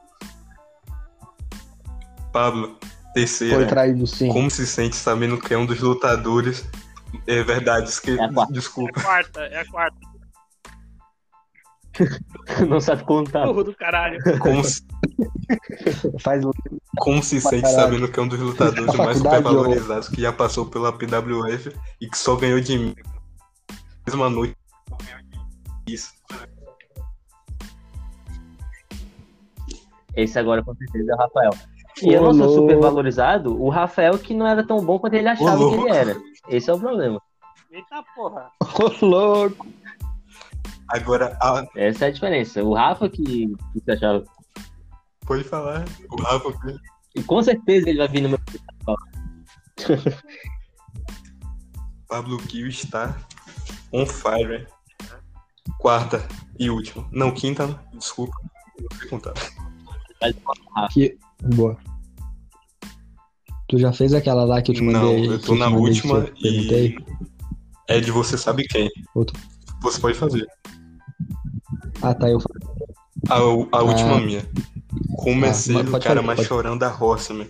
Pablo, 2.31 2.77
Foi 2.79 2.89
terceira. 3.13 3.65
traído 3.67 4.05
sim. 4.07 4.29
Como 4.29 4.49
se 4.49 4.65
sente 4.67 4.95
sabendo 4.95 5.39
que 5.39 5.53
é 5.53 5.57
um 5.57 5.65
dos 5.65 5.79
lutadores? 5.79 6.65
É 7.25 7.41
verdade, 7.43 7.89
que... 8.01 8.11
É 8.11 8.23
a 8.23 8.33
quarta. 8.33 8.51
É 8.51 8.55
desculpa. 8.55 8.99
a 8.99 9.03
quarta, 9.03 9.39
é 9.41 9.59
a 9.59 9.65
quarta. 9.65 9.97
não 12.69 12.79
sabe 12.79 13.03
contar. 13.03 13.45
Burro 13.45 13.63
do 13.63 13.75
caralho. 13.75 14.19
Como 14.39 14.63
se, 14.63 14.81
Faz 16.19 16.43
como 16.97 17.23
se 17.23 17.41
sente 17.41 17.63
caralho. 17.63 17.81
sabendo 17.81 18.11
que 18.11 18.19
é 18.19 18.23
um 18.23 18.27
dos 18.27 18.39
lutadores 18.39 18.95
mais 18.95 19.17
supervalorizados 19.17 20.09
que 20.09 20.21
já 20.21 20.31
passou 20.31 20.65
pela 20.65 20.91
PWF 20.93 21.73
e 21.99 22.07
que 22.07 22.17
só 22.17 22.35
ganhou 22.35 22.59
de 22.59 22.77
mim. 22.77 22.95
Mesma 24.05 24.29
noite. 24.29 24.55
Isso. 25.87 26.11
Esse 30.15 30.37
agora 30.39 30.63
com 30.63 30.75
certeza 30.75 31.11
é 31.11 31.15
o 31.15 31.17
Rafael. 31.17 31.51
E 32.01 32.13
eu 32.13 32.21
não 32.21 32.33
sou 32.33 32.49
super 32.49 32.79
valorizado, 32.79 33.61
o 33.61 33.69
Rafael 33.69 34.17
que 34.17 34.33
não 34.33 34.47
era 34.47 34.65
tão 34.65 34.83
bom 34.83 34.97
quanto 34.99 35.13
ele 35.15 35.27
achava 35.27 35.57
que 35.57 35.75
ele 35.75 35.89
era. 35.89 36.17
Esse 36.47 36.69
é 36.69 36.73
o 36.73 36.79
problema. 36.79 37.21
Eita 37.71 38.03
porra. 38.15 38.49
Ô, 38.61 39.05
louco. 39.05 39.67
Agora, 40.89 41.37
a... 41.41 41.67
Essa 41.75 42.05
é 42.05 42.07
a 42.07 42.11
diferença. 42.11 42.63
O 42.63 42.73
Rafa 42.73 43.07
que, 43.09 43.23
que 43.23 43.55
você 43.75 43.91
achava. 43.91 44.23
pode 45.25 45.43
falar. 45.43 45.85
O 46.09 46.21
Rafa. 46.21 46.79
E 47.15 47.23
com 47.23 47.41
certeza 47.43 47.89
ele 47.89 47.99
vai 47.99 48.07
vir 48.07 48.21
no 48.21 48.29
meu. 48.29 48.39
Pablo 52.07 52.37
Kill 52.39 52.67
está 52.67 53.15
on 53.93 54.05
fire. 54.05 54.67
Quarta 55.77 56.27
e 56.57 56.69
última. 56.69 57.07
Não, 57.11 57.31
quinta, 57.31 57.67
né? 57.67 57.79
desculpa. 57.93 58.35
Não 58.79 58.97
sei 58.97 59.07
contar. 59.09 59.33
Que... 60.91 61.17
Boa. 61.55 61.77
Tu 63.69 63.77
já 63.77 63.93
fez 63.93 64.13
aquela 64.13 64.43
lá 64.45 64.61
que 64.61 64.71
eu 64.71 64.75
te 64.75 64.81
Não, 64.81 64.91
mandei? 64.91 65.27
eu 65.29 65.39
que 65.39 65.45
tô 65.45 65.55
na 65.55 65.67
última 65.69 66.17
eu 66.19 66.23
perguntei? 66.41 66.97
É 67.87 67.99
de 67.99 68.11
você 68.11 68.37
sabe 68.37 68.63
quem. 68.67 68.89
Outro. 69.15 69.39
Você 69.81 70.01
pode 70.01 70.17
fazer. 70.17 70.45
Ah, 72.01 72.13
tá. 72.13 72.27
Eu... 72.27 72.39
A, 73.29 73.35
a 73.37 73.81
última 73.83 74.15
Ah. 74.17 74.19
minha. 74.19 74.43
Comecei 75.17 75.75
Ah, 75.75 75.83
mas 75.83 75.93
o 75.93 75.99
cara 75.99 76.21
mais 76.21 76.37
pode. 76.37 76.47
chorando 76.49 76.79
da 76.79 76.89
roça, 76.89 77.33
meu. 77.33 77.47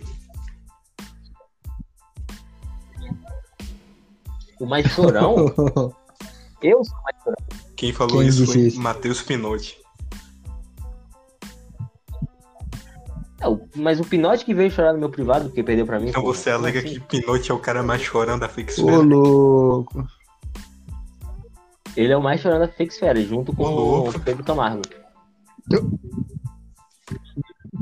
O 4.60 4.66
mais 4.66 4.86
chorão? 4.92 5.36
eu 6.62 6.84
sou 6.84 6.96
o 6.98 7.02
mais 7.02 7.16
chorão. 7.22 7.36
Quem 7.76 7.92
falou 7.92 8.18
Quem 8.18 8.28
isso 8.28 8.44
foi 8.46 8.60
isso? 8.60 8.80
Matheus 8.80 9.22
Pinotti. 9.22 9.78
Mas 13.74 13.98
o 14.00 14.04
Pinote 14.04 14.44
que 14.44 14.54
veio 14.54 14.70
chorar 14.70 14.92
no 14.92 14.98
meu 14.98 15.08
privado 15.10 15.46
porque 15.46 15.62
perdeu 15.62 15.86
pra 15.86 15.98
mim. 15.98 16.08
Então 16.08 16.22
pô. 16.22 16.34
você 16.34 16.50
alega 16.50 16.80
assim? 16.80 17.00
que 17.00 17.20
Pinotti 17.20 17.50
é 17.50 17.54
o 17.54 17.58
cara 17.58 17.82
mais 17.82 18.02
chorando 18.02 18.40
da 18.40 18.46
Ô, 18.46 18.50
Fixfera. 18.50 18.98
louco. 18.98 20.06
Ele 21.96 22.12
é 22.12 22.16
o 22.16 22.22
mais 22.22 22.40
chorão 22.40 22.58
da 22.58 22.68
Fixfera, 22.68 23.20
junto 23.22 23.52
com 23.54 23.64
Ô, 23.64 24.08
o 24.08 24.20
Pedro 24.20 24.44
Camargo. 24.44 24.82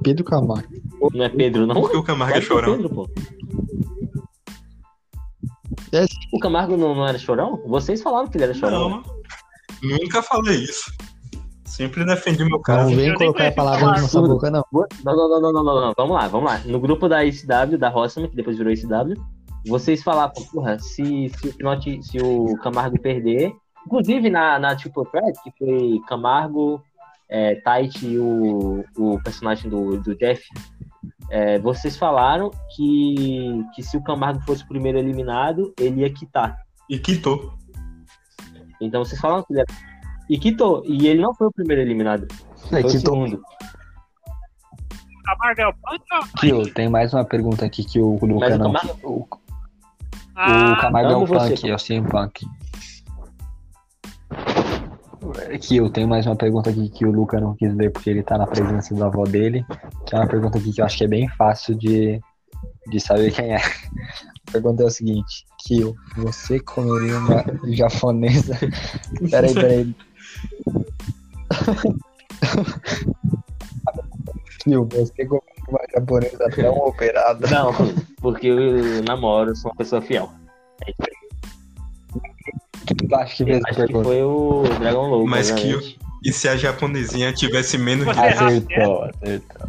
Pedro 0.03 0.25
Camargo. 0.25 0.69
Não 1.13 1.25
é 1.25 1.29
Pedro, 1.29 1.67
não? 1.67 1.75
Por 1.75 1.91
que 1.91 1.97
o 1.97 2.03
Camargo 2.03 2.37
é 2.37 2.39
que 2.41 2.45
é 2.45 2.49
chorão? 2.49 2.77
Pedro, 2.77 2.91
pô. 2.91 3.11
É, 5.93 6.05
O 6.33 6.39
Camargo 6.39 6.77
não, 6.77 6.95
não 6.95 7.07
era 7.07 7.19
chorão? 7.19 7.63
Vocês 7.67 8.03
falaram 8.03 8.29
que 8.29 8.37
ele 8.37 8.45
era 8.45 8.55
chorão. 8.55 8.91
Não, 8.91 9.03
nunca 9.83 10.23
falei 10.23 10.57
isso. 10.57 10.93
Sempre 11.69 12.05
defendi 12.05 12.45
meu 12.45 12.59
cara. 12.61 12.83
Não 12.83 12.89
vem 12.89 13.09
nem 13.09 13.15
colocar 13.15 13.53
palavras 13.53 13.81
falar. 13.81 13.95
na 13.97 14.01
nossa 14.03 14.19
Absurdo. 14.19 14.35
boca, 14.35 14.51
não. 14.51 14.65
Não, 15.05 15.17
não, 15.17 15.29
não, 15.29 15.41
não, 15.41 15.53
não, 15.53 15.65
não, 15.65 15.81
não. 15.81 15.95
Vamos 15.97 16.17
lá, 16.17 16.27
vamos 16.29 16.51
lá. 16.51 16.59
No 16.65 16.81
grupo 16.81 17.09
da 17.09 17.25
ICW, 17.25 17.79
da 17.79 17.89
Rossman, 17.89 18.29
que 18.29 18.37
depois 18.37 18.57
virou 18.57 18.73
ICW, 18.73 19.15
vocês 19.67 20.03
falavam, 20.03 20.35
porra, 20.53 20.79
se, 20.79 21.29
se, 21.29 21.49
o 21.49 21.55
Pinote- 21.55 22.03
se 22.03 22.19
o 22.19 22.57
Camargo 22.63 22.99
perder, 22.99 23.53
inclusive 23.87 24.31
na, 24.31 24.59
na 24.59 24.75
Triple 24.75 25.05
Threat, 25.11 25.39
que 25.45 25.53
foi 25.59 26.01
Camargo, 26.09 26.83
é, 27.29 27.57
Tite 27.57 28.07
e 28.07 28.19
o, 28.19 28.85
o 28.97 29.23
personagem 29.23 29.71
do, 29.71 30.01
do 30.01 30.17
Jeff, 30.17 30.43
é, 31.31 31.59
vocês 31.59 31.97
falaram 31.97 32.51
que, 32.75 33.63
que 33.75 33.83
se 33.83 33.97
o 33.97 34.03
Camargo 34.03 34.41
fosse 34.41 34.65
o 34.65 34.69
primeiro 34.69 34.99
eliminado, 34.99 35.75
ele 35.79 36.01
ia 36.01 36.13
quitar. 36.13 36.57
E 36.89 36.99
quitou. 36.99 37.53
Então 38.81 39.05
vocês 39.05 39.21
falaram 39.21 39.43
que 39.43 39.53
ele 39.53 39.61
era... 39.61 39.88
E 40.29 40.39
quitou. 40.39 40.83
E 40.87 41.07
ele 41.07 41.21
não 41.23 41.33
foi 41.35 41.47
o 41.47 41.53
primeiro 41.53 41.83
eliminado. 41.83 42.27
Foi 42.69 42.83
É, 42.83 42.87
o 42.87 42.91
segundo. 42.91 43.43
Camargo 45.25 45.61
é 45.61 45.69
o 45.69 45.73
punk 45.75 46.03
ou 46.15 46.41
Tio, 46.65 46.75
tem 46.75 46.89
mais 46.89 47.13
uma 47.13 47.25
pergunta 47.25 47.65
aqui 47.67 47.85
que 47.85 48.01
o 48.01 48.19
Luca 48.25 48.49
Mas 48.49 48.55
o 48.55 48.59
não. 48.59 48.73
Camargo- 48.73 48.99
O, 49.05 49.27
Ah, 50.35 50.73
o 50.73 50.81
Camargo 50.81 51.11
é 51.11 51.15
amo 51.15 51.25
um 51.25 51.27
você, 51.27 51.51
punk, 51.55 51.69
é 51.71 51.75
o 51.75 51.79
CM 51.79 52.09
Punk. 52.09 52.47
Eu 55.71 55.91
tenho 55.91 56.09
mais 56.09 56.27
uma 56.27 56.37
pergunta 56.37 56.71
aqui 56.71 56.89
que 56.89 57.05
o 57.05 57.11
Luca 57.11 57.41
não 57.41 57.55
quis 57.55 57.75
ler 57.75 57.91
porque 57.93 58.09
ele 58.09 58.23
tá 58.23 58.39
na 58.39 58.47
presença 58.47 58.95
da 58.95 59.07
avó 59.07 59.25
dele. 59.25 59.65
Que 60.07 60.15
é 60.15 60.19
uma 60.19 60.27
pergunta 60.27 60.59
aqui 60.59 60.73
que 60.73 60.81
eu 60.81 60.85
acho 60.87 60.97
que 60.97 61.05
é 61.05 61.09
bem 61.09 61.29
fácil 61.29 61.75
de, 61.75 62.21
de 62.89 63.01
saber 63.01 63.33
quem 63.33 63.53
é. 63.55 63.57
A 63.59 64.53
pergunta 64.53 64.83
é 64.83 64.87
o 64.87 64.91
seguinte: 64.91 65.45
Kio, 65.59 65.95
você 66.17 66.59
comeria 66.61 67.19
uma 67.19 67.45
japonesa? 67.75 68.57
Peraí, 69.31 69.53
peraí. 69.55 69.95
Kio, 74.61 74.89
você 74.91 75.25
comeria 75.27 75.43
uma 75.69 75.81
japonesa 75.95 76.49
não 76.59 76.75
operada? 76.79 77.49
Não, 77.49 77.73
porque 78.21 78.47
eu 78.49 79.03
namoro, 79.05 79.55
sou 79.57 79.71
uma 79.71 79.77
pessoa 79.77 80.03
fiel. 80.03 80.31
Acho 83.13 83.37
que 83.37 83.45
fez 83.45 83.63
essa 83.69 83.83
Acho 83.85 83.87
que 83.87 84.03
foi 84.03 84.23
o 84.23 84.63
Dragon 84.81 85.09
Low. 85.09 85.27
Mas 85.27 85.51
que 85.51 85.75
obviamente. 85.75 85.99
E 86.25 86.33
se 86.33 86.49
a 86.49 86.57
japonesinha 86.57 87.33
tivesse 87.33 87.79
menos 87.79 88.05
de 88.05 88.21
erra- 88.21 88.47
Acertou, 88.49 89.05
acertou. 89.05 89.69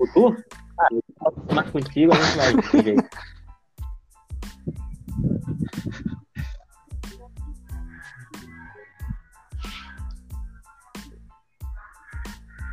O 0.00 0.06
Tu? 0.14 0.36
Ah, 0.80 0.86
eu 0.90 1.02
posso 1.18 1.54
mais 1.54 1.70
contigo, 1.70 2.12
a 2.12 2.16
gente 2.16 2.36
vai. 2.36 2.96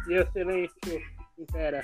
E 0.10 0.20
o 0.20 0.32
silêncio 0.32 1.02
impera. 1.38 1.82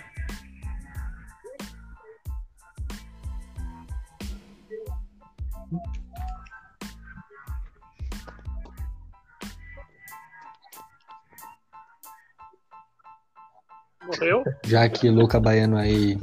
Morreu? 14.06 14.44
Já 14.66 14.88
que 14.90 15.10
Luca 15.10 15.40
Baiano 15.40 15.78
aí, 15.78 16.18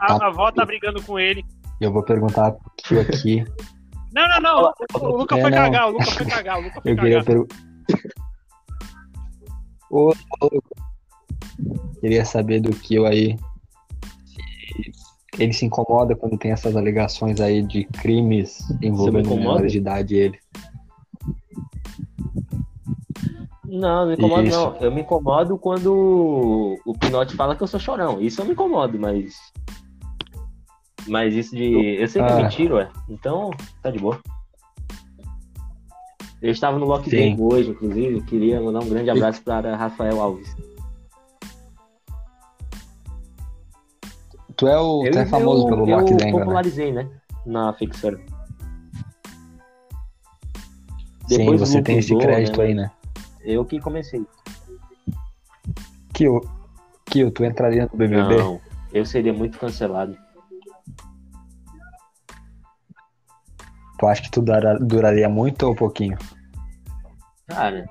A, 0.00 0.14
a 0.14 0.26
avó 0.28 0.50
tá 0.50 0.64
brigando 0.64 1.02
com 1.02 1.18
ele. 1.18 1.44
eu 1.80 1.92
vou 1.92 2.02
perguntar 2.02 2.52
pro 2.86 3.00
aqui. 3.00 3.44
Não, 4.12 4.26
não, 4.28 4.40
não. 4.40 4.72
O, 4.94 4.98
o 4.98 5.16
Luca 5.18 5.36
É, 5.36 5.40
foi 5.42 5.50
não. 5.50 5.58
cagar, 5.58 5.88
o 5.88 5.90
Luca 5.92 6.04
foi 6.06 6.26
cagar, 6.26 6.58
o 6.58 6.62
Luca 6.62 6.80
foi 6.80 6.92
Eu 6.92 6.96
queria 6.96 7.24
cagar. 7.24 7.46
Ô, 9.90 10.12
ô, 10.40 10.62
Queria 12.00 12.24
saber 12.24 12.60
do 12.60 12.70
Kio 12.70 13.06
aí. 13.06 13.36
Ele 15.38 15.52
se 15.52 15.64
incomoda 15.64 16.16
quando 16.16 16.36
tem 16.36 16.50
essas 16.50 16.76
alegações 16.76 17.40
aí 17.40 17.62
de 17.62 17.84
crimes 17.84 18.58
envolvendo 18.82 19.30
menores 19.30 19.72
de 19.72 19.78
idade 19.78 20.16
ele. 20.16 20.38
Não, 23.64 24.00
não 24.00 24.06
me 24.06 24.14
incomodo, 24.14 24.48
Isso. 24.48 24.58
não. 24.58 24.76
Eu 24.76 24.90
me 24.90 25.00
incomodo 25.02 25.58
quando 25.58 26.78
o 26.84 26.98
Pinote 26.98 27.36
fala 27.36 27.54
que 27.54 27.62
eu 27.62 27.66
sou 27.66 27.78
chorão. 27.78 28.20
Isso 28.20 28.40
eu 28.40 28.46
me 28.46 28.52
incomodo, 28.52 28.98
mas. 28.98 29.36
Mas 31.06 31.34
isso 31.34 31.54
de. 31.54 31.96
Eu 32.00 32.08
sei 32.08 32.22
que 32.22 32.28
é 32.28 32.32
Ah. 32.32 32.42
mentira, 32.42 32.74
ué. 32.76 32.88
Então, 33.08 33.50
tá 33.82 33.90
de 33.90 33.98
boa. 33.98 34.18
Eu 36.40 36.50
estava 36.50 36.78
no 36.78 36.86
Lock 36.86 37.10
Sim. 37.10 37.16
Game 37.16 37.36
hoje, 37.40 37.70
inclusive. 37.70 38.22
Queria 38.22 38.60
mandar 38.60 38.80
um 38.80 38.88
grande 38.88 39.10
abraço 39.10 39.42
para 39.42 39.76
Rafael 39.76 40.20
Alves. 40.20 40.54
Tu 44.56 44.66
é, 44.66 44.78
o, 44.78 45.08
tu 45.10 45.18
é 45.18 45.26
famoso 45.26 45.64
eu, 45.64 45.68
pelo 45.68 45.84
Lock 45.84 46.14
Dengue, 46.14 46.22
Eu 46.22 46.26
né? 46.26 46.32
popularizei, 46.32 46.92
né? 46.92 47.04
né? 47.04 47.10
Na 47.46 47.72
Fixer. 47.72 48.18
Sim, 51.28 51.38
Depois 51.38 51.60
você 51.60 51.82
tem 51.82 51.98
esse 51.98 52.16
crédito 52.16 52.58
né? 52.58 52.64
aí, 52.66 52.74
né? 52.74 52.90
Eu 53.44 53.64
que 53.64 53.80
comecei. 53.80 54.24
Kio, 56.12 56.40
Kio, 57.06 57.30
tu 57.30 57.44
entraria 57.44 57.88
no 57.92 57.98
BBB? 57.98 58.36
Não, 58.36 58.60
eu 58.92 59.04
seria 59.04 59.32
muito 59.32 59.58
cancelado. 59.58 60.16
Tu 63.98 64.06
acha 64.06 64.22
que 64.22 64.30
tu 64.30 64.40
dura- 64.42 64.78
duraria 64.78 65.28
muito 65.28 65.64
ou 65.66 65.74
pouquinho? 65.74 66.16
Cara, 67.48 67.84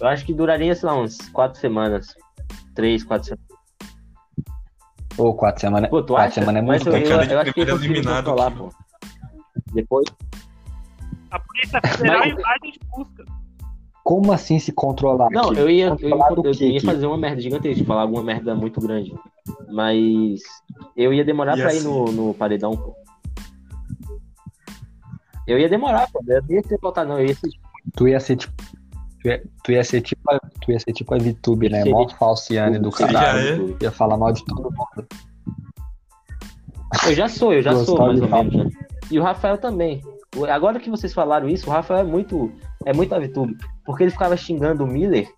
eu 0.00 0.06
acho 0.08 0.24
que 0.24 0.34
duraria, 0.34 0.74
sei 0.74 0.88
lá, 0.88 0.96
uns 1.00 1.16
quatro 1.30 1.60
semanas. 1.60 2.14
Três, 2.74 3.04
quatro 3.04 3.28
semanas. 3.28 3.46
Ou 5.16 5.34
quatro 5.34 5.60
semanas? 5.60 5.88
Pô, 5.90 6.02
tu 6.02 6.14
quatro 6.14 6.26
acha? 6.26 6.40
semanas 6.40 6.62
é 6.62 6.66
Mas 6.66 6.84
muito 6.84 6.88
eu, 6.88 6.92
tempo. 7.02 7.20
eu, 7.20 7.26
de 7.26 7.32
eu 7.34 7.38
acho 7.40 7.52
que 7.54 7.60
eu 7.60 7.76
eliminado 7.76 8.24
controlar, 8.24 8.48
aqui. 8.48 8.58
pô. 8.58 8.68
Depois, 9.72 10.06
A 11.30 11.38
Polícia 11.38 11.80
Federal 11.82 12.18
Mas- 12.20 12.32
invade 12.32 12.44
a 12.62 12.66
gente 12.66 12.80
busca. 12.90 13.24
Como 14.04 14.32
assim 14.32 14.58
se 14.58 14.70
controlar? 14.72 15.28
Não, 15.30 15.48
Kio? 15.48 15.58
eu 15.58 15.70
ia, 15.70 15.86
eu, 16.00 16.08
ia- 16.08 16.26
eu 16.44 16.52
quê, 16.52 16.68
ia 16.68 16.80
fazer 16.80 17.06
uma 17.06 17.18
merda 17.18 17.40
gigantesca, 17.40 17.84
falar 17.84 18.02
alguma 18.02 18.22
merda 18.22 18.54
muito 18.54 18.80
grande. 18.80 19.12
Mas 19.68 20.40
eu 20.96 21.12
ia 21.12 21.24
demorar 21.24 21.58
E 21.58 21.62
pra 21.62 21.72
ir 21.74 21.78
assim? 21.78 21.88
no, 21.88 22.04
no 22.12 22.34
paredão, 22.34 22.70
pô. 22.76 22.94
Eu 25.46 25.58
ia 25.58 25.68
demorar, 25.68 26.08
pô. 26.10 26.20
Eu 26.26 26.42
não 26.42 26.50
ia 26.50 26.62
ser 26.62 26.78
não. 27.06 27.18
Eu 27.18 27.26
ia 27.26 27.34
ser 27.34 27.50
Tu 27.94 28.08
ia 28.08 28.20
ser 28.20 28.36
tipo. 28.36 28.54
Tu 29.22 29.28
ia, 29.28 29.42
tu 29.62 29.72
ia 29.72 29.84
ser 29.84 30.00
tipo 30.00 30.30
a, 30.30 30.38
tu 30.38 30.72
ia 30.72 30.80
ser 30.80 30.92
tipo 30.92 31.14
a 31.14 31.18
VTube, 31.18 31.68
né? 31.68 31.84
Mó 31.84 32.04
tipo 32.06 32.18
falciane 32.18 32.78
do 32.78 32.90
caralho. 32.90 33.16
já 33.18 33.74
é? 33.74 33.76
Ia 33.82 33.90
falar 33.90 34.16
mal 34.16 34.32
de 34.32 34.44
todo 34.44 34.62
mundo. 34.62 35.06
Eu 37.06 37.14
já 37.14 37.28
sou, 37.28 37.52
eu 37.52 37.62
já 37.62 37.72
sou, 37.84 37.98
mais 37.98 38.20
ou 38.20 38.28
menos, 38.28 38.54
né? 38.54 38.70
E 39.10 39.18
o 39.18 39.22
Rafael 39.22 39.58
também. 39.58 40.02
Agora 40.50 40.78
que 40.78 40.90
vocês 40.90 41.14
falaram 41.14 41.48
isso, 41.48 41.68
o 41.68 41.72
Rafael 41.72 42.00
é 42.00 42.04
muito, 42.04 42.52
é 42.84 42.92
muito 42.92 43.14
avitudo. 43.14 43.54
Porque 43.84 44.04
ele 44.04 44.10
ficava 44.10 44.36
xingando 44.36 44.84
o 44.84 44.86
Miller 44.86 45.28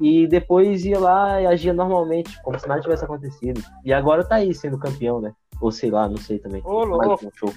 e 0.00 0.26
depois 0.26 0.84
ia 0.84 0.98
lá 0.98 1.40
e 1.40 1.46
agia 1.46 1.72
normalmente, 1.72 2.40
como 2.42 2.58
se 2.58 2.68
nada 2.68 2.80
tivesse 2.80 3.04
acontecido. 3.04 3.62
E 3.84 3.92
agora 3.92 4.24
tá 4.24 4.36
aí 4.36 4.54
sendo 4.54 4.78
campeão, 4.78 5.20
né? 5.20 5.32
Ou 5.60 5.72
sei 5.72 5.90
lá, 5.90 6.08
não 6.08 6.18
sei 6.18 6.38
também. 6.38 6.62
Ô, 6.64 6.84
louco. 6.84 7.26
um 7.26 7.30
show. 7.34 7.52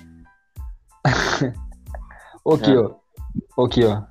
Ô, 2.44 2.56
É. 2.56 2.58
Kio. 2.58 2.96
Ô, 3.58 3.68
Kio. 3.68 4.04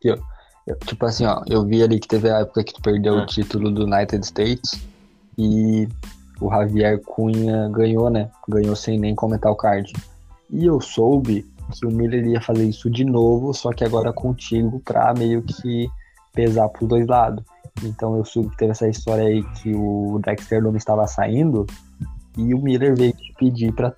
Kio. 0.00 0.14
eu- 0.66 0.78
Tipo 0.84 1.06
assim, 1.06 1.24
ó, 1.26 1.42
eu 1.48 1.64
vi 1.64 1.82
ali 1.82 1.98
que 1.98 2.06
teve 2.08 2.30
a 2.30 2.40
época 2.40 2.62
que 2.62 2.74
tu 2.74 2.82
perdeu 2.82 3.18
Ah. 3.18 3.22
o 3.22 3.26
título 3.26 3.70
do 3.70 3.84
United 3.84 4.24
States 4.24 4.80
e 5.36 5.88
o 6.40 6.50
Javier 6.50 7.00
Cunha 7.02 7.68
ganhou, 7.70 8.10
né? 8.10 8.30
Ganhou 8.48 8.76
sem 8.76 8.98
nem 8.98 9.14
comentar 9.14 9.50
o 9.50 9.56
card. 9.56 9.90
E 10.50 10.66
eu 10.66 10.80
soube 10.80 11.46
que 11.72 11.86
o 11.86 11.90
Miller 11.90 12.26
ia 12.26 12.40
fazer 12.40 12.64
isso 12.66 12.88
de 12.90 13.04
novo, 13.04 13.52
só 13.54 13.72
que 13.72 13.82
agora 13.84 14.12
contigo 14.12 14.80
pra 14.84 15.12
meio 15.14 15.42
que 15.42 15.88
pesar 16.34 16.68
pros 16.68 16.88
dois 16.88 17.06
lados. 17.06 17.42
Então 17.82 18.16
eu 18.16 18.24
soube 18.24 18.50
que 18.50 18.56
teve 18.58 18.72
essa 18.72 18.88
história 18.88 19.24
aí 19.24 19.42
que 19.62 19.74
o 19.74 20.20
Dexter 20.24 20.62
não 20.62 20.74
estava 20.76 21.06
saindo 21.06 21.66
e 22.36 22.52
o 22.54 22.58
Miller 22.62 22.94
veio 22.96 23.12
te 23.12 23.32
pedir 23.38 23.72
pra 23.72 23.92